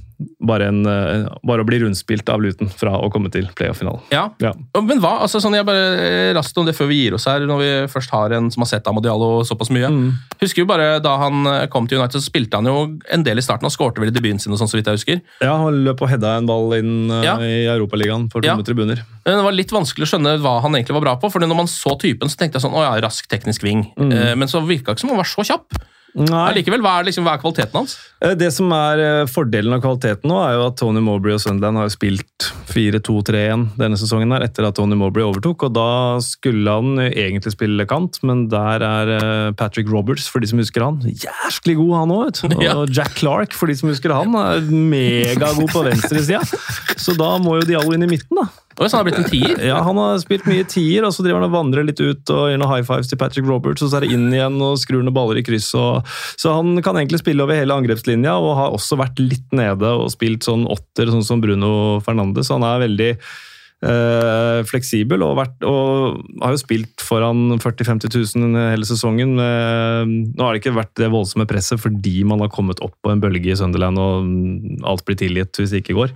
bare, 0.41 0.67
en, 0.71 0.79
eh, 0.89 1.27
bare 1.45 1.61
å 1.61 1.67
bli 1.67 1.77
rundspilt 1.83 2.27
av 2.33 2.41
Luton 2.41 2.69
fra 2.73 2.95
å 2.97 3.11
komme 3.13 3.29
til 3.29 3.45
playoff-finalen. 3.53 4.01
Ja. 4.09 4.23
Ja. 4.41 4.53
Men 4.81 5.01
hva? 5.03 5.19
Altså, 5.21 5.37
sånn, 5.43 5.53
jeg 5.53 5.67
bare 5.67 5.83
eh, 6.01 6.33
Raskt 6.37 6.57
om 6.57 6.65
det 6.65 6.73
før 6.77 6.89
vi 6.89 7.03
gir 7.03 7.13
oss 7.13 7.27
her, 7.29 7.45
når 7.45 7.61
vi 7.61 7.69
først 7.93 8.09
har 8.15 8.33
en 8.33 8.49
som 8.53 8.63
har 8.65 8.69
sett 8.71 8.87
Amadiallo 8.89 9.43
såpass 9.45 9.69
mye. 9.73 9.89
Mm. 9.93 10.07
Husker 10.41 10.63
jo 10.63 10.69
bare 10.69 10.99
Da 11.03 11.13
han 11.21 11.45
kom 11.69 11.85
til 11.89 11.99
United, 12.01 12.21
så 12.21 12.31
spilte 12.31 12.57
han 12.57 12.65
jo 12.65 12.97
en 13.13 13.23
del 13.27 13.37
i 13.37 13.45
starten. 13.45 13.65
og 13.69 13.73
skårte 13.75 14.01
vel 14.01 14.09
i 14.09 14.15
debuten 14.15 14.39
sin, 14.41 14.53
og 14.53 14.57
sånn, 14.61 14.69
så 14.71 14.79
vidt 14.79 14.89
jeg 14.89 14.97
husker. 15.01 15.21
Ja, 15.45 15.53
han 15.61 15.83
løp 15.85 16.01
og 16.01 16.09
hedda 16.09 16.37
en 16.39 16.47
ball 16.49 16.73
inn 16.79 17.09
Ja. 17.23 17.37
i 17.37 17.67
Europaligaen 17.69 18.31
for 18.31 18.41
Ja. 18.41 18.55
tomme 18.55 18.65
tribuner. 18.65 19.03
Men 19.25 19.37
Det 19.37 19.43
var 19.43 19.51
litt 19.51 19.69
vanskelig 19.71 20.07
å 20.07 20.11
skjønne 20.17 20.39
hva 20.41 20.61
han 20.61 20.73
egentlig 20.73 20.97
var 20.97 21.01
bra 21.01 21.15
på. 21.17 21.31
for 21.31 21.39
når 21.39 21.55
man 21.55 21.67
så 21.67 21.93
typen, 21.99 22.29
så 22.29 22.37
tenkte 22.37 22.57
jeg 22.57 22.65
sånn 22.65 22.73
Å 22.73 22.83
ja, 22.95 23.01
rask 23.07 23.27
teknisk 23.27 23.61
ving. 23.61 23.91
Mm. 23.97 24.37
Men 24.39 24.47
så 24.47 24.65
virka 24.65 24.93
ikke 24.93 24.99
som 25.01 25.09
han 25.09 25.17
var 25.17 25.25
så 25.29 25.43
kjapp. 25.45 25.77
Nei. 26.17 26.53
Likevel, 26.55 26.81
hva 26.81 26.95
er, 27.01 27.07
liksom, 27.09 27.25
hva 27.27 27.35
er 27.35 27.41
kvaliteten 27.41 27.75
hans? 27.77 27.97
Eh, 28.23 28.33
Det 28.39 28.47
som 28.55 28.71
er 28.73 29.01
eh, 29.03 29.25
fordelen 29.29 29.75
av 29.75 29.83
kvaliteten 29.83 30.31
nå, 30.31 30.37
er 30.41 30.55
jo 30.55 30.63
at 30.69 30.77
Tony 30.79 31.01
Mowbray 31.03 31.35
og 31.35 31.41
Sunderland 31.43 31.77
har 31.77 31.91
spilt 31.93 32.47
4-2-3-1 32.71 33.67
denne 33.77 33.99
sesongen 33.99 34.31
her, 34.33 34.45
etter 34.47 34.65
at 34.67 34.77
Tony 34.79 34.97
Mowbray 34.97 35.25
overtok. 35.27 35.67
og 35.67 35.75
Da 35.77 35.87
skulle 36.25 36.73
han 36.79 37.01
egentlig 37.09 37.53
spille 37.53 37.85
kant, 37.89 38.17
men 38.25 38.47
der 38.51 38.85
er 38.87 39.13
eh, 39.17 39.51
Patrick 39.59 39.91
Roberts, 39.91 40.27
for 40.31 40.41
de 40.41 40.49
som 40.49 40.61
husker 40.61 40.85
han, 40.85 41.01
jæsklig 41.05 41.77
god 41.81 41.93
han 41.99 42.15
òg. 42.17 42.43
Og 42.73 42.93
Jack 42.95 43.19
Clark, 43.21 43.53
for 43.57 43.69
de 43.69 43.77
som 43.77 43.91
husker 43.91 44.13
han, 44.15 44.33
er 44.37 44.63
megagod 44.71 45.69
på 45.73 45.85
venstresida. 45.85 46.41
Så 47.03 47.13
da 47.17 47.35
må 47.41 47.59
jo 47.59 47.67
Diallo 47.69 47.93
inn 47.93 48.07
i 48.07 48.09
midten, 48.17 48.41
da. 48.41 48.47
Oi, 48.77 48.85
så 48.85 48.99
han 48.99 49.01
har 49.01 49.07
blitt 49.07 49.19
en 49.23 49.31
tier? 49.31 49.55
Ja, 49.71 49.79
Han 49.85 49.97
har 49.97 50.19
spilt 50.21 50.45
mye 50.49 50.65
tier, 50.69 51.05
og 51.07 51.15
så 51.15 51.25
driver 51.25 51.41
han 51.41 51.49
og 51.49 51.55
vandrer 51.55 51.87
litt 51.87 52.01
ut 52.01 52.29
og 52.33 52.51
gjør 52.51 52.61
noen 52.61 52.73
high 52.75 52.85
fives 52.85 53.09
til 53.09 53.19
Patrick 53.21 53.47
Roberts, 53.49 53.81
og 53.81 53.89
så 53.89 53.99
er 53.99 54.05
det 54.05 54.13
inn 54.13 54.29
igjen 54.29 54.59
og 54.61 54.77
skrur 54.81 55.01
noen 55.01 55.15
baller 55.15 55.41
i 55.41 55.45
kryss. 55.45 55.71
Og, 55.79 56.05
så 56.37 56.53
han 56.59 56.77
kan 56.85 56.99
egentlig 56.99 57.23
spille 57.23 57.43
over 57.45 57.57
hele 57.57 57.73
angrepslinja, 57.73 58.37
og 58.37 58.57
har 58.59 58.77
også 58.77 58.99
vært 59.01 59.21
litt 59.23 59.57
nede 59.57 59.95
og 59.97 60.11
spilt 60.13 60.45
sånn 60.45 60.67
åtter, 60.69 61.09
sånn 61.13 61.25
som 61.25 61.41
Bruno 61.41 61.73
Fernandes. 62.05 62.53
Han 62.53 62.65
er 62.67 62.85
veldig 62.85 63.11
eh, 63.17 64.59
fleksibel 64.69 65.25
og, 65.25 65.35
vært, 65.39 65.65
og 65.67 66.21
har 66.43 66.53
jo 66.55 66.61
spilt 66.61 67.03
foran 67.03 67.57
40 67.57 67.87
000-50 67.87 68.37
000 68.37 68.67
hele 68.73 68.89
sesongen. 68.89 69.35
Eh, 69.41 70.03
nå 70.07 70.43
har 70.43 70.53
det 70.53 70.61
ikke 70.61 70.77
vært 70.77 70.93
det 71.01 71.11
voldsomme 71.13 71.47
presset 71.49 71.81
fordi 71.81 72.19
man 72.27 72.45
har 72.45 72.53
kommet 72.53 72.81
opp 72.85 72.95
på 73.01 73.13
en 73.13 73.23
bølge 73.23 73.53
i 73.53 73.57
Sunderland 73.59 74.01
og 74.01 74.85
alt 74.87 75.05
blir 75.07 75.19
tilgitt 75.19 75.57
hvis 75.57 75.73
det 75.73 75.83
ikke 75.83 75.97
går. 75.97 76.15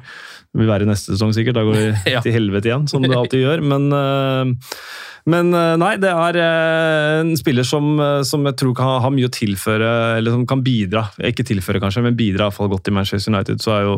Vil 0.58 0.68
være 0.68 0.88
neste 0.90 1.14
sesong 1.14 1.32
sikkert, 1.36 1.56
da 1.56 1.64
går 1.68 1.78
det 1.78 1.86
Ja. 2.16 2.24
til 2.26 2.36
helvete 2.36 2.68
igjen, 2.72 2.90
som 2.92 3.06
det 3.06 3.16
alltid 3.16 3.46
gjør. 3.46 3.64
Men, 3.64 3.86
eh, 3.96 4.74
men 5.32 5.54
eh, 5.56 5.76
nei, 5.80 5.94
det 6.02 6.12
er 6.12 6.40
eh, 6.44 7.20
en 7.22 7.32
spiller 7.40 7.68
som, 7.68 7.94
som 8.28 8.44
jeg 8.50 8.58
tror 8.60 8.76
kan 8.76 8.98
ha, 9.06 9.14
mye 9.14 9.30
å 9.30 9.32
tilføre, 9.32 9.94
eller 10.18 10.36
som 10.36 10.44
kan 10.50 10.64
bidra. 10.66 11.06
Ikke 11.32 11.48
tilføre, 11.48 11.80
kanskje, 11.84 12.04
men 12.04 12.20
bidra 12.20 12.46
i 12.46 12.50
hvert 12.50 12.60
fall 12.60 12.72
godt 12.74 12.92
i 12.92 12.96
Manchester 13.00 13.32
United. 13.32 13.64
så 13.64 13.78
er 13.78 13.88
jo 13.88 13.96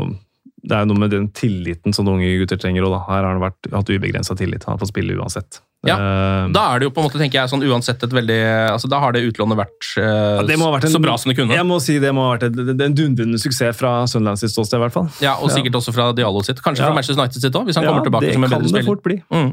det 0.64 0.78
er 0.78 0.86
noe 0.88 0.96
med 0.96 1.12
den 1.12 1.26
tilliten 1.36 1.92
som 1.92 2.08
unge 2.08 2.30
gutter 2.40 2.60
trenger. 2.62 2.86
Og 2.88 2.94
da. 2.94 3.02
Her 3.10 3.26
har 3.26 3.34
han 3.34 3.42
vært, 3.44 3.68
hatt 3.74 3.90
ubegrensa 3.92 4.36
tillit. 4.40 4.64
Han 4.70 4.80
fått 4.80 4.94
spille 4.94 5.18
uansett. 5.20 5.60
Ja, 5.84 5.98
uh, 6.00 6.52
Da 6.56 6.64
er 6.72 6.80
det 6.80 6.88
jo 6.88 6.94
på 6.96 7.02
en 7.02 7.08
måte, 7.10 7.20
tenker 7.20 7.42
jeg, 7.42 7.52
sånn 7.52 7.64
uansett 7.68 8.04
et 8.06 8.14
veldig 8.16 8.40
altså 8.72 8.88
Da 8.92 9.02
har 9.04 9.16
det 9.16 9.24
utlånet 9.28 9.60
vært, 9.60 9.90
uh, 10.00 10.04
ja, 10.40 10.46
det 10.48 10.56
en, 10.56 10.94
så 10.94 11.02
bra 11.04 11.18
som 11.20 11.32
det 11.32 11.36
kunne. 11.40 11.58
Jeg 11.58 11.68
må 11.68 11.80
si 11.84 11.98
Det 12.00 12.14
må 12.16 12.28
ha 12.28 12.38
vært 12.38 12.48
en, 12.48 12.74
en 12.74 12.96
dundrende 12.96 13.40
suksess 13.42 13.76
fra 13.80 13.92
Sunderland 14.08 14.40
sitt 14.40 14.54
ståsted, 14.54 14.80
i 14.80 14.84
hvert 14.86 14.96
fall. 14.96 15.10
Ja, 15.24 15.36
Og 15.44 15.52
sikkert 15.52 15.76
også 15.82 15.94
fra 15.96 16.10
Diallo 16.16 16.44
sitt. 16.46 16.62
Kanskje 16.64 16.88
fra 16.88 16.96
Manchester 16.96 17.20
United 17.20 17.44
sitt 17.44 17.60
òg, 17.60 17.68
hvis 17.68 17.80
han 17.80 17.88
kommer 17.90 18.06
tilbake 18.08 18.32
som 18.32 18.48
en 18.48 18.50
kan 18.50 18.64
bedre 18.64 18.70
det 18.70 18.76
spiller. 18.76 18.90
fort 18.94 19.04
bli. 19.04 19.20
Mm. 19.34 19.50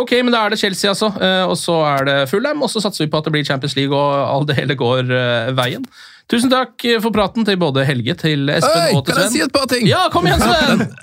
Ok, 0.00 0.14
men 0.24 0.34
da 0.34 0.44
er 0.46 0.54
det 0.54 0.60
Chelsea, 0.62 0.90
altså. 0.94 1.12
Uh, 1.20 1.44
Og 1.52 1.56
så 1.60 1.76
er 1.92 2.08
det 2.08 2.18
Fulham, 2.32 2.64
og 2.64 2.72
så 2.72 2.82
satser 2.84 3.04
vi 3.04 3.12
på 3.12 3.20
at 3.20 3.28
det 3.28 3.36
blir 3.36 3.44
Champions 3.44 3.76
League 3.76 3.96
og 3.96 4.14
all 4.24 4.48
det 4.48 4.56
hele 4.58 4.76
går 4.78 5.12
veien. 5.58 5.84
Tusen 6.28 6.52
takk 6.52 6.84
for 7.00 7.14
praten 7.14 7.46
til 7.48 7.56
både 7.60 7.86
Helge, 7.88 8.12
til 8.20 8.50
Espen 8.52 8.90
Øy, 8.90 8.98
og 8.98 9.06
til 9.06 9.14
Sven. 9.14 9.16
kan 9.16 9.22
jeg 9.24 9.32
si 9.32 9.40
et 9.46 9.54
par 9.54 9.64
ting? 9.70 9.86
Ja, 9.88 10.06
kom 10.12 10.28
igjen, 10.28 10.42
Sven! 10.44 10.84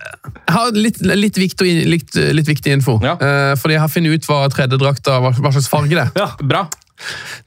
Jeg 0.45 0.53
har 0.53 0.77
litt, 0.77 0.99
litt, 1.01 1.37
viktig, 1.37 1.71
litt, 1.89 2.15
litt 2.37 2.47
viktig 2.49 2.71
info. 2.77 2.95
Ja. 3.03 3.15
Uh, 3.17 3.53
fordi 3.57 3.75
jeg 3.75 3.81
har 3.81 3.89
funnet 3.91 4.13
ut 4.13 4.27
hva 4.29 4.37
tredjedrakta 4.53 5.17
hva, 5.21 5.31
hva 5.33 5.51
slags 5.53 5.67
farge 5.69 5.93
det 5.93 6.03
er. 6.03 6.11
Ja, 6.17 6.27
Bra. 6.41 6.63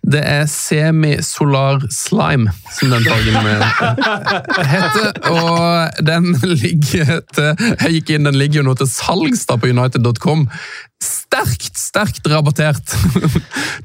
Det 0.02 0.20
er 0.24 0.46
semisolar 0.50 1.82
slime, 1.92 2.52
som 2.78 2.92
den 2.92 3.06
fargen 3.08 3.38
heter. 4.74 5.12
Og 5.32 6.04
den 6.06 6.32
ligger 6.64 7.20
til 7.34 7.48
Jeg 7.58 7.94
gikk 7.98 8.14
inn, 8.16 8.28
den 8.28 8.38
ligger 8.38 8.62
jo 8.62 8.68
nå 8.70 8.76
til 8.78 8.90
salgs 8.90 9.46
da 9.48 9.58
på 9.60 9.70
United.com. 9.72 10.46
Sterkt, 10.98 11.76
sterkt 11.78 12.26
rabattert! 12.26 12.94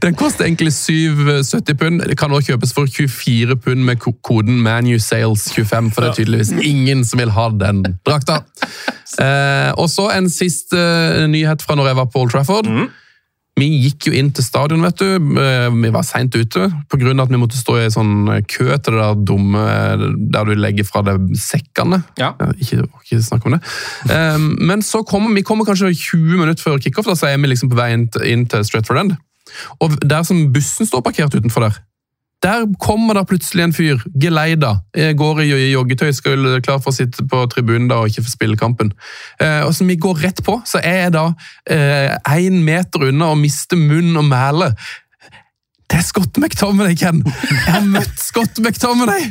Den 0.01 0.15
koster 0.17 0.47
egentlig 0.47 0.73
7,70 0.73 1.77
pund. 1.77 2.01
Det 2.09 2.17
kan 2.17 2.33
også 2.33 2.53
kjøpes 2.53 2.73
for 2.73 2.89
24 2.89 3.57
pund 3.61 3.85
med 3.85 4.01
koden 4.01 4.63
ManUSales25, 4.65 5.91
for 5.93 6.01
det 6.01 6.09
er 6.09 6.17
tydeligvis 6.17 6.53
ingen 6.57 7.05
som 7.05 7.21
vil 7.21 7.33
ha 7.35 7.49
den 7.53 7.85
drakta. 8.05 8.41
Eh, 9.21 9.69
og 9.77 9.91
så 9.93 10.07
en 10.09 10.25
siste 10.31 10.73
eh, 10.73 11.27
nyhet 11.29 11.61
fra 11.61 11.75
når 11.77 11.91
jeg 11.91 11.97
var 11.99 12.07
på 12.09 12.23
Old 12.23 12.31
Trafford. 12.33 12.65
Vi 13.59 13.67
gikk 13.83 14.07
jo 14.09 14.13
inn 14.17 14.31
til 14.33 14.43
stadion, 14.43 14.81
vet 14.81 14.97
du. 14.97 15.05
Eh, 15.39 15.69
Vi 15.69 15.91
var 15.93 16.03
seint 16.03 16.33
ute 16.33 16.71
pga. 16.89 17.21
at 17.21 17.29
vi 17.29 17.37
måtte 17.37 17.57
stå 17.59 17.77
i 17.83 17.89
sånn 17.93 18.25
kø 18.49 18.65
til 18.77 18.93
det 18.93 19.01
der 19.01 19.15
dumme 19.15 19.63
der 20.33 20.45
du 20.45 20.55
legger 20.55 20.83
fra 20.83 21.03
deg 21.03 21.19
sekkene. 21.37 22.03
Ja. 22.17 22.33
Ikke, 22.57 22.87
ikke 23.05 23.21
snakk 23.21 23.45
om 23.45 23.51
det. 23.53 23.61
Eh, 24.09 24.37
Men 24.39 24.81
så 24.81 25.03
kommer 25.05 25.33
vi 25.35 25.43
kommer 25.43 25.65
kanskje 25.65 25.93
20 25.93 26.37
minutter 26.39 26.63
før 26.63 26.79
kickoff, 26.81 27.05
da, 27.05 27.13
så 27.13 27.27
er 27.29 27.37
vi 27.37 27.47
liksom 27.47 27.69
på 27.69 27.77
vei 27.77 27.93
inn 27.93 28.47
til 28.47 28.63
Stretford 28.65 28.97
End. 28.97 29.17
Og 29.79 29.99
der 30.01 30.23
som 30.23 30.51
bussen 30.51 30.85
står 30.85 31.01
parkert 31.05 31.35
utenfor 31.35 31.61
der, 31.61 31.77
der 32.43 32.65
kommer 32.81 33.17
det 33.17 33.25
plutselig 33.29 33.63
en 33.63 33.75
fyr, 33.75 34.01
geleida, 34.19 34.75
eh, 34.95 35.13
går 35.15 35.43
i 35.45 35.71
joggetøy, 35.71 36.11
skal 36.13 36.49
klar 36.65 36.81
for 36.83 36.91
å 36.91 36.97
sitte 36.97 37.23
på 37.29 37.45
tribunen 37.51 37.87
da 37.91 38.01
og 38.01 38.11
ikke 38.11 38.25
få 38.25 38.33
spille 38.33 38.59
kampen. 38.59 38.91
Eh, 39.39 39.61
og 39.63 39.73
som 39.75 39.87
vi 39.87 39.95
går 39.95 40.19
rett 40.25 40.43
på, 40.43 40.59
så 40.67 40.81
er 40.83 41.05
jeg 41.05 41.15
da 41.15 41.29
én 41.69 42.59
meter 42.65 43.09
unna 43.09 43.31
og 43.31 43.39
mister 43.39 43.79
munn 43.79 44.17
og 44.19 44.27
mæle. 44.27 44.73
Det 45.93 45.99
er 45.99 46.05
Scott 46.07 46.37
McTominay, 46.41 46.95
Ken! 46.97 47.19
Jeg 47.21 47.69
har 47.69 47.83
møtt 47.85 48.17
Scott 48.17 48.57
McTominay! 48.57 49.27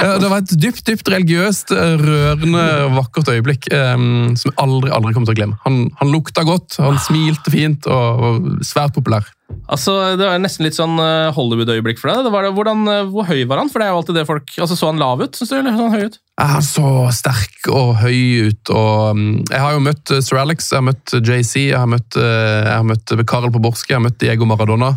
Eh, 0.00 0.14
Det 0.22 0.30
var 0.30 0.40
et 0.40 0.54
dypt 0.56 0.86
dypt 0.88 1.10
religiøst, 1.12 1.74
eh, 1.76 2.00
rørende, 2.00 2.62
vakkert 2.94 3.28
øyeblikk 3.34 3.68
eh, 3.68 3.92
som 3.92 4.48
jeg 4.48 4.56
aldri 4.62 4.92
aldri 4.94 5.12
kommer 5.12 5.28
til 5.28 5.36
å 5.36 5.38
glemme. 5.42 5.58
Han, 5.66 5.90
han 6.00 6.12
lukta 6.14 6.46
godt, 6.48 6.78
han 6.80 6.96
smilte 7.04 7.52
fint 7.52 7.88
og 7.92 8.22
var 8.22 8.40
svært 8.64 8.96
populær. 8.96 9.28
Altså, 9.68 10.16
Det 10.16 10.24
var 10.28 10.40
nesten 10.40 10.64
litt 10.66 10.76
sånn 10.76 10.96
eh, 11.00 11.30
Hollywood-øyeblikk 11.36 12.00
for 12.00 12.10
deg. 12.12 12.26
Det 12.26 12.52
hvordan, 12.56 12.82
eh, 12.92 13.02
hvor 13.12 13.28
høy 13.28 13.42
var 13.48 13.62
han? 13.62 13.70
For 13.72 13.80
det 13.80 13.88
er 13.88 13.92
jo 13.94 14.00
alltid 14.02 14.18
det 14.20 14.26
folk 14.28 14.54
altså 14.60 14.76
Så 14.76 14.88
han 14.90 15.00
lav 15.00 15.22
ut, 15.24 15.36
syns 15.36 15.52
du? 15.52 15.56
Eller 15.58 15.76
så 15.76 15.86
han 15.88 15.96
høy 15.96 16.06
ut? 16.08 16.18
Han 16.40 16.64
så 16.64 16.90
sterk 17.16 17.70
og 17.72 17.94
høy 18.02 18.48
ut? 18.48 18.72
og 18.72 19.16
mm, 19.16 19.30
Jeg 19.50 19.62
har 19.64 19.76
jo 19.76 19.84
møtt 19.84 20.14
eh, 20.14 20.20
Sir 20.24 20.40
Alex, 20.42 20.68
jeg 20.72 20.80
har 20.80 20.88
møtt 20.90 21.16
JC, 21.20 21.54
jeg 21.70 21.78
har 21.78 21.88
møtt, 21.90 22.16
jeg 22.18 22.74
har 22.74 22.86
møtt 22.86 23.14
Karel 23.28 23.52
Poborski, 23.54 23.92
jeg 23.94 24.00
har 24.00 24.04
møtt 24.08 24.20
Diego 24.20 24.48
Maradona. 24.48 24.94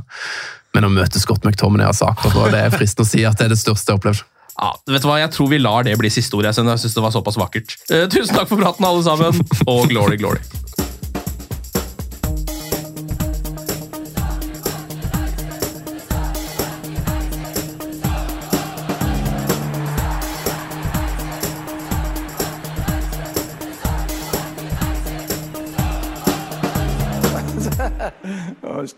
Men 0.76 0.88
å 0.88 0.92
møte 0.94 1.20
Scott 1.20 1.44
McTominay 1.48 1.90
altså, 1.90 2.12
akkurat 2.12 2.54
det 2.54 2.62
er 2.64 2.76
fristende 2.76 3.08
å 3.08 3.12
si 3.12 3.26
at 3.28 3.40
det 3.40 3.50
er 3.50 3.56
det 3.56 3.60
største 3.60 3.92
jeg 3.92 3.98
har 3.98 4.00
opplevd. 4.04 4.28
Ja, 4.62 4.72
vet 4.94 5.04
du 5.04 5.08
hva, 5.10 5.18
Jeg 5.20 5.32
tror 5.34 5.50
vi 5.52 5.60
lar 5.62 5.84
det 5.88 5.96
bli 6.00 6.10
siste 6.12 6.36
ord. 6.38 6.46
Jeg 6.46 6.54
synes- 6.54 6.76
jeg 6.76 6.84
syns 6.86 6.94
det 6.96 7.04
var 7.04 7.12
såpass 7.12 7.38
vakkert. 7.40 7.76
Eh, 7.90 8.08
tusen 8.08 8.36
takk 8.36 8.48
for 8.48 8.58
praten, 8.62 8.86
alle 8.86 9.04
sammen, 9.04 9.42
og 9.68 9.90
glory, 9.90 10.18
glory. 10.18 10.40